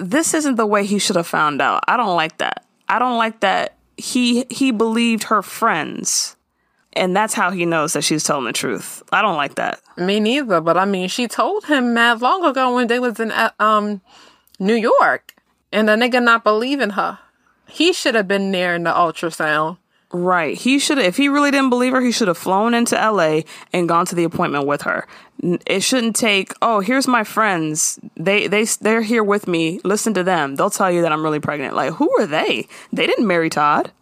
this 0.00 0.34
isn't 0.34 0.56
the 0.56 0.66
way 0.66 0.86
he 0.86 0.98
should 0.98 1.16
have 1.16 1.26
found 1.26 1.60
out. 1.60 1.84
I 1.86 1.96
don't 1.96 2.16
like 2.16 2.38
that. 2.38 2.64
I 2.88 2.98
don't 2.98 3.18
like 3.18 3.40
that 3.40 3.76
he 4.00 4.46
he 4.50 4.72
believed 4.72 5.24
her 5.24 5.42
friends. 5.42 6.36
And 6.94 7.14
that's 7.14 7.34
how 7.34 7.50
he 7.52 7.66
knows 7.66 7.92
that 7.92 8.02
she's 8.02 8.24
telling 8.24 8.46
the 8.46 8.52
truth. 8.52 9.02
I 9.12 9.22
don't 9.22 9.36
like 9.36 9.54
that. 9.54 9.80
Me 9.96 10.18
neither, 10.18 10.60
but 10.60 10.76
I 10.76 10.86
mean, 10.86 11.08
she 11.08 11.28
told 11.28 11.66
him 11.66 11.94
mad 11.94 12.20
long 12.20 12.44
ago 12.44 12.74
when 12.74 12.88
they 12.88 12.98
was 12.98 13.20
in 13.20 13.30
uh, 13.30 13.50
um 13.60 14.00
New 14.58 14.74
York, 14.74 15.34
and 15.70 15.88
the 15.88 15.92
nigga 15.92 16.22
not 16.22 16.42
believing 16.42 16.90
her. 16.90 17.18
He 17.68 17.92
should 17.92 18.16
have 18.16 18.26
been 18.26 18.50
there 18.50 18.74
in 18.74 18.82
the 18.82 18.90
ultrasound. 18.90 19.78
Right. 20.12 20.56
He 20.56 20.78
should 20.80 20.98
if 20.98 21.16
he 21.16 21.28
really 21.28 21.52
didn't 21.52 21.70
believe 21.70 21.92
her, 21.92 22.00
he 22.00 22.10
should 22.10 22.28
have 22.28 22.38
flown 22.38 22.74
into 22.74 22.96
LA 22.96 23.42
and 23.72 23.88
gone 23.88 24.06
to 24.06 24.14
the 24.14 24.24
appointment 24.24 24.66
with 24.66 24.82
her. 24.82 25.06
It 25.66 25.82
shouldn't 25.82 26.16
take, 26.16 26.52
"Oh, 26.60 26.80
here's 26.80 27.06
my 27.06 27.22
friends. 27.22 27.98
They 28.16 28.48
they 28.48 28.64
they're 28.64 29.02
here 29.02 29.22
with 29.22 29.46
me. 29.46 29.80
Listen 29.84 30.12
to 30.14 30.24
them. 30.24 30.56
They'll 30.56 30.68
tell 30.70 30.90
you 30.90 31.02
that 31.02 31.12
I'm 31.12 31.22
really 31.22 31.38
pregnant." 31.38 31.76
Like, 31.76 31.92
who 31.94 32.10
are 32.18 32.26
they? 32.26 32.66
They 32.92 33.06
didn't 33.06 33.26
marry 33.26 33.50
Todd. 33.50 33.92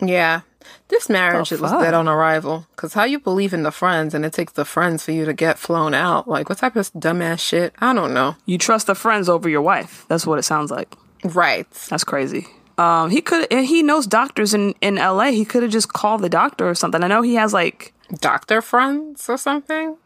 Yeah. 0.00 0.42
This 0.88 1.08
marriage 1.08 1.50
it 1.50 1.60
was 1.60 1.72
dead 1.72 1.94
on 1.94 2.08
arrival. 2.08 2.66
Cause 2.76 2.94
how 2.94 3.04
you 3.04 3.18
believe 3.18 3.52
in 3.54 3.62
the 3.62 3.70
friends 3.70 4.14
and 4.14 4.24
it 4.24 4.32
takes 4.32 4.52
the 4.52 4.64
friends 4.64 5.04
for 5.04 5.12
you 5.12 5.24
to 5.24 5.32
get 5.32 5.58
flown 5.58 5.94
out? 5.94 6.28
Like 6.28 6.48
what 6.48 6.58
type 6.58 6.76
of 6.76 6.92
dumbass 6.92 7.40
shit? 7.40 7.74
I 7.78 7.94
don't 7.94 8.14
know. 8.14 8.36
You 8.46 8.58
trust 8.58 8.86
the 8.86 8.94
friends 8.94 9.28
over 9.28 9.48
your 9.48 9.62
wife. 9.62 10.04
That's 10.08 10.26
what 10.26 10.38
it 10.38 10.44
sounds 10.44 10.70
like. 10.70 10.94
Right. 11.22 11.70
That's 11.88 12.04
crazy. 12.04 12.46
Um, 12.76 13.10
he 13.10 13.20
could 13.20 13.46
and 13.52 13.64
he 13.66 13.82
knows 13.82 14.06
doctors 14.06 14.52
in 14.54 14.74
in 14.80 14.96
LA. 14.96 15.26
He 15.30 15.44
could 15.44 15.62
have 15.62 15.72
just 15.72 15.92
called 15.92 16.22
the 16.22 16.28
doctor 16.28 16.68
or 16.68 16.74
something. 16.74 17.02
I 17.04 17.06
know 17.06 17.22
he 17.22 17.34
has 17.36 17.52
like 17.52 17.92
doctor 18.20 18.60
friends 18.60 19.28
or 19.28 19.36
something. 19.36 19.96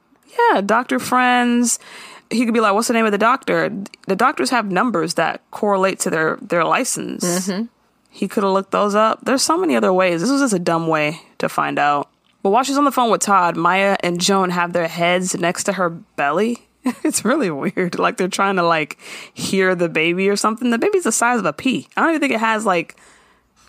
Yeah, 0.52 0.60
doctor 0.60 0.98
friends. 0.98 1.78
He 2.30 2.44
could 2.44 2.52
be 2.52 2.60
like, 2.60 2.74
"What's 2.74 2.88
the 2.88 2.94
name 2.94 3.06
of 3.06 3.12
the 3.12 3.18
doctor?" 3.18 3.70
The 4.06 4.16
doctors 4.16 4.50
have 4.50 4.70
numbers 4.70 5.14
that 5.14 5.40
correlate 5.50 5.98
to 6.00 6.10
their 6.10 6.36
their 6.42 6.64
license. 6.64 7.24
Mhm. 7.48 7.68
He 8.10 8.28
could 8.28 8.42
have 8.42 8.52
looked 8.52 8.70
those 8.72 8.94
up. 8.94 9.20
There's 9.22 9.42
so 9.42 9.56
many 9.56 9.74
other 9.76 9.92
ways. 9.92 10.20
This 10.20 10.30
was 10.30 10.40
just 10.42 10.52
a 10.54 10.58
dumb 10.58 10.86
way 10.88 11.22
to 11.38 11.48
find 11.48 11.78
out. 11.78 12.08
But 12.42 12.50
while 12.50 12.62
she's 12.64 12.78
on 12.78 12.84
the 12.84 12.92
phone 12.92 13.10
with 13.10 13.20
Todd, 13.22 13.56
Maya 13.56 13.96
and 14.00 14.20
Joan 14.20 14.50
have 14.50 14.72
their 14.72 14.88
heads 14.88 15.34
next 15.38 15.64
to 15.64 15.72
her 15.74 15.88
belly. 15.90 16.67
It's 17.04 17.24
really 17.24 17.50
weird. 17.50 17.98
Like 17.98 18.16
they're 18.16 18.28
trying 18.28 18.56
to 18.56 18.62
like 18.62 18.98
hear 19.34 19.74
the 19.74 19.88
baby 19.88 20.28
or 20.28 20.36
something. 20.36 20.70
The 20.70 20.78
baby's 20.78 21.04
the 21.04 21.12
size 21.12 21.38
of 21.38 21.44
a 21.44 21.52
pea. 21.52 21.86
I 21.96 22.00
don't 22.02 22.10
even 22.10 22.20
think 22.20 22.32
it 22.32 22.40
has 22.40 22.64
like 22.64 22.96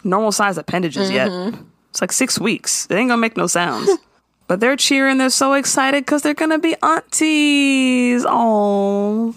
normal 0.03 0.31
size 0.31 0.57
appendages 0.57 1.11
yet. 1.11 1.29
Mhm. 1.29 1.65
It's 1.89 2.01
like 2.01 2.11
six 2.11 2.39
weeks. 2.39 2.87
It 2.89 2.95
ain't 2.95 3.09
gonna 3.09 3.19
make 3.21 3.35
no 3.35 3.47
sounds. 3.47 3.89
but 4.47 4.59
they're 4.59 4.75
cheering. 4.77 5.17
They're 5.17 5.29
so 5.29 5.53
excited 5.53 6.05
because 6.05 6.21
they're 6.21 6.33
gonna 6.33 6.59
be 6.59 6.75
aunties. 6.81 8.25
Oh, 8.27 9.35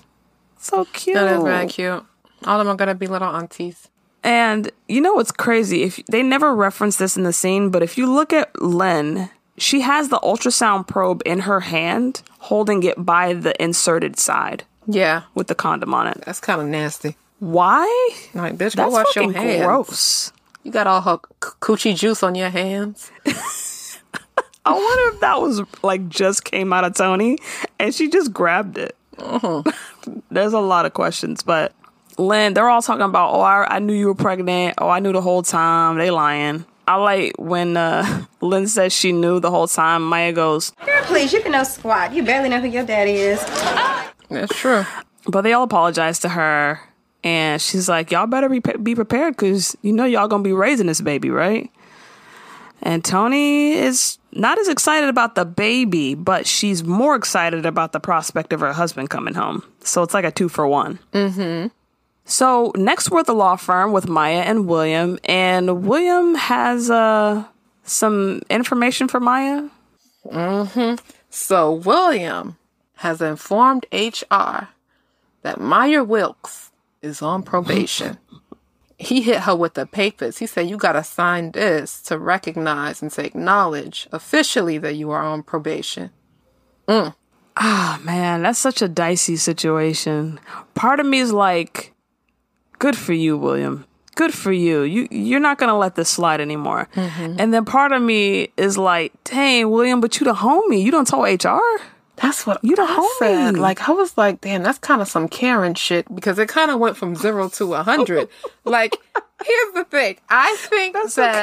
so 0.59 0.85
cute. 0.93 1.17
That 1.17 1.37
is 1.37 1.43
very 1.43 1.67
cute. 1.67 2.05
All 2.45 2.61
of 2.61 2.67
them 2.67 2.75
are 2.75 2.77
gonna 2.77 2.95
be 2.95 3.07
little 3.07 3.29
aunties. 3.29 3.89
And 4.25 4.71
you 4.89 5.01
know 5.01 5.15
what's 5.15 5.33
crazy? 5.33 5.83
If 5.83 6.01
they 6.07 6.23
never 6.23 6.55
reference 6.55 6.97
this 6.97 7.17
in 7.17 7.25
the 7.25 7.33
scene, 7.33 7.71
but 7.71 7.83
if 7.83 7.99
you 7.99 8.07
look 8.13 8.33
at 8.33 8.61
Lynn, 8.63 9.31
she 9.59 9.81
has 9.81 10.09
the 10.11 10.21
ultrasound 10.21 10.87
probe 10.87 11.23
in 11.27 11.41
her 11.41 11.61
hand, 11.61 12.23
holding 12.43 12.83
it 12.83 12.95
by 13.05 13.33
the 13.35 13.61
inserted 13.63 14.19
side. 14.19 14.65
Yeah, 14.87 15.23
with 15.35 15.47
the 15.47 15.55
condom 15.55 15.95
on 15.95 16.09
it. 16.09 16.23
That's 16.27 16.41
kind 16.41 16.61
of 16.61 16.67
nasty. 16.67 17.17
Why? 17.39 17.87
Like, 18.35 18.57
bitch, 18.57 18.77
go 18.77 18.89
wash 18.89 19.15
your 19.17 19.33
hands. 19.33 19.65
gross. 19.65 20.33
You 20.65 20.71
got 20.71 20.87
all 20.87 21.01
her 21.01 21.19
c- 21.43 21.51
coochie 21.61 21.97
juice 21.97 22.23
on 22.23 22.35
your 22.35 22.51
hands. 22.51 23.11
I 24.65 24.73
wonder 24.73 25.15
if 25.15 25.21
that 25.21 25.41
was 25.41 25.63
like 25.83 26.09
just 26.09 26.45
came 26.45 26.73
out 26.73 26.85
of 26.85 26.95
Toni 26.95 27.39
and 27.81 27.93
she 27.93 28.09
just 28.09 28.33
grabbed 28.33 28.79
it. 28.79 28.97
Mm-hmm. 29.17 30.13
There's 30.31 30.53
a 30.53 30.61
lot 30.61 30.87
of 30.87 30.95
questions, 30.95 31.43
but 31.43 31.73
Lynn, 32.19 32.55
they're 32.55 32.69
all 32.69 32.83
talking 32.83 33.03
about, 33.03 33.35
oh, 33.35 33.41
I, 33.41 33.77
I 33.77 33.79
knew 33.81 33.95
you 33.95 34.07
were 34.07 34.15
pregnant. 34.15 34.75
Oh, 34.79 34.89
I 34.89 35.01
knew 35.01 35.13
the 35.13 35.21
whole 35.21 35.43
time. 35.43 35.99
They 35.99 36.11
lying. 36.11 36.65
I 36.87 36.97
like 36.97 37.35
when 37.39 37.77
uh, 37.77 38.25
Lynn 38.41 38.67
says 38.67 38.93
she 38.93 39.13
knew 39.13 39.41
the 39.41 39.51
whole 39.51 39.69
time. 39.69 40.03
Maya 40.05 40.33
goes, 40.33 40.71
Girl, 40.85 41.03
please, 41.05 41.33
you 41.33 41.41
can 41.43 41.53
know 41.53 41.65
squat. 41.65 42.13
You 42.13 42.23
barely 42.23 42.49
know 42.49 42.61
who 42.61 42.69
your 42.69 42.85
daddy 42.85 43.13
is. 43.13 43.41
That's 44.29 44.55
true. 44.57 44.85
But 45.27 45.43
they 45.43 45.53
all 45.53 45.63
apologize 45.63 46.19
to 46.21 46.29
her, 46.31 46.81
and 47.23 47.63
she's 47.63 47.89
like, 47.89 48.11
"Y'all 48.11 48.27
better 48.27 48.49
be 48.49 48.61
be 48.83 48.95
prepared, 48.95 49.37
cause 49.37 49.77
you 49.83 49.93
know 49.93 50.05
y'all 50.05 50.27
gonna 50.27 50.43
be 50.43 50.53
raising 50.53 50.87
this 50.89 51.01
baby, 51.01 51.31
right?" 51.31 51.71
And 52.83 53.05
Toni 53.05 53.75
is 53.75 54.19
not 54.33 54.59
as 54.59 54.69
excited 54.69 55.09
about 55.09 55.37
the 55.37 55.45
baby, 55.45 56.17
but 56.17 56.47
she's 56.49 56.83
more 56.83 57.15
excited 57.15 57.65
about 57.65 57.93
the 57.93 58.01
prospect 58.01 58.53
of 58.53 58.59
her 58.59 58.73
husband 58.73 59.11
coming 59.11 59.35
home. 59.35 59.63
So 59.85 60.03
it's 60.03 60.15
like 60.15 60.25
a 60.25 60.33
two 60.33 60.49
for 60.49 60.67
one. 60.67 60.99
Mm-hmm. 61.13 61.69
So 62.25 62.73
next 62.77 63.11
we're 63.11 63.21
at 63.21 63.27
the 63.27 63.35
law 63.35 63.57
firm 63.57 63.93
with 63.93 64.09
Maya 64.09 64.41
and 64.41 64.67
William, 64.67 65.19
and 65.25 65.87
William 65.87 66.35
has 66.35 66.91
uh 66.91 67.45
some 67.85 68.43
information 68.49 69.09
for 69.09 69.21
Maya. 69.21 69.69
So 71.31 71.73
William 71.73 72.57
has 72.97 73.21
informed 73.21 73.87
HR 73.93 74.69
that 75.43 75.61
Maya 75.61 76.05
Wilkes 76.05 76.71
is 77.01 77.21
on 77.23 77.43
probation. 77.43 78.19
he 79.03 79.23
hit 79.23 79.41
her 79.41 79.57
with 79.57 79.75
the 79.75 79.85
papers. 79.87 80.39
He 80.39 80.47
said, 80.47 80.69
You 80.69 80.77
got 80.77 80.93
to 80.93 81.03
sign 81.03 81.51
this 81.53 82.01
to 82.03 82.19
recognize 82.19 83.03
and 83.03 83.11
to 83.13 83.25
acknowledge 83.25 84.09
officially 84.13 84.79
that 84.79 84.95
you 84.95 85.11
are 85.11 85.23
on 85.23 85.43
probation. 85.43 86.11
Ah 87.57 88.01
man, 88.03 88.43
that's 88.43 88.59
such 88.59 88.81
a 88.81 88.89
dicey 88.89 89.37
situation. 89.37 90.41
Part 90.75 91.01
of 91.01 91.07
me 91.07 91.19
is 91.19 91.33
like, 91.33 91.93
good 92.83 92.97
for 92.97 93.13
you, 93.13 93.39
William. 93.39 93.85
Good 94.17 94.35
for 94.35 94.53
you. 94.53 94.83
You 94.83 95.07
you're 95.11 95.41
not 95.49 95.57
gonna 95.57 95.79
let 95.79 95.95
this 95.95 96.11
slide 96.11 96.41
anymore. 96.41 96.89
Mm-hmm. 96.97 97.37
And 97.39 97.55
then 97.55 97.65
part 97.65 97.93
of 97.93 98.03
me 98.03 98.49
is 98.57 98.77
like, 98.77 99.13
dang, 99.25 99.71
William, 99.71 100.01
but 100.01 100.19
you 100.19 100.25
the 100.27 100.35
homie. 100.35 100.83
You 100.83 100.91
don't 100.91 101.07
tell 101.07 101.23
HR. 101.23 101.63
That's 102.17 102.47
what 102.47 102.59
You 102.63 102.77
the 102.77 102.83
I 102.83 103.17
said. 103.19 103.55
homie. 103.55 103.59
Like 103.59 103.89
I 103.89 103.93
was 103.93 104.19
like, 104.19 104.41
damn, 104.41 104.63
that's 104.63 104.79
kind 104.79 105.01
of 105.01 105.09
some 105.09 105.29
Karen 105.29 105.75
shit 105.75 106.13
because 106.15 106.39
it 106.39 106.49
kind 106.49 106.71
of 106.71 106.79
went 106.81 106.97
from 106.97 107.15
zero 107.15 107.49
to 107.51 107.75
a 107.75 107.83
hundred. 107.83 108.29
like, 108.65 108.99
here's 109.45 109.75
the 109.75 109.85
thing. 109.85 110.19
I 110.29 110.57
think 110.59 110.93
That's 110.95 111.15
that. 111.15 111.43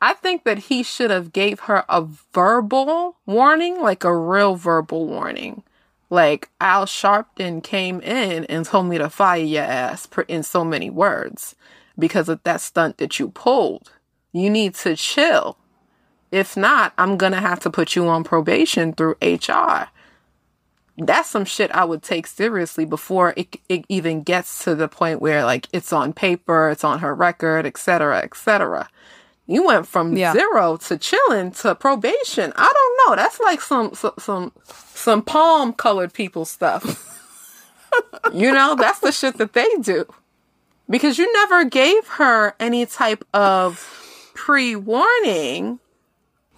I 0.00 0.14
think 0.14 0.44
that 0.44 0.58
he 0.58 0.82
should 0.82 1.10
have 1.10 1.32
gave 1.32 1.60
her 1.60 1.84
a 1.88 2.06
verbal 2.32 3.16
warning, 3.26 3.82
like 3.82 4.04
a 4.04 4.16
real 4.16 4.54
verbal 4.54 5.06
warning. 5.06 5.62
Like 6.10 6.48
Al 6.60 6.86
Sharpton 6.86 7.62
came 7.62 8.00
in 8.00 8.44
and 8.46 8.64
told 8.64 8.86
me 8.86 8.98
to 8.98 9.10
fire 9.10 9.42
your 9.42 9.64
ass 9.64 10.08
in 10.26 10.42
so 10.42 10.64
many 10.64 10.88
words 10.88 11.54
because 11.98 12.28
of 12.28 12.42
that 12.44 12.60
stunt 12.60 12.98
that 12.98 13.18
you 13.18 13.28
pulled. 13.28 13.92
You 14.32 14.48
need 14.48 14.74
to 14.76 14.96
chill. 14.96 15.58
If 16.30 16.56
not, 16.56 16.92
I'm 16.98 17.16
gonna 17.16 17.40
have 17.40 17.60
to 17.60 17.70
put 17.70 17.96
you 17.96 18.06
on 18.08 18.24
probation 18.24 18.92
through 18.92 19.16
HR. 19.22 19.88
That's 20.96 21.28
some 21.28 21.44
shit 21.44 21.70
I 21.70 21.84
would 21.84 22.02
take 22.02 22.26
seriously 22.26 22.84
before 22.84 23.32
it, 23.36 23.56
it 23.68 23.84
even 23.88 24.22
gets 24.22 24.64
to 24.64 24.74
the 24.74 24.88
point 24.88 25.22
where 25.22 25.44
like 25.44 25.68
it's 25.72 25.92
on 25.92 26.12
paper, 26.12 26.70
it's 26.70 26.84
on 26.84 26.98
her 26.98 27.14
record, 27.14 27.66
etc., 27.66 28.18
etc. 28.18 28.88
You 29.50 29.64
went 29.64 29.86
from 29.88 30.14
Yeah. 30.16 30.32
zero 30.34 30.76
to 30.76 30.98
chilling 30.98 31.50
to 31.52 31.74
probation. 31.74 32.52
I 32.54 32.70
don't 32.72 32.98
know. 33.10 33.16
That's 33.16 33.40
like 33.40 33.60
some 33.62 33.94
some 33.94 34.12
some, 34.18 34.52
some 34.94 35.22
palm 35.22 35.72
colored 35.72 36.12
people 36.12 36.44
stuff. 36.44 36.84
you 38.32 38.52
know, 38.52 38.76
that's 38.76 39.00
the 39.00 39.10
shit 39.10 39.38
that 39.38 39.54
they 39.54 39.68
do. 39.80 40.04
Because 40.90 41.18
you 41.18 41.30
never 41.32 41.64
gave 41.64 42.06
her 42.06 42.54
any 42.60 42.84
type 42.86 43.24
of 43.34 44.30
pre 44.34 44.76
warning. 44.76 45.80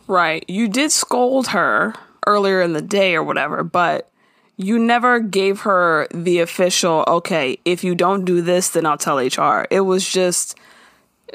Right. 0.09 0.45
You 0.49 0.66
did 0.68 0.91
scold 0.91 1.49
her 1.49 1.95
earlier 2.26 2.61
in 2.61 2.72
the 2.72 2.82
day 2.82 3.14
or 3.14 3.22
whatever, 3.22 3.62
but 3.62 4.11
you 4.57 4.78
never 4.78 5.20
gave 5.20 5.61
her 5.61 6.07
the 6.12 6.41
official, 6.41 7.05
okay, 7.09 7.59
if 7.64 7.82
you 7.84 7.95
don't 7.95 8.24
do 8.24 8.43
this, 8.43 8.70
then 8.70 8.84
I'll 8.86 8.99
tell 8.99 9.18
HR. 9.18 9.66
It 9.70 9.80
was 9.82 10.07
just, 10.07 10.59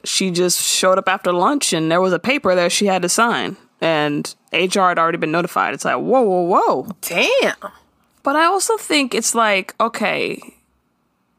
she 0.04 0.32
just 0.32 0.62
showed 0.62 0.98
up 0.98 1.08
after 1.08 1.32
lunch 1.32 1.74
and 1.74 1.91
there 1.91 2.02
was 2.02 2.14
a 2.14 2.20
paper 2.20 2.56
that 2.56 2.72
she 2.72 2.86
had 2.86 3.02
to 3.02 3.10
sign. 3.10 3.58
And 3.82 4.34
HR 4.54 4.82
had 4.82 5.00
already 5.00 5.18
been 5.18 5.32
notified. 5.32 5.74
It's 5.74 5.86
like, 5.86 5.98
whoa, 5.98 6.22
whoa, 6.22 6.41
whoa. 6.41 6.88
Damn. 7.02 7.72
But 8.24 8.36
I 8.36 8.46
also 8.46 8.78
think 8.78 9.14
it's 9.14 9.36
like, 9.36 9.76
okay, 9.80 10.39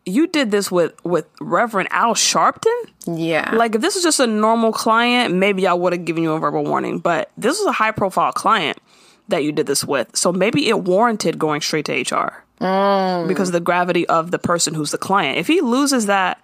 you 0.05 0.29
did 0.29 0.53
this 0.53 0.71
with 0.71 0.93
with 1.05 1.27
Reverend 1.41 1.89
Al 1.91 2.15
Sharpton? 2.15 2.75
Yeah. 3.07 3.51
Like 3.55 3.75
if 3.75 3.81
this 3.81 3.97
was 3.97 4.05
just 4.05 4.21
a 4.21 4.27
normal 4.27 4.73
client, 4.73 5.35
maybe 5.35 5.67
I 5.67 5.73
would 5.73 5.93
have 5.93 6.05
given 6.05 6.23
you 6.23 6.33
a 6.33 6.39
verbal 6.39 6.65
warning. 6.65 7.01
But 7.01 7.31
this 7.37 7.59
was 7.59 7.67
a 7.67 7.73
high 7.73 7.91
profile 7.91 8.33
client 8.33 8.79
that 9.29 9.43
you 9.43 9.51
did 9.51 9.67
this 9.67 9.85
with, 9.85 10.17
so 10.17 10.33
maybe 10.33 10.69
it 10.69 10.85
warranted 10.85 11.37
going 11.37 11.61
straight 11.61 11.87
to 11.87 11.93
HR 11.93 12.45
mm. 12.61 13.27
because 13.27 13.49
of 13.49 13.53
the 13.55 13.61
gravity 13.61 14.07
of 14.07 14.31
the 14.31 14.39
person 14.39 14.73
who's 14.73 14.93
the 14.93 14.99
client. 14.99 15.39
If 15.39 15.49
he 15.49 15.61
loses 15.61 16.07
that, 16.07 16.41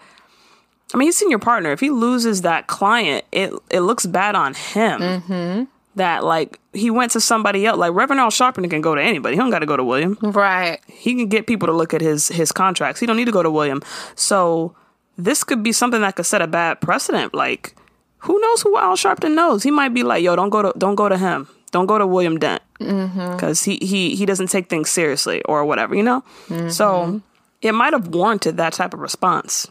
I 0.94 0.98
mean, 0.98 1.08
he's 1.08 1.16
senior 1.16 1.38
partner. 1.38 1.72
If 1.72 1.80
he 1.80 1.90
loses 1.90 2.42
that 2.42 2.66
client, 2.66 3.24
it 3.32 3.52
it 3.70 3.80
looks 3.80 4.06
bad 4.06 4.34
on 4.34 4.54
him. 4.54 5.00
Mm-hmm. 5.00 5.64
That 5.96 6.24
like 6.24 6.58
he 6.72 6.90
went 6.90 7.12
to 7.12 7.20
somebody 7.20 7.66
else. 7.66 7.78
Like 7.78 7.92
Reverend 7.92 8.20
Al 8.20 8.30
Sharpton 8.30 8.68
can 8.70 8.80
go 8.80 8.94
to 8.94 9.02
anybody. 9.02 9.36
He 9.36 9.40
don't 9.40 9.50
got 9.50 9.58
to 9.58 9.66
go 9.66 9.76
to 9.76 9.84
William 9.84 10.16
right. 10.22 10.80
he 10.86 11.14
can 11.14 11.28
get 11.28 11.46
people 11.46 11.66
to 11.66 11.72
look 11.72 11.92
at 11.92 12.00
his 12.00 12.28
his 12.28 12.50
contracts. 12.50 12.98
He 12.98 13.06
don't 13.06 13.16
need 13.16 13.26
to 13.26 13.32
go 13.32 13.42
to 13.42 13.50
William. 13.50 13.82
So 14.14 14.74
this 15.18 15.44
could 15.44 15.62
be 15.62 15.72
something 15.72 16.00
that 16.00 16.16
could 16.16 16.24
set 16.24 16.40
a 16.40 16.46
bad 16.46 16.80
precedent. 16.80 17.34
Like, 17.34 17.76
who 18.18 18.40
knows 18.40 18.62
who 18.62 18.78
Al 18.78 18.96
Sharpton 18.96 19.34
knows? 19.34 19.62
He 19.62 19.70
might 19.70 19.92
be 19.92 20.02
like, 20.02 20.22
"Yo, 20.22 20.34
don't 20.34 20.50
go 20.50 20.62
to 20.62 20.72
don't 20.78 20.94
go 20.94 21.08
to 21.08 21.18
him. 21.18 21.46
Don't 21.72 21.86
go 21.86 21.98
to 21.98 22.06
William 22.06 22.38
Dent 22.38 22.62
mm-hmm. 22.80 23.32
because 23.32 23.62
he 23.62 23.76
he 23.82 24.16
he 24.16 24.24
doesn't 24.24 24.48
take 24.48 24.68
things 24.68 24.88
seriously 24.88 25.42
or 25.44 25.64
whatever." 25.64 25.94
You 25.94 26.02
know. 26.02 26.24
So 26.48 26.54
mm-hmm. 26.54 27.18
it 27.60 27.72
might 27.72 27.92
have 27.92 28.08
warranted 28.08 28.56
that 28.56 28.72
type 28.72 28.94
of 28.94 29.00
response. 29.00 29.68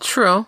True. 0.00 0.46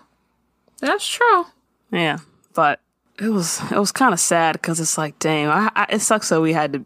That's 0.81 1.07
true. 1.07 1.47
Yeah, 1.91 2.19
but 2.55 2.81
it 3.19 3.29
was 3.29 3.61
it 3.71 3.79
was 3.79 3.93
kind 3.93 4.13
of 4.13 4.21
sad 4.21 4.55
because 4.55 4.81
it's 4.81 4.99
like, 4.99 5.19
damn, 5.19 5.51
I, 5.51 5.71
I, 5.75 5.87
it 5.91 6.01
sucks 6.01 6.29
that 6.29 6.41
we 6.41 6.53
had 6.53 6.73
to 6.75 6.85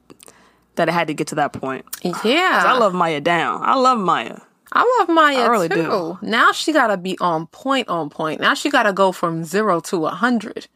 that 0.77 0.89
it 0.89 0.93
had 0.93 1.09
to 1.09 1.15
get 1.15 1.27
to 1.29 1.35
that 1.37 1.53
point. 1.53 1.85
Yeah. 2.25 2.63
I 2.67 2.79
love 2.79 2.95
Maya 2.95 3.21
down. 3.21 3.61
I 3.63 3.75
love 3.77 3.99
Maya. 3.99 4.39
I 4.73 4.99
love 5.01 5.15
Maya 5.15 5.41
I 5.41 5.47
really 5.49 5.69
too. 5.69 5.75
do. 5.75 6.19
Now 6.23 6.53
she 6.53 6.73
gotta 6.73 6.97
be 6.97 7.19
on 7.21 7.49
point, 7.49 7.89
on 7.89 8.09
point. 8.09 8.41
Now 8.41 8.55
she 8.55 8.71
gotta 8.71 8.93
go 8.93 9.13
from 9.13 9.45
zero 9.45 9.81
to 9.81 10.07
a 10.07 10.11
hundred. 10.11 10.69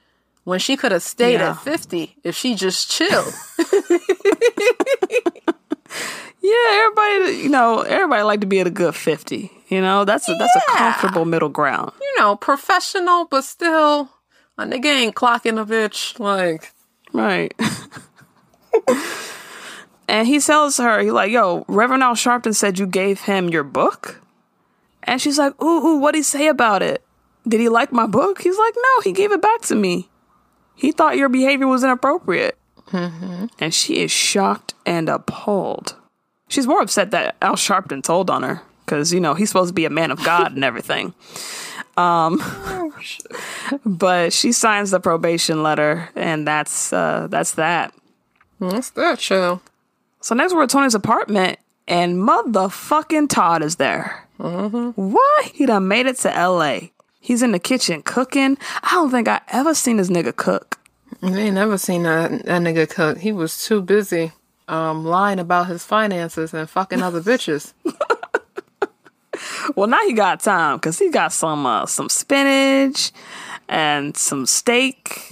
When 0.42 0.58
she 0.58 0.76
could 0.76 0.92
have 0.92 1.02
stayed 1.02 1.34
Yeah. 1.34 1.50
at 1.52 1.60
fifty 1.60 2.16
if 2.24 2.36
she 2.36 2.54
just 2.54 2.90
chilled. 2.90 3.32
Yeah, 6.46 6.70
everybody, 6.72 7.42
you 7.42 7.48
know, 7.48 7.80
everybody 7.80 8.22
like 8.22 8.40
to 8.40 8.46
be 8.46 8.60
at 8.60 8.66
a 8.66 8.70
good 8.70 8.94
fifty. 8.94 9.50
You 9.68 9.80
know, 9.80 10.04
that's 10.04 10.28
a, 10.28 10.34
that's 10.34 10.54
a 10.56 10.60
comfortable 10.72 11.24
middle 11.24 11.48
ground. 11.48 11.92
you 12.00 12.14
know, 12.18 12.36
professional, 12.36 13.24
but 13.24 13.44
still 13.44 14.10
a 14.58 14.64
nigga 14.64 14.86
ain't 14.86 15.14
clocking 15.14 15.60
a 15.60 15.64
bitch. 15.64 16.18
Like 16.20 16.70
Right. 17.14 17.54
and 20.08 20.26
he 20.26 20.40
tells 20.40 20.76
her, 20.78 21.00
he 21.00 21.12
like, 21.12 21.30
yo, 21.30 21.64
Reverend 21.68 22.02
Al 22.02 22.14
Sharpton 22.14 22.54
said 22.54 22.78
you 22.78 22.86
gave 22.86 23.22
him 23.22 23.48
your 23.48 23.62
book? 23.62 24.20
And 25.04 25.20
she's 25.20 25.38
like, 25.38 25.60
ooh, 25.62 25.86
ooh, 25.86 25.98
what'd 25.98 26.18
he 26.18 26.22
say 26.22 26.48
about 26.48 26.82
it? 26.82 27.04
Did 27.46 27.60
he 27.60 27.68
like 27.68 27.92
my 27.92 28.06
book? 28.06 28.42
He's 28.42 28.58
like, 28.58 28.74
no, 28.74 29.00
he 29.02 29.12
gave 29.12 29.30
it 29.30 29.40
back 29.40 29.62
to 29.62 29.76
me. 29.76 30.08
He 30.74 30.90
thought 30.90 31.16
your 31.16 31.28
behavior 31.28 31.68
was 31.68 31.84
inappropriate. 31.84 32.58
Mm-hmm. 32.88 33.46
And 33.60 33.72
she 33.72 34.02
is 34.02 34.10
shocked 34.10 34.74
and 34.84 35.08
appalled. 35.08 35.94
She's 36.54 36.68
more 36.68 36.80
upset 36.80 37.10
that 37.10 37.34
Al 37.42 37.56
Sharpton 37.56 38.00
told 38.00 38.30
on 38.30 38.44
her 38.44 38.62
because, 38.84 39.12
you 39.12 39.18
know, 39.18 39.34
he's 39.34 39.48
supposed 39.48 39.70
to 39.70 39.74
be 39.74 39.86
a 39.86 39.90
man 39.90 40.12
of 40.12 40.22
God 40.24 40.54
and 40.54 40.64
everything. 40.64 41.12
Um, 41.96 42.42
but 43.86 44.32
she 44.32 44.50
signs 44.50 44.90
the 44.90 44.98
probation 44.98 45.62
letter, 45.62 46.08
and 46.16 46.44
that's 46.44 46.92
uh, 46.92 47.28
that's 47.30 47.52
that. 47.52 47.94
what's 48.58 48.90
that 48.90 49.20
show? 49.20 49.60
So 50.20 50.34
next 50.34 50.54
we're 50.54 50.64
at 50.64 50.70
Toni's 50.70 50.96
apartment, 50.96 51.60
and 51.86 52.16
motherfucking 52.16 53.28
Todd 53.28 53.62
is 53.62 53.76
there. 53.76 54.26
What? 54.38 55.44
He 55.52 55.66
done 55.66 55.86
made 55.86 56.06
it 56.06 56.18
to 56.18 56.36
L.A. 56.36 56.92
He's 57.20 57.44
in 57.44 57.52
the 57.52 57.60
kitchen 57.60 58.02
cooking. 58.02 58.58
I 58.82 58.90
don't 58.90 59.12
think 59.12 59.28
I 59.28 59.40
ever 59.52 59.72
seen 59.72 59.98
this 59.98 60.10
nigga 60.10 60.34
cook. 60.34 60.80
I 61.22 61.28
ain't 61.28 61.54
never 61.54 61.78
seen 61.78 62.02
that, 62.02 62.44
that 62.44 62.60
nigga 62.60 62.90
cook. 62.90 63.18
He 63.18 63.30
was 63.30 63.64
too 63.64 63.80
busy 63.80 64.32
um 64.68 65.04
lying 65.04 65.38
about 65.38 65.66
his 65.66 65.84
finances 65.84 66.54
and 66.54 66.68
fucking 66.68 67.02
other 67.02 67.20
bitches. 67.20 67.72
Well, 69.76 69.88
now 69.88 70.00
he 70.06 70.12
got 70.12 70.40
time 70.40 70.76
because 70.76 70.98
he 70.98 71.10
got 71.10 71.32
some 71.32 71.66
uh, 71.66 71.86
some 71.86 72.08
spinach 72.08 73.10
and 73.68 74.16
some 74.16 74.46
steak. 74.46 75.26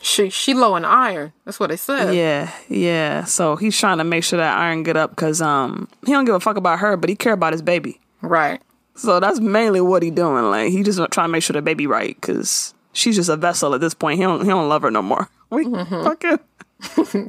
She 0.00 0.30
she 0.30 0.54
low 0.54 0.76
in 0.76 0.84
iron. 0.84 1.32
That's 1.44 1.60
what 1.60 1.70
they 1.70 1.76
said. 1.76 2.14
Yeah, 2.14 2.50
yeah. 2.68 3.24
So 3.24 3.56
he's 3.56 3.78
trying 3.78 3.98
to 3.98 4.04
make 4.04 4.24
sure 4.24 4.38
that 4.38 4.56
iron 4.56 4.82
get 4.82 4.96
up 4.96 5.10
because 5.10 5.42
um 5.42 5.88
he 6.06 6.12
don't 6.12 6.24
give 6.24 6.34
a 6.34 6.40
fuck 6.40 6.56
about 6.56 6.78
her, 6.78 6.96
but 6.96 7.10
he 7.10 7.16
care 7.16 7.32
about 7.34 7.52
his 7.52 7.62
baby. 7.62 8.00
Right. 8.22 8.62
So 8.94 9.20
that's 9.20 9.40
mainly 9.40 9.80
what 9.82 10.02
he 10.02 10.10
doing. 10.10 10.44
Like 10.44 10.70
he 10.70 10.82
just 10.82 10.98
trying 11.10 11.28
to 11.28 11.32
make 11.32 11.42
sure 11.42 11.54
the 11.54 11.62
baby 11.62 11.86
right 11.86 12.16
because 12.18 12.72
she's 12.92 13.16
just 13.16 13.28
a 13.28 13.36
vessel 13.36 13.74
at 13.74 13.80
this 13.80 13.94
point. 13.94 14.18
He 14.18 14.22
don't 14.22 14.40
he 14.42 14.48
don't 14.48 14.68
love 14.68 14.82
her 14.82 14.90
no 14.90 15.02
more. 15.02 15.28
We 15.50 15.64
fucking 15.64 16.40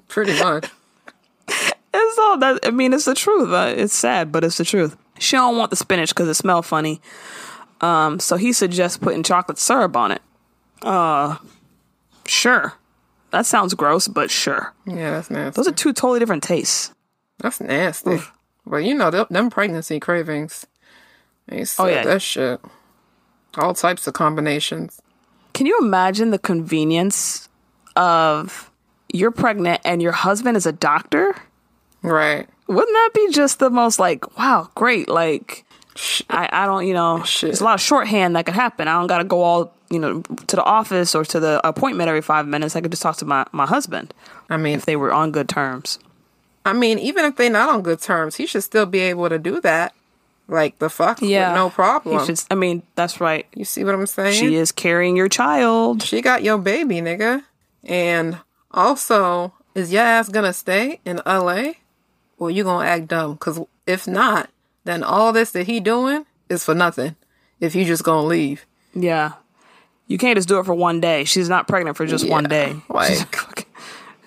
Pretty 0.07 0.39
much. 0.39 0.69
It's 1.93 2.17
all 2.19 2.37
that. 2.39 2.59
I 2.63 2.71
mean, 2.71 2.93
it's 2.93 3.05
the 3.05 3.15
truth. 3.15 3.49
Uh, 3.49 3.73
it's 3.75 3.93
sad, 3.95 4.31
but 4.31 4.43
it's 4.43 4.57
the 4.57 4.65
truth. 4.65 4.95
She 5.19 5.35
don't 5.35 5.57
want 5.57 5.69
the 5.71 5.75
spinach 5.75 6.09
because 6.09 6.27
it 6.27 6.35
smell 6.35 6.61
funny. 6.61 7.01
Um, 7.81 8.19
so 8.19 8.35
he 8.37 8.53
suggests 8.53 8.97
putting 8.97 9.23
chocolate 9.23 9.57
syrup 9.57 9.95
on 9.95 10.11
it. 10.11 10.21
Uh, 10.81 11.37
sure. 12.25 12.73
That 13.31 13.45
sounds 13.45 13.73
gross, 13.73 14.07
but 14.07 14.31
sure. 14.31 14.73
Yeah, 14.85 15.11
that's 15.11 15.29
nasty. 15.29 15.57
Those 15.57 15.67
are 15.67 15.71
two 15.75 15.93
totally 15.93 16.19
different 16.19 16.43
tastes. 16.43 16.93
That's 17.39 17.59
nasty. 17.59 18.19
But 18.65 18.77
you 18.77 18.93
know, 18.93 19.11
them, 19.11 19.27
them 19.29 19.49
pregnancy 19.49 19.99
cravings. 19.99 20.65
They 21.47 21.65
Oh, 21.79 21.85
yeah. 21.87 22.03
that 22.03 22.21
shit. 22.21 22.59
All 23.57 23.73
types 23.73 24.05
of 24.07 24.13
combinations. 24.13 25.01
Can 25.53 25.65
you 25.65 25.77
imagine 25.81 26.31
the 26.31 26.39
convenience 26.39 27.49
of 27.95 28.69
you're 29.11 29.31
pregnant 29.31 29.81
and 29.85 30.01
your 30.01 30.11
husband 30.11 30.57
is 30.57 30.65
a 30.65 30.71
doctor? 30.71 31.35
Right. 32.07 32.47
Wouldn't 32.67 32.93
that 32.93 33.09
be 33.13 33.29
just 33.31 33.59
the 33.59 33.69
most 33.69 33.99
like, 33.99 34.37
wow, 34.37 34.69
great? 34.75 35.07
Like, 35.09 35.63
I, 36.29 36.49
I 36.51 36.65
don't, 36.65 36.85
you 36.87 36.93
know, 36.93 37.23
there's 37.41 37.61
a 37.61 37.63
lot 37.63 37.75
of 37.75 37.81
shorthand 37.81 38.35
that 38.35 38.45
could 38.45 38.55
happen. 38.55 38.87
I 38.87 38.93
don't 38.99 39.07
got 39.07 39.19
to 39.19 39.23
go 39.23 39.41
all, 39.41 39.73
you 39.89 39.99
know, 39.99 40.21
to 40.21 40.55
the 40.55 40.63
office 40.63 41.15
or 41.15 41.23
to 41.25 41.39
the 41.39 41.65
appointment 41.67 42.07
every 42.09 42.21
five 42.21 42.45
minutes. 42.47 42.75
I 42.75 42.81
could 42.81 42.91
just 42.91 43.01
talk 43.03 43.17
to 43.17 43.25
my, 43.25 43.45
my 43.51 43.65
husband. 43.65 44.13
I 44.49 44.57
mean, 44.57 44.75
if 44.77 44.85
they 44.85 44.95
were 44.95 45.13
on 45.13 45.31
good 45.31 45.47
terms. 45.49 45.97
I 46.65 46.73
mean, 46.73 46.99
even 46.99 47.23
if 47.25 47.37
they're 47.37 47.49
not 47.49 47.69
on 47.69 47.81
good 47.81 48.01
terms, 48.01 48.35
he 48.35 48.45
should 48.45 48.63
still 48.63 48.85
be 48.85 48.99
able 48.99 49.29
to 49.29 49.39
do 49.39 49.61
that. 49.61 49.93
Like 50.49 50.79
the 50.79 50.89
fuck, 50.89 51.21
Yeah. 51.21 51.49
with 51.51 51.55
no 51.57 51.69
problem. 51.69 52.19
He 52.19 52.25
should, 52.25 52.41
I 52.51 52.55
mean, 52.55 52.83
that's 52.95 53.19
right. 53.19 53.45
You 53.53 53.65
see 53.65 53.83
what 53.83 53.93
I'm 53.95 54.05
saying? 54.05 54.33
She 54.39 54.55
is 54.55 54.71
carrying 54.71 55.15
your 55.17 55.27
child. 55.29 56.03
She 56.03 56.21
got 56.21 56.43
your 56.43 56.57
baby, 56.57 56.95
nigga. 57.01 57.43
And 57.83 58.37
also, 58.71 59.53
is 59.75 59.91
your 59.91 60.03
ass 60.03 60.29
gonna 60.29 60.53
stay 60.53 60.99
in 61.05 61.21
LA? 61.25 61.73
Or 62.37 62.51
you're 62.51 62.65
gonna 62.65 62.85
act 62.87 63.07
dumb? 63.07 63.37
Cause 63.37 63.59
if 63.85 64.07
not, 64.07 64.49
then 64.83 65.03
all 65.03 65.33
this 65.33 65.51
that 65.51 65.65
he 65.67 65.79
doing 65.79 66.25
is 66.49 66.63
for 66.63 66.75
nothing. 66.75 67.15
If 67.59 67.75
you 67.75 67.83
just 67.85 68.03
gonna 68.03 68.27
leave. 68.27 68.65
Yeah. 68.93 69.33
You 70.07 70.17
can't 70.17 70.37
just 70.37 70.47
do 70.47 70.59
it 70.59 70.65
for 70.65 70.73
one 70.73 71.01
day. 71.01 71.23
She's 71.25 71.49
not 71.49 71.67
pregnant 71.67 71.97
for 71.97 72.05
just 72.05 72.27
one 72.29 72.45
day. 72.45 72.75
like- 72.89 73.67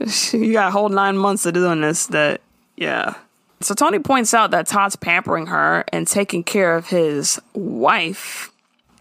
you 0.33 0.53
got 0.53 0.69
a 0.69 0.71
whole 0.71 0.89
nine 0.89 1.17
months 1.17 1.45
of 1.47 1.53
doing 1.53 1.83
this 1.83 2.07
that 2.07 2.41
yeah 2.77 3.15
so 3.61 3.75
toni 3.75 3.99
points 3.99 4.33
out 4.33 4.51
that 4.51 4.67
todd's 4.67 4.97
pampering 4.97 5.47
her 5.47 5.85
and 5.93 6.07
taking 6.09 6.43
care 6.43 6.75
of 6.75 6.87
his 6.87 7.39
wife 7.53 8.51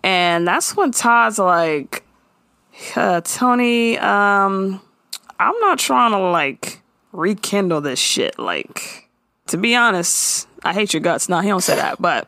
and 0.03 0.45
that's 0.45 0.75
when 0.75 0.91
todd's 0.91 1.39
like 1.39 2.03
uh, 2.97 3.21
toni 3.21 3.97
um 3.99 4.81
i'm 5.39 5.57
not 5.61 5.79
trying 5.79 6.11
to 6.11 6.17
like 6.19 6.81
rekindle 7.11 7.81
this 7.81 7.99
shit 7.99 8.37
like 8.39 9.09
to 9.47 9.57
be 9.57 9.75
honest 9.75 10.47
i 10.63 10.73
hate 10.73 10.93
your 10.93 11.01
guts. 11.01 11.27
No 11.29 11.39
he 11.39 11.49
don't 11.49 11.61
say 11.61 11.75
that 11.75 12.01
but 12.01 12.27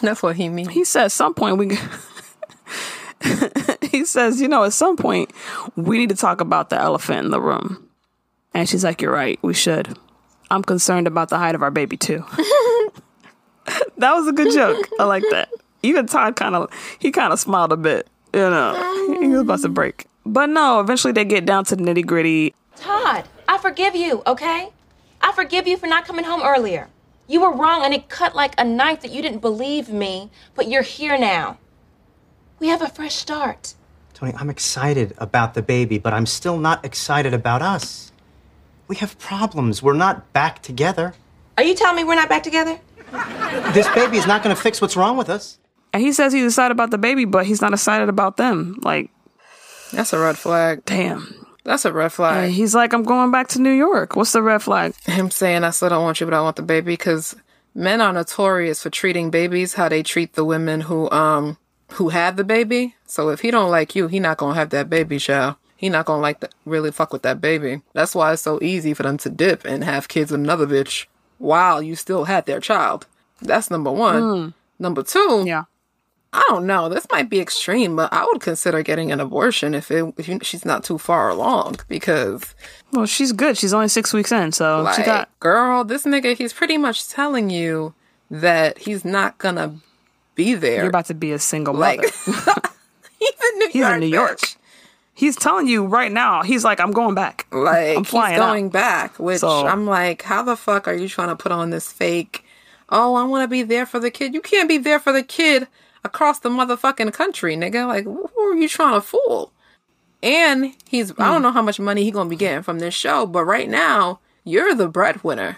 That's 0.00 0.22
what 0.22 0.36
he 0.36 0.48
means. 0.48 0.68
he 0.70 0.84
says 0.84 1.06
at 1.06 1.12
some 1.12 1.34
point 1.34 1.58
we 1.58 1.76
he 3.90 4.04
says 4.04 4.40
you 4.40 4.48
know 4.48 4.64
at 4.64 4.72
some 4.72 4.96
point 4.96 5.32
we 5.76 5.98
need 5.98 6.08
to 6.08 6.14
talk 6.16 6.40
about 6.40 6.70
the 6.70 6.76
elephant 6.80 7.24
in 7.26 7.30
the 7.30 7.40
room. 7.40 7.88
And 8.54 8.68
she's 8.68 8.84
like 8.84 9.00
you're 9.00 9.12
right 9.12 9.38
we 9.42 9.54
should. 9.54 9.96
I'm 10.50 10.62
concerned 10.62 11.06
about 11.06 11.28
the 11.30 11.38
height 11.38 11.54
of 11.54 11.62
our 11.62 11.70
baby 11.70 11.96
too. 11.96 12.24
That 13.98 14.14
was 14.14 14.26
a 14.26 14.32
good 14.32 14.52
joke. 14.52 14.88
I 14.98 15.04
like 15.04 15.22
that. 15.30 15.48
Even 15.84 16.06
todd 16.06 16.34
kind 16.34 16.56
of 16.56 16.68
he 16.98 17.12
kind 17.12 17.32
of 17.32 17.38
smiled 17.38 17.70
a 17.72 17.76
bit 17.76 18.08
you 18.34 18.40
know. 18.40 19.18
He 19.20 19.28
was 19.28 19.42
about 19.42 19.60
to 19.60 19.68
break. 19.68 20.06
But 20.26 20.46
no 20.50 20.80
eventually 20.80 21.12
they 21.12 21.24
get 21.24 21.46
down 21.46 21.64
to 21.66 21.76
the 21.76 21.82
nitty 21.84 22.04
gritty 22.04 22.54
Todd, 22.76 23.24
I 23.48 23.58
forgive 23.58 23.94
you, 23.94 24.22
okay? 24.26 24.70
I 25.20 25.32
forgive 25.32 25.66
you 25.68 25.76
for 25.76 25.86
not 25.86 26.04
coming 26.06 26.24
home 26.24 26.42
earlier. 26.42 26.88
You 27.28 27.40
were 27.40 27.52
wrong 27.54 27.84
and 27.84 27.94
it 27.94 28.08
cut 28.08 28.34
like 28.34 28.54
a 28.58 28.64
knife 28.64 29.00
that 29.02 29.10
you 29.12 29.22
didn't 29.22 29.38
believe 29.38 29.88
me, 29.88 30.30
but 30.54 30.68
you're 30.68 30.82
here 30.82 31.16
now. 31.18 31.58
We 32.58 32.68
have 32.68 32.82
a 32.82 32.88
fresh 32.88 33.14
start. 33.14 33.74
Toni, 34.14 34.32
I'm 34.36 34.50
excited 34.50 35.14
about 35.18 35.54
the 35.54 35.62
baby, 35.62 35.98
but 35.98 36.12
I'm 36.12 36.26
still 36.26 36.58
not 36.58 36.84
excited 36.84 37.32
about 37.34 37.62
us. 37.62 38.12
We 38.88 38.96
have 38.96 39.18
problems. 39.18 39.82
We're 39.82 39.94
not 39.94 40.32
back 40.32 40.62
together. 40.62 41.14
Are 41.56 41.64
you 41.64 41.74
telling 41.74 41.96
me 41.96 42.04
we're 42.04 42.14
not 42.16 42.28
back 42.28 42.42
together? 42.42 42.78
This 43.72 43.88
baby 43.94 44.16
is 44.18 44.26
not 44.26 44.42
going 44.42 44.54
to 44.54 44.60
fix 44.60 44.80
what's 44.80 44.96
wrong 44.96 45.16
with 45.16 45.28
us. 45.28 45.58
and 45.92 46.02
he 46.02 46.12
says 46.12 46.32
he's 46.32 46.44
excited 46.46 46.72
about 46.72 46.90
the 46.90 46.96
baby 46.98 47.26
but 47.26 47.44
he's 47.44 47.60
not 47.60 47.72
excited 47.74 48.08
about 48.08 48.38
them 48.38 48.78
like 48.82 49.10
That's 49.92 50.12
a 50.14 50.18
red 50.18 50.38
flag. 50.38 50.82
damn 50.86 51.41
That's 51.64 51.84
a 51.84 51.92
red 51.92 52.12
flag. 52.12 52.44
And 52.44 52.52
he's 52.52 52.74
like 52.74 52.92
i'm 52.92 53.04
going 53.04 53.30
back 53.30 53.48
to 53.48 53.60
new 53.60 53.70
york 53.70 54.16
what's 54.16 54.32
the 54.32 54.42
red 54.42 54.62
flag 54.62 54.94
him 55.04 55.30
saying 55.30 55.64
I 55.64 55.70
still 55.70 55.88
don't 55.90 56.02
want 56.02 56.20
you, 56.20 56.26
but 56.26 56.34
I 56.34 56.40
want 56.40 56.56
the 56.56 56.62
baby 56.62 56.92
because 56.92 57.34
men 57.74 58.00
are 58.00 58.12
notorious 58.12 58.82
for 58.82 58.90
treating 58.90 59.30
babies 59.30 59.74
how 59.74 59.88
they 59.88 60.02
treat 60.02 60.34
the 60.34 60.44
women 60.44 60.82
who 60.82 61.10
um 61.10 61.56
who 61.92 62.08
had 62.08 62.36
the 62.36 62.44
baby. 62.44 62.94
So 63.06 63.28
if 63.28 63.40
he 63.40 63.50
don't 63.50 63.70
like 63.70 63.94
you, 63.94 64.08
he 64.08 64.18
not 64.18 64.38
gonna 64.38 64.54
have 64.54 64.70
that 64.70 64.88
baby, 64.88 65.18
child. 65.18 65.56
He 65.76 65.88
not 65.88 66.06
gonna 66.06 66.22
like 66.22 66.40
that 66.40 66.54
really 66.64 66.90
fuck 66.90 67.12
with 67.12 67.22
that 67.22 67.40
baby. 67.40 67.82
That's 67.92 68.14
why 68.14 68.32
it's 68.32 68.42
so 68.42 68.58
easy 68.62 68.94
for 68.94 69.02
them 69.02 69.18
to 69.18 69.30
dip 69.30 69.64
and 69.64 69.84
have 69.84 70.08
kids 70.08 70.30
with 70.30 70.40
another 70.40 70.66
bitch 70.66 71.06
while 71.38 71.82
you 71.82 71.96
still 71.96 72.24
had 72.24 72.46
their 72.46 72.60
child. 72.60 73.06
That's 73.40 73.70
number 73.70 73.90
one. 73.90 74.54
Number 74.78 75.02
two, 75.02 75.44
yeah 75.46 75.64
I 76.34 76.42
don't 76.48 76.66
know. 76.66 76.88
This 76.88 77.06
might 77.12 77.28
be 77.28 77.40
extreme, 77.40 77.94
but 77.96 78.10
I 78.12 78.24
would 78.24 78.40
consider 78.40 78.82
getting 78.82 79.12
an 79.12 79.20
abortion 79.20 79.74
if 79.74 79.90
it 79.90 80.14
if 80.16 80.28
you, 80.28 80.38
she's 80.42 80.64
not 80.64 80.82
too 80.82 80.96
far 80.98 81.28
along 81.28 81.76
because 81.88 82.54
well 82.92 83.04
she's 83.04 83.32
good 83.32 83.58
she's 83.58 83.74
only 83.74 83.88
six 83.88 84.12
weeks 84.14 84.32
in 84.32 84.50
so 84.52 84.80
like, 84.82 84.94
she 84.96 85.02
got 85.02 85.28
girl, 85.40 85.84
this 85.84 86.04
nigga, 86.04 86.34
he's 86.36 86.52
pretty 86.54 86.78
much 86.78 87.08
telling 87.08 87.50
you 87.50 87.92
that 88.30 88.78
he's 88.78 89.04
not 89.04 89.36
gonna 89.38 89.74
be 90.34 90.54
there. 90.54 90.76
You're 90.78 90.88
about 90.88 91.04
to 91.06 91.14
be 91.14 91.32
a 91.32 91.38
single 91.38 91.74
Like, 91.74 92.00
mother. 92.26 92.60
he's 93.18 93.30
in 93.52 93.58
New 93.58 93.66
He's 93.68 93.74
York. 93.82 93.92
in 93.94 94.00
New 94.00 94.06
York. 94.06 94.40
He's 95.14 95.36
telling 95.36 95.66
you 95.66 95.84
right 95.84 96.10
now. 96.10 96.42
He's 96.42 96.64
like, 96.64 96.80
I'm 96.80 96.92
going 96.92 97.14
back. 97.14 97.46
Like 97.52 97.98
I'm 97.98 98.04
flying 98.04 98.32
he's 98.32 98.40
going 98.40 98.66
out. 98.66 98.72
back, 98.72 99.18
which 99.18 99.40
So- 99.40 99.66
I'm 99.66 99.84
like, 99.86 100.22
how 100.22 100.42
the 100.42 100.56
fuck 100.56 100.88
are 100.88 100.94
you 100.94 101.08
trying 101.10 101.28
to 101.28 101.36
put 101.36 101.52
on 101.52 101.68
this 101.68 101.92
fake? 101.92 102.46
Oh, 102.88 103.14
I 103.16 103.24
want 103.24 103.44
to 103.44 103.48
be 103.48 103.62
there 103.62 103.84
for 103.84 104.00
the 104.00 104.10
kid. 104.10 104.32
You 104.32 104.40
can't 104.40 104.68
be 104.68 104.78
there 104.78 104.98
for 104.98 105.12
the 105.12 105.22
kid 105.22 105.68
across 106.04 106.40
the 106.40 106.48
motherfucking 106.50 107.12
country, 107.12 107.56
nigga. 107.56 107.86
Like, 107.86 108.04
who 108.04 108.28
are 108.38 108.54
you 108.56 108.68
trying 108.68 108.94
to 108.94 109.00
fool? 109.00 109.52
And 110.22 110.74
he's, 110.88 111.10
I 111.12 111.14
Hmm. 111.14 111.22
don't 111.32 111.42
know 111.42 111.52
how 111.52 111.62
much 111.62 111.80
money 111.80 112.04
he 112.04 112.10
gonna 112.10 112.30
be 112.30 112.36
getting 112.36 112.62
from 112.62 112.78
this 112.78 112.94
show, 112.94 113.26
but 113.26 113.44
right 113.44 113.68
now 113.68 114.20
you're 114.44 114.74
the 114.74 114.88
breadwinner. 114.88 115.56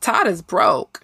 Todd 0.00 0.26
is 0.26 0.42
broke. 0.42 1.00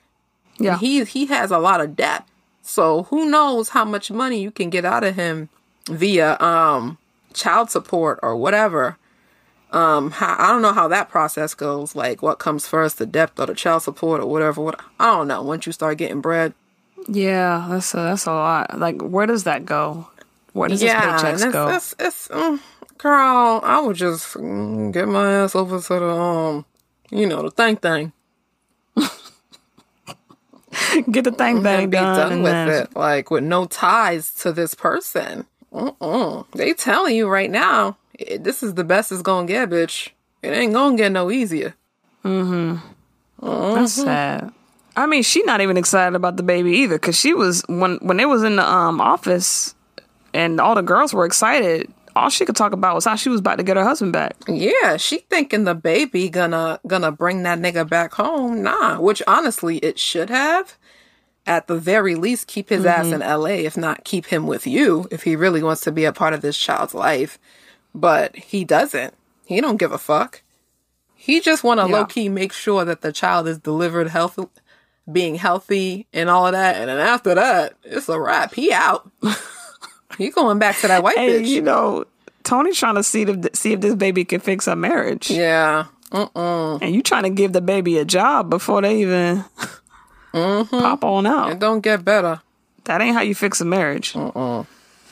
Yeah. 0.58 0.76
he 0.76 1.02
he 1.04 1.24
has 1.26 1.50
a 1.50 1.58
lot 1.58 1.80
of 1.80 1.96
debt. 1.96 2.24
So 2.62 3.04
who 3.04 3.30
knows 3.30 3.70
how 3.70 3.84
much 3.86 4.10
money 4.10 4.40
you 4.42 4.50
can 4.50 4.68
get 4.68 4.84
out 4.84 5.02
of 5.04 5.16
him 5.16 5.48
via 5.88 6.36
um 6.38 6.98
child 7.32 7.70
support 7.70 8.18
or 8.22 8.36
whatever. 8.36 8.98
Um, 9.72 10.10
how, 10.10 10.34
I 10.38 10.48
don't 10.48 10.62
know 10.62 10.72
how 10.72 10.88
that 10.88 11.08
process 11.08 11.54
goes. 11.54 11.94
Like, 11.94 12.22
what 12.22 12.40
comes 12.40 12.66
first, 12.66 12.98
the 12.98 13.06
debt 13.06 13.30
or 13.38 13.46
the 13.46 13.54
child 13.54 13.82
support 13.84 14.20
or 14.20 14.26
whatever? 14.26 14.60
What 14.60 14.80
I 14.98 15.06
don't 15.06 15.28
know. 15.28 15.42
Once 15.42 15.64
you 15.64 15.72
start 15.72 15.96
getting 15.98 16.20
bread, 16.20 16.52
Yeah, 17.08 17.66
that's 17.68 17.92
a, 17.94 17.96
that's 17.98 18.26
a 18.26 18.32
lot. 18.32 18.78
Like, 18.78 19.00
where 19.02 19.26
does 19.26 19.44
that 19.44 19.64
go? 19.64 20.08
Where 20.52 20.68
does 20.68 20.82
yeah, 20.82 21.12
his 21.32 21.42
and 21.42 21.42
paychecks 21.42 21.46
it's, 21.46 21.52
go? 21.52 21.68
it's, 21.68 21.94
it's 21.98 22.28
mm, 22.28 22.60
girl. 22.98 23.60
I 23.62 23.80
would 23.80 23.96
just 23.96 24.34
mm, 24.34 24.92
get 24.92 25.08
my 25.08 25.32
ass 25.32 25.54
over 25.54 25.80
to 25.80 25.88
the 25.88 26.10
um, 26.10 26.64
you 27.10 27.26
know, 27.26 27.42
the 27.42 27.50
thing 27.50 27.76
thing. 27.76 28.12
Get 31.10 31.24
the 31.24 31.32
thing 31.32 31.62
thing 31.62 31.82
and 31.82 31.90
be 31.90 31.96
done, 31.98 32.16
done 32.30 32.42
with 32.42 32.52
then- 32.52 32.68
it, 32.68 32.96
like 32.96 33.30
with 33.30 33.42
no 33.44 33.66
ties 33.66 34.32
to 34.36 34.52
this 34.52 34.74
person. 34.74 35.46
Mm-mm. 35.72 36.46
They 36.52 36.72
telling 36.74 37.14
you 37.16 37.28
right 37.28 37.50
now, 37.50 37.96
eh, 38.20 38.38
this 38.40 38.62
is 38.62 38.74
the 38.74 38.84
best 38.84 39.10
it's 39.12 39.22
gonna 39.22 39.46
get, 39.46 39.68
bitch. 39.70 40.10
It 40.42 40.48
ain't 40.50 40.72
gonna 40.72 40.96
get 40.96 41.10
no 41.12 41.30
easier. 41.30 41.74
Mm-hmm. 42.24 42.76
That's 43.74 43.98
Mhm. 43.98 44.04
sad. 44.04 44.52
I 44.96 45.06
mean, 45.06 45.22
she 45.22 45.42
not 45.42 45.60
even 45.60 45.76
excited 45.76 46.14
about 46.16 46.36
the 46.36 46.42
baby 46.42 46.72
either, 46.78 46.96
because 46.96 47.16
she 47.18 47.32
was 47.34 47.62
when 47.68 47.96
when 48.02 48.20
it 48.20 48.28
was 48.28 48.42
in 48.42 48.56
the 48.56 48.68
um 48.68 49.00
office, 49.00 49.74
and 50.34 50.60
all 50.60 50.74
the 50.74 50.82
girls 50.82 51.12
were 51.14 51.24
excited. 51.24 51.92
All 52.16 52.28
she 52.28 52.44
could 52.44 52.56
talk 52.56 52.72
about 52.72 52.96
was 52.96 53.04
how 53.04 53.14
she 53.14 53.28
was 53.28 53.38
about 53.40 53.56
to 53.58 53.62
get 53.62 53.76
her 53.76 53.84
husband 53.84 54.12
back. 54.12 54.34
Yeah, 54.48 54.96
she 54.96 55.18
thinking 55.18 55.62
the 55.64 55.76
baby 55.76 56.28
gonna 56.28 56.80
gonna 56.86 57.12
bring 57.12 57.44
that 57.44 57.60
nigga 57.60 57.88
back 57.88 58.12
home. 58.14 58.62
Nah, 58.62 59.00
which 59.00 59.22
honestly 59.26 59.78
it 59.78 59.98
should 59.98 60.28
have. 60.28 60.74
At 61.46 61.68
the 61.68 61.76
very 61.76 62.16
least, 62.16 62.48
keep 62.48 62.68
his 62.68 62.84
ass 62.84 63.06
Mhm. 63.06 63.12
in 63.14 63.22
LA, 63.22 63.64
if 63.64 63.76
not 63.76 64.04
keep 64.04 64.26
him 64.26 64.46
with 64.46 64.66
you, 64.66 65.06
if 65.10 65.22
he 65.22 65.36
really 65.36 65.62
wants 65.62 65.80
to 65.82 65.92
be 65.92 66.04
a 66.04 66.12
part 66.12 66.34
of 66.34 66.42
this 66.42 66.56
child's 66.58 66.94
life. 66.94 67.38
But 67.94 68.36
he 68.36 68.64
doesn't. 68.64 69.14
He 69.46 69.60
don't 69.60 69.78
give 69.78 69.90
a 69.92 69.98
fuck. 69.98 70.42
He 71.14 71.40
just 71.40 71.64
want 71.64 71.80
to 71.80 71.86
Yeah. 71.88 71.92
low 71.98 72.04
key 72.04 72.28
make 72.28 72.52
sure 72.52 72.84
that 72.84 73.00
the 73.00 73.12
child 73.12 73.48
is 73.48 73.58
delivered 73.58 74.08
healthy, 74.08 74.46
being 75.12 75.34
healthy, 75.34 76.06
and 76.12 76.28
all 76.28 76.46
of 76.46 76.52
that. 76.52 76.76
And 76.76 76.88
then 76.88 76.98
after 76.98 77.34
that, 77.34 77.74
it's 77.84 78.08
a 78.08 78.20
wrap. 78.20 78.54
He 78.54 78.72
out. 78.72 79.10
he 80.18 80.30
going 80.30 80.58
back 80.58 80.78
to 80.78 80.88
that 80.88 81.02
white 81.02 81.16
Hey, 81.16 81.42
bitch. 81.42 81.46
you 81.46 81.62
know, 81.62 82.04
Toni's 82.44 82.78
trying 82.78 82.96
to 82.96 83.02
see 83.02 83.22
if 83.22 83.54
see 83.54 83.72
if 83.72 83.80
this 83.80 83.94
baby 83.94 84.24
can 84.24 84.40
fix 84.40 84.66
her 84.66 84.76
marriage. 84.76 85.30
Yeah. 85.30 85.86
Mm-mm. 86.10 86.82
And 86.82 86.94
you 86.94 87.02
trying 87.02 87.22
to 87.22 87.30
give 87.30 87.52
the 87.52 87.60
baby 87.60 87.98
a 87.98 88.04
job 88.04 88.50
before 88.50 88.82
they 88.82 89.00
even 89.00 89.44
mm-hmm. 90.32 90.36
Mm-hmm. 90.36 90.78
pop 90.78 91.04
on 91.04 91.26
out. 91.26 91.52
It 91.52 91.58
don't 91.58 91.80
get 91.80 92.04
better. 92.04 92.40
That 92.84 93.00
ain't 93.00 93.14
how 93.14 93.22
you 93.22 93.34
fix 93.34 93.60
a 93.60 93.64
marriage. 93.64 94.16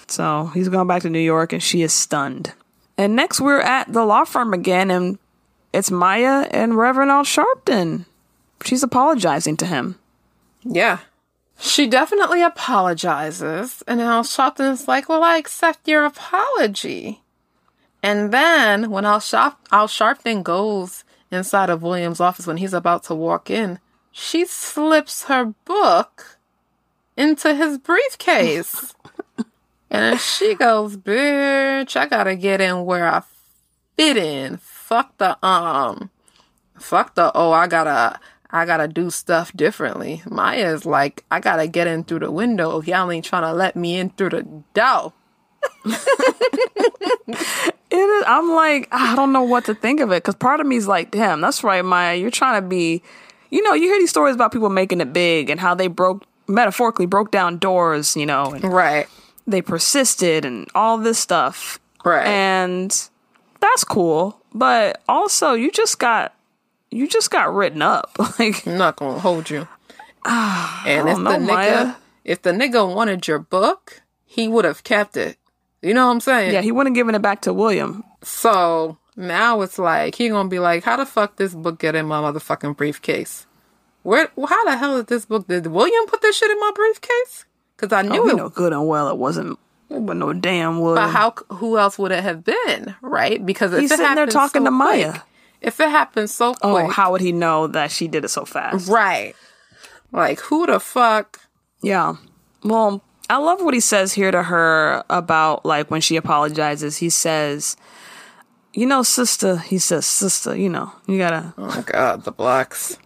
So 0.09 0.47
he's 0.55 0.69
going 0.69 0.89
back 0.89 1.03
to 1.03 1.11
New 1.11 1.21
York 1.21 1.53
and 1.53 1.63
she 1.63 1.83
is 1.83 1.93
stunned. 1.93 2.53
And 2.97 3.15
next 3.15 3.41
we're 3.41 3.61
at 3.61 3.93
the 3.93 4.05
law 4.05 4.25
firm 4.25 4.53
again 4.53 4.91
and 4.91 5.19
it's 5.73 5.91
Maya 5.91 6.49
and 6.51 6.77
Reverend 6.77 7.11
Al 7.11 7.25
Sharpton. 7.25 8.07
She's 8.65 8.83
apologizing 8.83 9.57
to 9.59 9.67
him. 9.67 9.99
Yeah. 10.63 10.99
She 11.59 11.87
definitely 11.87 12.43
apologizes. 12.43 13.83
And 13.87 14.01
Al 14.01 14.23
Sharpton's 14.23 14.87
like, 14.89 15.09
Well, 15.09 15.23
I 15.23 15.37
accept 15.37 15.89
your 15.89 16.05
apology. 16.05 17.23
And 18.03 18.33
then 18.33 18.91
when 18.91 19.05
Al, 19.05 19.21
Sharp- 19.21 19.59
Al 19.73 19.89
Sharpton 19.89 20.43
goes 20.43 21.05
inside 21.31 21.69
of 21.69 21.83
William's 21.83 22.21
office 22.21 22.47
when 22.47 22.59
he's 22.59 22.75
about 22.75 23.03
to 23.05 23.15
walk 23.15 23.51
in, 23.51 23.81
she 24.13 24.45
slips 24.45 25.25
her 25.25 25.55
book 25.65 26.39
into 27.17 27.55
his 27.55 27.79
briefcase. 27.79 28.95
and 29.91 30.21
she 30.21 30.55
goes, 30.55 30.97
Bitch, 30.97 31.97
I 31.97 32.07
gotta 32.07 32.37
get 32.37 32.61
in 32.61 32.85
where 32.85 33.09
I 33.09 33.23
fit 33.97 34.17
in. 34.17 34.59
Fuck 34.59 35.19
the 35.19 35.45
um 35.45 36.11
fuck 36.81 37.15
the 37.15 37.33
oh 37.35 37.53
I 37.53 37.67
gotta 37.67 38.19
I 38.51 38.65
gotta 38.65 38.89
do 38.89 39.11
stuff 39.11 39.53
differently. 39.55 40.23
Maya's 40.29 40.87
like, 40.87 41.25
I 41.31 41.41
gotta 41.41 41.67
get 41.67 41.87
in 41.87 42.05
through 42.05 42.21
the 42.21 42.31
window 42.31 42.79
if 42.79 42.87
y'all 42.89 43.11
ain't 43.11 43.25
trying 43.25 43.43
to 43.43 43.53
let 43.53 43.77
me 43.77 43.97
in 43.97 44.11
through 44.11 44.31
the 44.31 44.63
door. 44.75 45.13
It 47.91 47.97
is, 47.97 48.25
I'm 48.27 48.53
like, 48.53 48.87
I 48.93 49.17
don't 49.17 49.33
know 49.33 49.43
what 49.43 49.65
to 49.65 49.75
think 49.75 50.01
of 50.01 50.11
it 50.13 50.17
because 50.23 50.35
part 50.35 50.61
of 50.61 50.67
me 50.67 50.77
is 50.77 50.87
like, 50.87 51.11
damn, 51.11 51.41
that's 51.41 51.65
right, 51.65 51.83
Maya. 51.83 52.17
You're 52.17 52.31
trying 52.31 52.63
to 52.63 52.69
be, 52.69 53.03
you 53.51 53.63
know, 53.63 53.73
you 53.73 53.85
hear 53.85 53.99
these 53.99 54.11
stories 54.11 54.35
about 54.35 54.53
people 54.53 54.69
making 54.69 55.01
it 55.01 55.11
big 55.15 55.49
and 55.49 55.59
how 55.59 55.75
they 55.75 55.87
broke, 55.87 56.25
metaphorically, 56.47 57.07
broke 57.07 57.31
down 57.31 57.57
doors, 57.57 58.15
you 58.15 58.27
know, 58.27 58.53
and 58.53 58.63
Right. 58.63 59.07
they 59.47 59.63
persisted 59.63 60.45
and 60.45 60.69
all 60.75 60.99
this 60.99 61.19
stuff. 61.19 61.81
Right. 62.05 62.27
And 62.27 62.91
that's 63.61 63.85
cool. 63.85 64.39
But 64.53 65.01
also, 65.09 65.55
you 65.55 65.71
just 65.71 65.99
got, 65.99 66.35
you 66.91 67.07
just 67.09 67.31
got 67.31 67.55
written 67.55 67.83
up. 67.83 68.11
like, 68.39 68.67
I'm 68.67 68.79
not 68.79 68.97
gonna 68.97 69.19
hold 69.19 69.51
you. 69.51 69.67
and 70.25 71.09
if 71.09 71.15
don't 71.17 71.25
the 71.25 71.39
know, 71.39 71.47
nigga 71.47 71.47
Maya. 71.87 71.95
if 72.25 72.43
the 72.43 72.51
nigga 72.53 72.95
wanted 72.95 73.27
your 73.27 73.39
book, 73.39 74.03
he 74.25 74.49
would 74.49 74.65
have 74.65 74.85
kept 74.85 75.17
it. 75.17 75.37
You 75.83 75.95
know 75.95 76.07
what 76.07 76.13
I'm 76.13 76.21
saying? 76.21 76.53
yeah, 76.53 76.61
he 76.61 76.73
wouldn't 76.73 76.95
have 76.97 77.01
given 77.01 77.15
it 77.15 77.23
back 77.23 77.43
to 77.43 77.53
William. 77.53 78.03
So 78.23 78.99
now 79.17 79.61
it's 79.61 79.79
like 79.79 80.17
he 80.17 80.29
gonna 80.29 80.49
be 80.49 80.59
like, 80.59 80.83
how 80.85 80.97
the 80.97 81.07
fuck 81.07 81.37
this 81.37 81.55
book 81.55 81.79
get 81.79 81.95
in 81.95 82.07
my 82.07 82.21
motherfucking 82.21 82.77
briefcase? 82.77 83.47
Where? 84.03 84.29
How 84.37 84.65
the 84.65 84.77
hell 84.77 84.97
did 84.97 85.07
this 85.07 85.25
book? 85.27 85.47
Did 85.49 85.67
William 85.69 86.07
put 86.07 86.21
this 86.23 86.37
shit 86.37 86.51
in 86.51 86.59
my 86.61 86.73
briefcase? 86.75 87.45
Because 87.77 87.93
I 87.93 88.01
oh, 88.01 88.11
knew 88.13 88.23
Oh, 88.23 88.29
it. 88.29 88.37
know 88.37 88.49
good 88.49 88.73
and 88.73 88.89
well 88.89 89.09
it 89.09 89.17
wasn't, 89.19 89.59
wasn't 89.89 90.19
no 90.19 90.33
damn 90.33 90.81
William. 90.81 91.05
But 91.05 91.11
how? 91.11 91.35
Who 91.57 91.79
else 91.79 91.99
would 91.99 92.11
it 92.11 92.23
have 92.25 92.43
been? 92.45 92.97
Right? 93.03 93.45
Because 93.45 93.71
He's 93.73 93.91
it 93.93 93.97
sitting 93.99 94.15
there 94.17 94.27
talking 94.27 94.63
so 94.63 94.65
to 94.67 94.71
Maya. 94.71 95.11
quick- 95.13 95.23
if 95.61 95.81
it 95.81 95.89
happened 95.91 96.31
so 96.31 96.55
Oh, 96.63 96.75
quick, 96.75 96.93
how 96.93 97.11
would 97.13 97.21
he 97.21 97.33
know 97.33 97.67
that 97.67 97.91
she 97.91 98.09
did 98.09 98.25
it 98.25 98.29
so 98.29 98.45
fast? 98.45 98.89
right? 98.89 99.35
Like 100.13 100.41
who 100.41 100.67
the 100.67 100.81
fuck? 100.81 101.41
Yeah. 101.83 102.17
Well, 102.65 103.03
I 103.31 103.37
love 103.37 103.61
what 103.63 103.75
he 103.75 103.81
says 103.81 104.15
here 104.15 104.31
to 104.31 104.43
her 104.45 105.05
about 105.11 105.65
like 105.67 105.91
when 105.91 106.01
she 106.01 106.17
apologizes. 106.17 106.97
He 106.97 107.11
says, 107.11 107.77
"You 108.73 108.87
know, 108.87 109.03
sister." 109.03 109.59
He 109.59 109.79
says, 109.79 110.07
"Sister, 110.07 110.57
you 110.57 110.69
know, 110.71 110.91
you 111.07 111.19
gotta." 111.19 111.53
Oh 111.59 111.67
my 111.67 111.83
god, 111.83 112.25
the 112.25 112.33
blacks. 112.33 112.97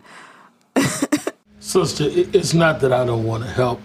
Sister, 1.58 2.06
it's 2.08 2.54
not 2.54 2.80
that 2.80 2.92
I 2.92 3.04
don't 3.04 3.24
want 3.24 3.44
to 3.44 3.48
help, 3.50 3.80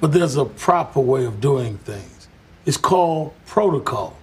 but 0.00 0.12
there's 0.12 0.36
a 0.36 0.44
proper 0.44 1.00
way 1.00 1.24
of 1.24 1.40
doing 1.40 1.76
things. 1.78 2.28
It's 2.66 2.76
called 2.76 3.32
protocol. 3.46 4.16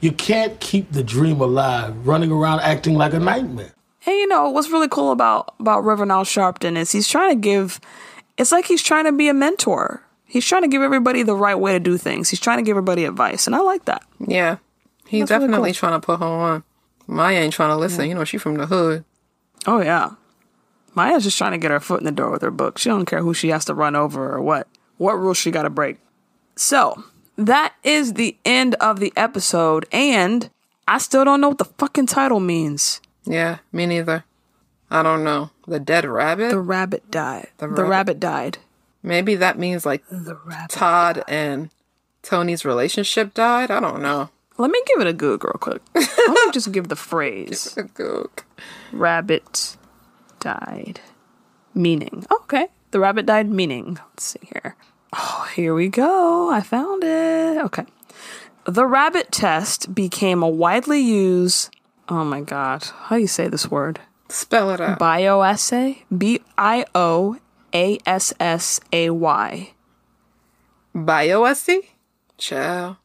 You 0.00 0.12
can't 0.12 0.58
keep 0.60 0.92
the 0.92 1.02
dream 1.02 1.40
alive 1.40 2.06
running 2.06 2.30
around 2.30 2.60
acting 2.60 2.94
like 2.94 3.14
a 3.14 3.18
nightmare. 3.18 3.72
And 4.06 4.14
you 4.14 4.28
know 4.28 4.48
what's 4.50 4.70
really 4.70 4.88
cool 4.88 5.12
about 5.12 5.54
about 5.58 5.84
Reverend 5.84 6.12
Al 6.12 6.24
Sharpton 6.24 6.76
is 6.76 6.92
he's 6.92 7.08
trying 7.08 7.30
to 7.30 7.40
give. 7.40 7.80
It's 8.36 8.52
like 8.52 8.66
he's 8.66 8.82
trying 8.82 9.04
to 9.04 9.12
be 9.12 9.28
a 9.28 9.34
mentor. 9.34 10.02
He's 10.24 10.46
trying 10.46 10.62
to 10.62 10.68
give 10.68 10.82
everybody 10.82 11.22
the 11.22 11.34
right 11.34 11.58
way 11.58 11.72
to 11.72 11.80
do 11.80 11.96
things. 11.98 12.30
He's 12.30 12.40
trying 12.40 12.58
to 12.58 12.62
give 12.62 12.72
everybody 12.72 13.04
advice, 13.04 13.46
and 13.46 13.56
I 13.56 13.60
like 13.60 13.86
that. 13.86 14.02
Yeah, 14.20 14.58
he's 15.06 15.28
That's 15.28 15.30
really 15.30 15.46
definitely 15.46 15.70
cool. 15.70 15.74
trying 15.74 16.00
to 16.00 16.06
put 16.06 16.20
her 16.20 16.26
on. 16.26 16.64
Maya 17.06 17.38
ain't 17.38 17.54
trying 17.54 17.70
to 17.70 17.76
listen. 17.76 18.08
You 18.08 18.14
know, 18.14 18.24
she 18.24 18.38
from 18.38 18.54
the 18.54 18.66
hood. 18.66 19.04
Oh 19.66 19.80
yeah, 19.82 20.10
Maya's 20.94 21.24
just 21.24 21.38
trying 21.38 21.52
to 21.52 21.58
get 21.58 21.70
her 21.70 21.80
foot 21.80 22.00
in 22.00 22.06
the 22.06 22.12
door 22.12 22.30
with 22.30 22.42
her 22.42 22.50
book. 22.50 22.78
She 22.78 22.88
don't 22.88 23.06
care 23.06 23.22
who 23.22 23.34
she 23.34 23.48
has 23.48 23.64
to 23.66 23.74
run 23.74 23.96
over 23.96 24.32
or 24.32 24.40
what 24.40 24.68
what 24.98 25.14
rules 25.18 25.38
she 25.38 25.50
got 25.50 25.62
to 25.62 25.70
break. 25.70 25.96
So 26.56 27.02
that 27.38 27.74
is 27.82 28.14
the 28.14 28.36
end 28.44 28.74
of 28.74 29.00
the 29.00 29.12
episode, 29.16 29.86
and 29.90 30.50
I 30.86 30.98
still 30.98 31.24
don't 31.24 31.40
know 31.40 31.48
what 31.48 31.58
the 31.58 31.64
fucking 31.64 32.06
title 32.06 32.40
means. 32.40 33.00
Yeah, 33.24 33.58
me 33.72 33.86
neither. 33.86 34.24
I 34.90 35.02
don't 35.02 35.24
know. 35.24 35.50
The 35.66 35.80
dead 35.80 36.04
rabbit? 36.04 36.50
The 36.50 36.60
rabbit 36.60 37.10
died. 37.10 37.48
The, 37.58 37.68
rabbit- 37.68 37.88
rabbit 37.88 38.20
died. 38.20 38.58
Maybe 39.02 39.34
that 39.36 39.58
means 39.58 39.86
like 39.86 40.02
Todd 40.68 41.22
and 41.28 41.70
Toni's 42.22 42.64
relationship 42.64 43.32
died. 43.34 43.70
I 43.70 43.80
don't 43.80 44.02
know. 44.02 44.30
Let 44.56 44.70
me 44.72 44.82
give 44.86 45.00
it 45.00 45.06
a 45.06 45.12
Goog 45.12 45.44
real 45.44 45.52
quick. 45.60 45.80
Let 45.94 46.46
me 46.46 46.50
just 46.52 46.72
give 46.72 46.88
the 46.88 46.96
phrase 46.96 47.76
A 47.76 47.84
gook. 47.84 48.40
rabbit 48.90 49.76
died. 50.40 51.00
Meaning. 51.74 52.26
Okay. 52.32 52.66
The 52.90 52.98
rabbit 52.98 53.26
died 53.26 53.48
meaning. 53.50 53.98
Let's 54.10 54.24
see 54.24 54.40
here. 54.52 54.74
Oh, 55.12 55.48
here 55.54 55.74
we 55.74 55.88
go. 55.88 56.50
I 56.50 56.60
found 56.60 57.02
it. 57.04 57.58
Okay. 57.64 57.84
The 58.64 58.86
rabbit 58.86 59.32
test 59.32 59.94
became 59.94 60.42
a 60.42 60.48
widely 60.48 61.00
used. 61.00 61.70
Oh 62.08 62.24
my 62.24 62.40
god. 62.40 62.84
How 62.84 63.16
do 63.16 63.20
you 63.22 63.26
say 63.28 63.48
this 63.48 63.70
word? 63.70 64.00
Spell 64.28 64.70
it 64.70 64.80
out. 64.80 64.98
Bioassay? 64.98 66.02
B 66.16 66.40
I 66.58 66.84
O 66.94 67.38
A 67.74 67.98
S 68.04 68.34
S 68.38 68.80
A 68.92 69.10
Y. 69.10 69.72
Bioessay? 70.94 71.80
Child. 72.36 72.96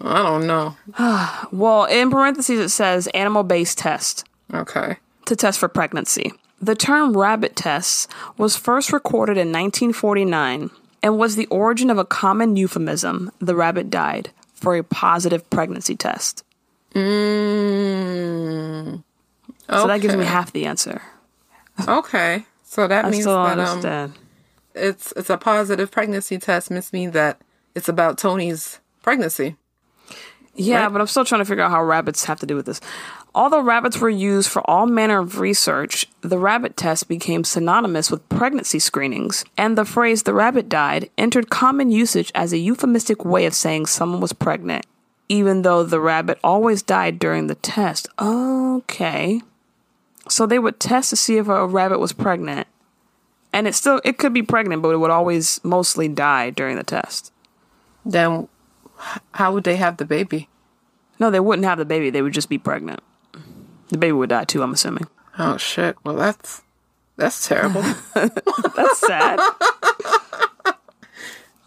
I 0.00 0.22
don't 0.22 0.46
know. 0.46 0.76
Well, 1.52 1.84
in 1.84 2.10
parentheses, 2.10 2.58
it 2.60 2.68
says 2.68 3.06
animal 3.08 3.42
based 3.42 3.78
test. 3.78 4.24
Okay. 4.52 4.96
to 5.24 5.34
test 5.34 5.58
for 5.58 5.68
pregnancy. 5.68 6.32
The 6.60 6.74
term 6.76 7.16
rabbit 7.16 7.56
test 7.56 8.10
was 8.38 8.56
first 8.56 8.92
recorded 8.92 9.36
in 9.36 9.48
1949 9.48 10.70
and 11.06 11.18
was 11.18 11.36
the 11.36 11.46
origin 11.46 11.88
of 11.88 11.98
a 11.98 12.04
common 12.04 12.56
euphemism, 12.56 13.30
the 13.38 13.54
rabbit 13.54 13.90
died, 13.90 14.30
for 14.54 14.74
a 14.74 14.82
positive 14.82 15.48
pregnancy 15.50 15.94
test. 15.94 16.42
Mm. 16.94 19.04
So 19.70 19.86
that 19.86 20.00
gives 20.00 20.16
me 20.16 20.24
half 20.24 20.52
the 20.52 20.66
answer. 20.66 21.00
Okay. 21.86 22.44
So 22.64 22.88
that 22.88 23.04
I 23.04 23.10
means 23.10 23.22
still 23.22 23.36
don't 23.36 23.52
um, 23.52 23.60
understand. 23.60 24.14
it's 24.74 25.12
it's 25.14 25.30
a 25.30 25.38
positive 25.38 25.92
pregnancy 25.92 26.38
test 26.38 26.72
must 26.72 26.92
mean 26.92 27.12
that 27.12 27.40
it's 27.76 27.88
about 27.88 28.18
Toni's 28.18 28.80
pregnancy. 29.02 29.54
yeah, 30.56 30.82
right? 30.82 30.92
but 30.92 31.00
I'm 31.00 31.06
still 31.06 31.24
trying 31.24 31.40
to 31.40 31.44
figure 31.44 31.62
out 31.62 31.70
how 31.70 31.84
rabbits 31.84 32.24
have 32.24 32.40
to 32.40 32.46
do 32.46 32.56
with 32.56 32.66
this. 32.66 32.80
Although 33.36 33.60
rabbits 33.60 33.98
were 33.98 34.08
used 34.08 34.48
for 34.48 34.62
all 34.68 34.86
manner 34.86 35.18
of 35.18 35.40
research, 35.40 36.08
the 36.22 36.38
rabbit 36.38 36.74
test 36.74 37.06
became 37.06 37.44
synonymous 37.44 38.10
with 38.10 38.26
pregnancy 38.30 38.78
screenings, 38.78 39.44
and 39.58 39.76
the 39.76 39.84
phrase 39.84 40.22
the 40.22 40.32
rabbit 40.32 40.70
died 40.70 41.10
entered 41.18 41.50
common 41.50 41.90
usage 41.90 42.32
as 42.34 42.54
a 42.54 42.58
euphemistic 42.58 43.26
way 43.26 43.44
of 43.44 43.52
saying 43.52 43.84
someone 43.84 44.22
was 44.22 44.32
pregnant, 44.32 44.86
even 45.28 45.60
though 45.60 45.82
the 45.82 46.00
rabbit 46.00 46.38
always 46.42 46.80
died 46.80 47.18
during 47.18 47.46
the 47.46 47.56
test. 47.56 48.08
Okay. 48.18 49.42
So 50.30 50.46
they 50.46 50.58
would 50.58 50.80
test 50.80 51.10
to 51.10 51.16
see 51.16 51.36
if 51.36 51.46
a 51.46 51.66
rabbit 51.66 52.00
was 52.00 52.14
pregnant. 52.14 52.66
And 53.52 53.68
it 53.68 53.74
still 53.74 54.00
it 54.02 54.16
could 54.16 54.32
be 54.32 54.42
pregnant, 54.42 54.80
but 54.80 54.94
it 54.94 54.96
would 54.96 55.10
always 55.10 55.60
mostly 55.62 56.08
die 56.08 56.48
during 56.48 56.76
the 56.78 56.84
test. 56.84 57.32
Then 58.02 58.48
how 59.32 59.52
would 59.52 59.64
they 59.64 59.76
have 59.76 59.98
the 59.98 60.06
baby? 60.06 60.48
No, 61.20 61.30
they 61.30 61.40
wouldn't 61.40 61.66
have 61.66 61.76
the 61.76 61.84
baby, 61.84 62.08
they 62.08 62.22
would 62.22 62.32
just 62.32 62.48
be 62.48 62.56
pregnant. 62.56 63.00
The 63.88 63.98
baby 63.98 64.12
would 64.12 64.30
die 64.30 64.44
too, 64.44 64.62
I'm 64.62 64.72
assuming. 64.72 65.06
Oh 65.38 65.56
shit. 65.56 65.96
Well 66.04 66.16
that's 66.16 66.62
that's 67.16 67.48
terrible. 67.48 67.80
That's 68.14 68.98
sad. 68.98 69.40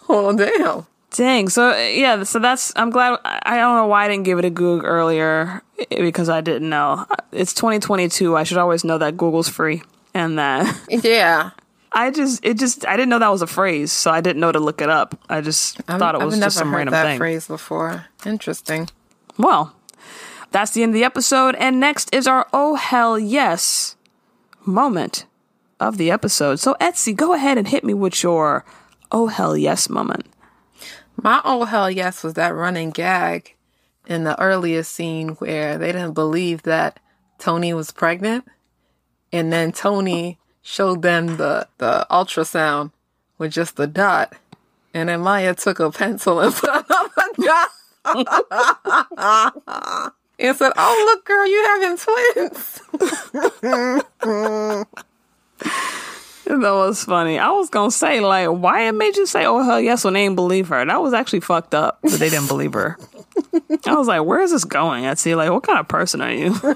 oh 0.08 0.36
damn. 0.38 0.86
Dang. 1.12 1.50
So 1.50 1.76
yeah. 1.76 2.24
So 2.24 2.38
that's. 2.40 2.72
I'm 2.76 2.92
glad. 2.92 3.20
I 3.26 3.58
don't 3.58 3.76
know 3.76 3.88
why 3.88 4.06
I 4.06 4.08
didn't 4.08 4.26
give 4.26 4.38
it 4.38 4.46
a 4.46 4.52
Goog 4.52 4.84
earlier 4.84 5.64
eh, 5.80 6.02
because 6.02 6.30
I 6.30 6.42
didn't 6.42 6.70
know. 6.70 7.06
It's 7.32 7.54
2022. 7.54 8.38
I 8.38 8.44
should 8.44 8.58
always 8.58 8.84
know 8.84 9.00
that 9.00 9.18
Google's 9.18 9.50
free 9.50 9.82
and 10.14 10.38
that. 10.38 10.76
Yeah. 11.04 11.52
I 11.92 12.12
just. 12.12 12.46
It 12.46 12.60
just. 12.60 12.86
I 12.86 12.96
didn't 12.96 13.10
know 13.10 13.18
that 13.18 13.32
was 13.32 13.42
a 13.42 13.48
phrase, 13.48 13.92
so 13.92 14.12
I 14.12 14.22
didn't 14.22 14.40
know 14.40 14.52
to 14.52 14.60
look 14.60 14.80
it 14.82 14.90
up. 14.92 15.20
I 15.28 15.42
just 15.42 15.82
I've, 15.88 15.98
thought 15.98 16.14
it 16.14 16.24
was 16.24 16.36
I've 16.36 16.42
just 16.42 16.42
never 16.42 16.52
some 16.52 16.70
heard 16.70 16.78
random 16.78 16.92
that 16.92 17.04
thing. 17.06 17.18
phrase 17.18 17.48
before. 17.48 18.06
Interesting. 18.28 18.88
Well, 19.40 19.74
that's 20.52 20.72
the 20.72 20.84
end 20.84 20.92
of 20.92 20.96
the 20.96 21.04
episode, 21.04 21.56
and 21.56 21.80
next 21.80 22.14
is 22.14 22.28
our 22.28 22.48
oh 22.54 22.76
hell 22.76 23.20
yes 23.20 23.96
moment 24.66 25.26
of 25.80 25.98
the 25.98 26.12
episode. 26.12 26.60
So 26.60 26.76
Etsy, 26.82 27.16
go 27.16 27.34
ahead 27.34 27.58
and 27.58 27.68
hit 27.68 27.84
me 27.84 27.94
with 27.94 28.22
your 28.24 28.66
oh 29.12 29.28
hell 29.28 29.56
yes 29.56 29.90
moment. 29.90 30.26
My 31.22 31.42
oh 31.44 31.66
hell 31.66 31.92
yes 31.92 32.24
was 32.24 32.34
that 32.36 32.56
running 32.56 32.92
gag 32.92 33.56
in 34.08 34.24
the 34.24 34.40
earliest 34.42 34.92
scene 34.92 35.30
where 35.36 35.78
they 35.78 35.92
didn't 35.92 36.14
believe 36.14 36.64
that 36.64 37.00
Toni 37.38 37.74
was 37.74 37.92
pregnant, 37.92 38.46
and 39.32 39.54
then 39.54 39.72
Toni 39.72 40.40
showed 40.62 41.02
them 41.02 41.38
the 41.38 41.68
the 41.78 42.08
ultrasound 42.10 42.92
with 43.38 43.52
just 43.52 43.76
the 43.76 43.88
dot, 43.88 44.34
and 44.94 45.10
then 45.10 45.22
Maya 45.22 45.54
took 45.54 45.80
a 45.80 45.92
pencil 45.92 46.40
and 46.40 46.54
put 46.56 46.70
another 46.70 47.28
dot 47.38 47.70
and 50.40 50.56
said, 50.56 50.72
"Oh, 50.78 51.04
look, 51.06 51.26
girl, 51.26 51.48
you 51.48 51.64
having 51.66 51.98
twins." 51.98 52.82
That 56.50 56.74
was 56.74 57.04
funny. 57.04 57.38
I 57.38 57.52
was 57.52 57.70
gonna 57.70 57.92
say, 57.92 58.22
like, 58.22 58.50
why 58.50 58.88
it 58.88 58.94
made 58.94 59.16
you 59.16 59.28
say, 59.28 59.46
"Oh 59.46 59.62
hell 59.62 59.80
yes" 59.80 60.04
when 60.04 60.16
they 60.16 60.24
didn't 60.24 60.36
believe 60.36 60.70
her? 60.70 60.84
That 60.84 61.00
was 61.00 61.14
actually 61.14 61.42
fucked 61.42 61.76
up 61.76 62.02
that 62.02 62.20
they 62.20 62.28
didn't 62.28 62.48
believe 62.48 62.74
her. 62.74 62.98
I 63.86 63.94
was 63.94 64.08
like, 64.08 64.24
"Where 64.24 64.42
is 64.42 64.50
this 64.50 64.66
going?" 64.66 65.06
I'd 65.06 65.20
see, 65.20 65.36
like, 65.36 65.52
what 65.52 65.62
kind 65.62 65.78
of 65.78 65.88
person 65.88 66.22
are 66.22 66.32
you? 66.32 66.56
oh 66.64 66.74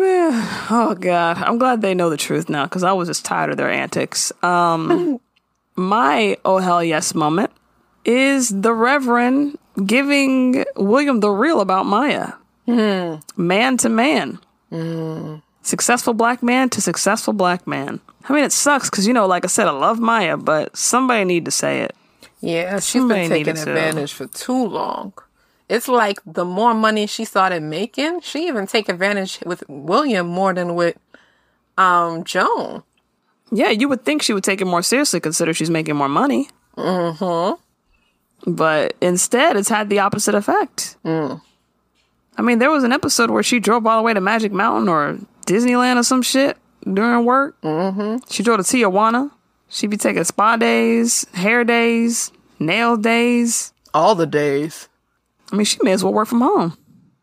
man, 0.00 0.32
oh 0.70 0.96
god. 0.98 1.38
I'm 1.38 1.58
glad 1.58 1.82
they 1.82 1.94
know 1.94 2.10
the 2.10 2.16
truth 2.16 2.48
now 2.48 2.64
because 2.64 2.82
I 2.82 2.94
was 2.94 3.06
just 3.06 3.24
tired 3.24 3.50
of 3.50 3.56
their 3.56 3.70
antics. 3.70 4.32
Um, 4.42 5.20
my 5.76 6.36
oh 6.44 6.58
hell 6.58 6.82
yes 6.82 7.14
moment 7.14 7.52
is 8.04 8.48
the 8.48 8.72
Reverend 8.72 9.58
giving 9.86 10.64
William 10.76 11.20
the 11.20 11.30
real 11.30 11.60
about 11.60 11.86
Maya, 11.86 12.32
man 13.36 13.76
to 13.78 13.88
man 13.88 14.38
successful 15.62 16.12
black 16.14 16.42
man 16.42 16.68
to 16.70 16.80
successful 16.80 17.32
black 17.32 17.66
man. 17.66 18.00
I 18.28 18.32
mean, 18.32 18.44
it 18.44 18.52
sucks 18.52 18.90
because 18.90 19.06
you 19.06 19.12
know, 19.12 19.26
like 19.26 19.44
I 19.44 19.48
said, 19.48 19.66
I 19.68 19.70
love 19.72 19.98
Maya, 19.98 20.36
but 20.36 20.76
somebody 20.76 21.24
need 21.24 21.44
to 21.46 21.50
say 21.50 21.80
it. 21.80 21.96
Yeah, 22.40 22.76
she's 22.80 23.00
Somebody 23.02 23.22
been 23.22 23.30
taking 23.30 23.46
needed 23.54 23.64
to. 23.64 23.70
advantage 23.70 24.12
for 24.12 24.26
too 24.26 24.66
long. 24.66 25.12
It's 25.68 25.88
like 25.88 26.18
the 26.26 26.44
more 26.44 26.74
money 26.74 27.06
she 27.06 27.24
started 27.24 27.62
making, 27.62 28.20
she 28.20 28.46
even 28.48 28.66
take 28.66 28.88
advantage 28.88 29.38
with 29.46 29.64
William 29.68 30.26
more 30.26 30.52
than 30.52 30.74
with 30.74 30.98
um 31.78 32.24
Joan. 32.24 32.82
Yeah, 33.50 33.70
you 33.70 33.88
would 33.88 34.04
think 34.04 34.22
she 34.22 34.32
would 34.32 34.44
take 34.44 34.60
it 34.60 34.64
more 34.66 34.82
seriously, 34.82 35.20
consider 35.20 35.54
she's 35.54 35.70
making 35.70 35.96
more 35.96 36.08
money. 36.08 36.48
Mm-hmm. 36.76 37.60
But 38.46 38.94
instead, 39.00 39.56
it's 39.56 39.68
had 39.68 39.88
the 39.88 40.00
opposite 40.00 40.34
effect. 40.34 40.96
I 41.04 41.38
mean, 42.40 42.58
there 42.58 42.70
was 42.70 42.82
an 42.84 42.92
episode 42.92 43.30
where 43.30 43.42
she 43.42 43.60
drove 43.60 43.86
all 43.86 43.98
the 43.98 44.02
way 44.02 44.14
to 44.14 44.20
Magic 44.20 44.52
Mountain 44.52 44.88
or 44.88 45.18
Disneyland 45.46 45.96
or 45.96 46.02
some 46.02 46.22
shit 46.22 46.56
during 46.92 47.24
work. 47.24 47.60
Mm-hmm. 47.62 48.24
She 48.30 48.42
drove 48.42 48.58
to 48.58 48.64
Tijuana. 48.64 49.30
She'd 49.68 49.90
be 49.90 49.96
taking 49.96 50.24
spa 50.24 50.56
days, 50.56 51.26
hair 51.34 51.64
days, 51.64 52.32
nail 52.58 52.96
days. 52.96 53.72
All 53.94 54.14
the 54.14 54.26
days. 54.26 54.88
I 55.50 55.56
mean, 55.56 55.64
she 55.64 55.78
may 55.82 55.92
as 55.92 56.02
well 56.02 56.12
work 56.12 56.28
from 56.28 56.40
home. 56.40 56.76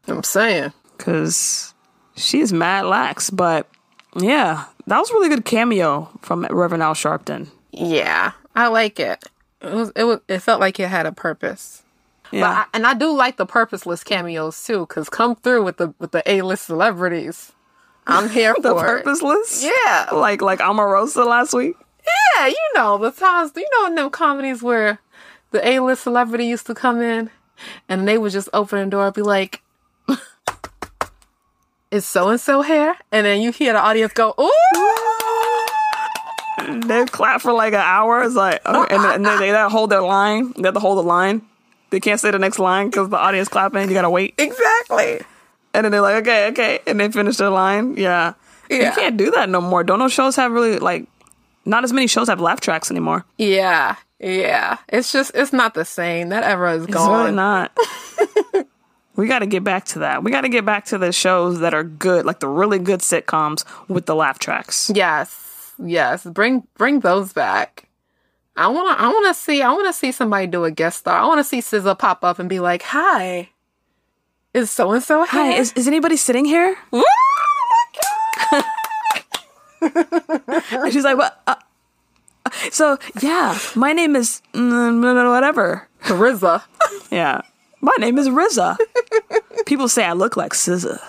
I'm 0.07 0.23
saying. 0.23 0.73
Because 0.97 1.73
she's 2.15 2.53
mad 2.53 2.85
lax. 2.85 3.29
But 3.29 3.67
yeah, 4.15 4.65
that 4.87 4.99
was 4.99 5.09
a 5.09 5.13
really 5.13 5.29
good 5.29 5.45
cameo 5.45 6.09
from 6.21 6.45
Reverend 6.49 6.83
Al 6.83 6.93
Sharpton. 6.93 7.49
Yeah, 7.71 8.31
I 8.55 8.67
like 8.67 8.99
it. 8.99 9.23
It 9.61 9.73
was 9.73 9.91
it 9.95 10.03
was 10.03 10.19
it 10.27 10.39
felt 10.39 10.59
like 10.59 10.79
it 10.79 10.87
had 10.89 11.05
a 11.05 11.11
purpose. 11.11 11.83
Yeah. 12.31 12.41
But 12.41 12.49
I, 12.49 12.65
and 12.73 12.87
I 12.87 12.93
do 12.93 13.11
like 13.11 13.37
the 13.37 13.45
purposeless 13.45 14.03
cameos 14.03 14.63
too, 14.63 14.85
because 14.85 15.09
come 15.09 15.35
through 15.35 15.63
with 15.63 15.77
the 15.77 15.93
with 15.99 16.11
the 16.11 16.23
A 16.31 16.41
list 16.43 16.65
celebrities. 16.65 17.51
I'm 18.07 18.29
here 18.29 18.55
the 18.61 18.69
for 18.71 18.97
it. 18.97 19.03
purposeless? 19.03 19.63
Yeah. 19.63 20.09
Like 20.13 20.41
like 20.41 20.59
Omarosa 20.59 21.25
last 21.25 21.53
week? 21.53 21.75
Yeah, 22.37 22.47
you 22.47 22.69
know 22.75 22.97
the 22.97 23.11
times. 23.11 23.51
You 23.55 23.67
know 23.77 23.87
in 23.87 23.95
them 23.95 24.09
comedies 24.09 24.63
where 24.63 24.99
the 25.51 25.67
A 25.67 25.79
list 25.79 26.03
celebrity 26.03 26.45
used 26.45 26.65
to 26.67 26.75
come 26.75 27.01
in, 27.01 27.29
and 27.89 28.07
they 28.07 28.17
would 28.17 28.31
just 28.31 28.49
open 28.53 28.79
the 28.79 28.85
door 28.89 29.07
and 29.07 29.13
be 29.15 29.21
like, 29.21 29.61
"Is 31.91 32.05
so 32.05 32.29
and 32.29 32.39
so 32.39 32.61
here?" 32.61 32.95
And 33.11 33.25
then 33.25 33.41
you 33.41 33.51
hear 33.51 33.73
the 33.73 33.79
audience 33.79 34.13
go, 34.13 34.33
"Ooh!" 34.39 35.08
They 36.69 37.05
clap 37.05 37.41
for 37.41 37.53
like 37.53 37.73
an 37.73 37.79
hour. 37.79 38.23
It's 38.23 38.35
like, 38.35 38.65
okay, 38.65 38.95
and, 38.95 39.03
then, 39.03 39.13
and 39.15 39.25
then 39.25 39.39
they 39.39 39.51
gotta 39.51 39.69
hold 39.69 39.89
their 39.89 40.01
line. 40.01 40.53
They 40.57 40.63
have 40.63 40.73
to 40.73 40.79
hold 40.79 40.97
the 40.97 41.03
line. 41.03 41.41
They 41.91 41.99
can't 41.99 42.19
say 42.19 42.31
the 42.31 42.39
next 42.39 42.59
line 42.59 42.89
because 42.89 43.09
the 43.09 43.17
audience 43.17 43.47
clapping. 43.47 43.87
You 43.87 43.93
gotta 43.93 44.09
wait. 44.09 44.35
Exactly. 44.37 45.21
And 45.73 45.85
then 45.85 45.91
they're 45.91 46.01
like, 46.01 46.21
okay, 46.23 46.47
okay, 46.49 46.79
and 46.87 46.99
they 46.99 47.09
finish 47.11 47.37
their 47.37 47.49
line. 47.49 47.95
Yeah. 47.97 48.33
You 48.69 48.91
can't 48.91 49.17
do 49.17 49.31
that 49.31 49.49
no 49.49 49.61
more. 49.61 49.83
Don't 49.83 49.97
no 49.99 50.07
shows 50.07 50.35
have 50.35 50.51
really 50.51 50.77
like, 50.77 51.07
not 51.65 51.83
as 51.83 51.91
many 51.91 52.05
shows 52.07 52.27
have 52.27 52.39
laugh 52.39 52.61
tracks 52.61 52.91
anymore. 52.91 53.25
Yeah, 53.37 53.95
yeah. 54.19 54.77
It's 54.87 55.11
just 55.11 55.31
it's 55.33 55.51
not 55.53 55.73
the 55.73 55.85
same. 55.85 56.29
That 56.29 56.43
era 56.43 56.75
is 56.75 56.83
It's 56.83 56.93
gone. 56.93 57.19
really 57.23 57.35
not. 57.35 57.75
we 59.15 59.27
got 59.27 59.39
to 59.39 59.45
get 59.47 59.63
back 59.63 59.85
to 59.85 59.99
that. 59.99 60.23
We 60.23 60.31
got 60.31 60.41
to 60.41 60.49
get 60.49 60.65
back 60.65 60.85
to 60.85 60.97
the 60.97 61.11
shows 61.11 61.59
that 61.59 61.73
are 61.73 61.83
good, 61.83 62.25
like 62.25 62.39
the 62.39 62.47
really 62.47 62.79
good 62.79 62.99
sitcoms 62.99 63.65
with 63.87 64.05
the 64.05 64.15
laugh 64.15 64.39
tracks. 64.39 64.91
Yes, 64.93 65.48
yes. 65.83 66.25
Bring 66.25 66.67
bring 66.77 67.01
those 67.01 67.33
back. 67.33 67.87
I 68.55 68.67
wanna 68.67 68.95
I 68.97 69.07
wanna 69.07 69.33
see 69.33 69.61
I 69.61 69.71
wanna 69.71 69.93
see 69.93 70.11
somebody 70.11 70.47
do 70.47 70.63
a 70.65 70.71
guest 70.71 70.99
star. 70.99 71.17
I 71.19 71.25
wanna 71.25 71.43
see 71.43 71.59
SZA 71.61 71.97
pop 71.97 72.23
up 72.23 72.39
and 72.39 72.49
be 72.49 72.59
like, 72.59 72.83
"Hi, 72.83 73.49
is 74.53 74.69
so 74.69 74.91
and 74.91 75.03
so 75.03 75.23
here?" 75.23 75.27
Hi, 75.27 75.53
is, 75.53 75.73
is 75.73 75.87
anybody 75.87 76.17
sitting 76.17 76.45
here? 76.45 76.77
Woo! 76.91 77.03
And 79.81 80.93
she's 80.93 81.03
like, 81.03 81.17
what? 81.17 81.41
Uh, 81.47 81.55
uh, 82.45 82.49
so, 82.71 82.97
yeah, 83.21 83.57
my 83.75 83.93
name 83.93 84.15
is 84.15 84.41
mm, 84.53 85.31
whatever. 85.31 85.87
RZA. 86.03 86.63
Yeah. 87.11 87.41
My 87.81 87.95
name 87.97 88.17
is 88.17 88.29
Riza. 88.29 88.77
People 89.65 89.87
say 89.87 90.03
I 90.05 90.13
look 90.13 90.35
like 90.35 90.51
SZA. 90.51 90.99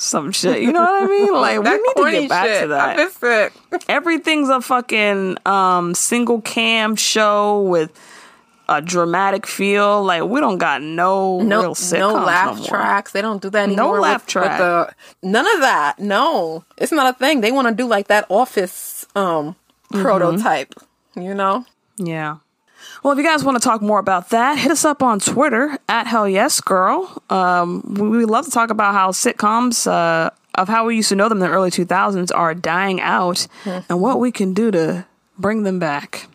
Some 0.00 0.32
shit. 0.32 0.62
You 0.62 0.72
know 0.72 0.80
what 0.80 1.02
I 1.02 1.06
mean? 1.06 1.32
Like, 1.34 1.62
we 1.62 1.70
need 1.70 1.94
to 1.96 2.20
get 2.22 2.28
back 2.30 2.46
shit. 2.46 2.62
to 2.62 2.68
that. 2.68 2.98
I 2.98 3.04
miss 3.04 3.18
it. 3.22 3.52
Everything's 3.88 4.48
a 4.48 4.60
fucking 4.62 5.36
um, 5.44 5.94
single 5.94 6.40
cam 6.40 6.96
show 6.96 7.60
with 7.62 7.92
a 8.68 8.80
dramatic 8.80 9.46
feel. 9.46 10.02
Like, 10.02 10.22
we 10.24 10.40
don't 10.40 10.56
got 10.58 10.80
no, 10.80 11.40
No, 11.42 11.60
real 11.60 11.74
sitcoms 11.74 11.98
no 11.98 12.12
laugh 12.14 12.56
more. 12.58 12.66
tracks. 12.66 13.12
They 13.12 13.20
don't 13.20 13.42
do 13.42 13.50
that 13.50 13.64
anymore. 13.64 13.96
No 13.96 14.00
laugh 14.00 14.22
with, 14.22 14.28
track. 14.28 14.58
With 14.58 14.94
the, 15.20 15.28
none 15.28 15.46
of 15.54 15.60
that. 15.60 15.98
No, 15.98 16.64
it's 16.78 16.92
not 16.92 17.14
a 17.14 17.18
thing. 17.18 17.42
They 17.42 17.52
want 17.52 17.68
to 17.68 17.74
do 17.74 17.86
like 17.86 18.08
that 18.08 18.24
office 18.30 19.06
um 19.14 19.54
Mm-hmm. 19.92 20.02
prototype. 20.02 20.74
You 21.16 21.34
know. 21.34 21.66
Yeah. 21.96 22.36
Well, 23.02 23.12
if 23.12 23.18
you 23.18 23.24
guys 23.24 23.42
want 23.42 23.56
to 23.56 23.66
talk 23.66 23.80
more 23.80 23.98
about 23.98 24.28
that, 24.30 24.58
hit 24.58 24.70
us 24.70 24.84
up 24.84 25.02
on 25.02 25.20
Twitter 25.20 25.78
at 25.88 26.06
Hell 26.06 26.28
Yes 26.28 26.60
Girl. 26.60 27.22
Um, 27.30 27.82
we, 27.94 28.26
love 28.26 28.44
to 28.44 28.50
talk 28.50 28.70
about 28.70 28.92
how 28.92 29.10
sitcoms 29.10 29.90
uh, 29.90 30.30
of 30.54 30.68
how 30.68 30.84
we 30.84 30.96
used 30.96 31.08
to 31.08 31.16
know 31.16 31.28
them 31.28 31.38
in 31.38 31.48
the 31.48 31.54
early 31.54 31.70
2000s 31.70 32.30
are 32.34 32.54
dying 32.54 33.00
out 33.00 33.46
and 33.64 34.00
what 34.00 34.20
we 34.20 34.30
can 34.30 34.52
do 34.52 34.70
to 34.70 35.06
bring 35.38 35.62
them 35.62 35.78
back. 35.78 36.28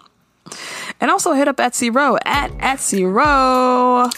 And 0.99 1.11
also 1.11 1.33
hit 1.33 1.47
up 1.47 1.57
Etsy 1.57 1.93
Row 1.93 2.17
at 2.25 2.51
Etsy 2.53 3.03
Row. 3.03 4.09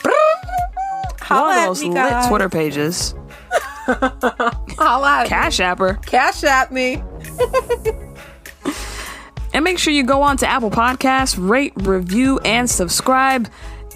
One 1.30 1.58
of 1.58 1.66
those 1.66 1.84
lit 1.84 1.96
guys. 1.96 2.28
Twitter 2.30 2.50
pages. 2.50 3.14
Holla 3.88 5.26
Cash 5.28 5.60
Apper. 5.60 6.06
Cash 6.06 6.44
at 6.44 6.72
me. 6.72 7.04
And 9.58 9.64
make 9.64 9.80
sure 9.80 9.92
you 9.92 10.04
go 10.04 10.22
on 10.22 10.38
to 10.38 10.48
Apple 10.48 10.70
Podcasts, 10.70 11.36
rate, 11.36 11.74
review, 11.78 12.38
and 12.46 12.70
subscribe. 12.70 13.50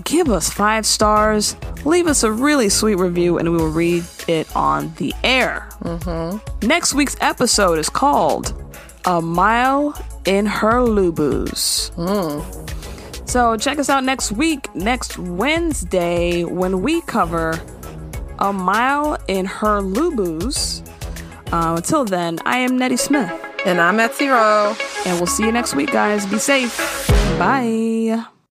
Give 0.03 0.27
us 0.29 0.49
five 0.49 0.87
stars. 0.87 1.55
Leave 1.85 2.07
us 2.07 2.23
a 2.23 2.31
really 2.31 2.67
sweet 2.67 2.95
review, 2.95 3.37
and 3.37 3.51
we 3.51 3.57
will 3.59 3.69
read 3.69 4.03
it 4.27 4.53
on 4.55 4.91
the 4.95 5.13
air. 5.23 5.69
Next 6.63 6.95
week's 6.95 7.15
episode 7.21 7.77
is 7.77 7.89
called 7.89 8.59
A 9.05 9.21
Mile 9.21 9.93
in 10.25 10.47
Her 10.47 10.79
Lubus. 10.79 11.91
So 13.29 13.55
check 13.55 13.77
us 13.77 13.87
out 13.87 14.03
next 14.03 14.31
week, 14.31 14.73
next 14.73 15.19
Wednesday, 15.19 16.43
when 16.43 16.81
we 16.81 17.01
cover 17.01 17.61
A 18.39 18.51
Mile 18.51 19.15
in 19.27 19.45
Her 19.45 19.79
Lubus. 19.79 20.81
Uh, 21.53 21.75
until 21.77 22.03
then, 22.03 22.39
I 22.47 22.57
am 22.57 22.79
Nettie 22.79 22.97
Smith. 22.97 23.50
And 23.65 23.79
I'm 23.79 23.97
Etsy 23.97 24.29
Row. 24.29 24.75
And 25.05 25.17
we'll 25.19 25.27
see 25.27 25.45
you 25.45 25.51
next 25.51 25.75
week, 25.75 25.91
guys. 25.91 26.25
Be 26.25 26.39
safe. 26.39 27.07
Bye. 27.37 28.25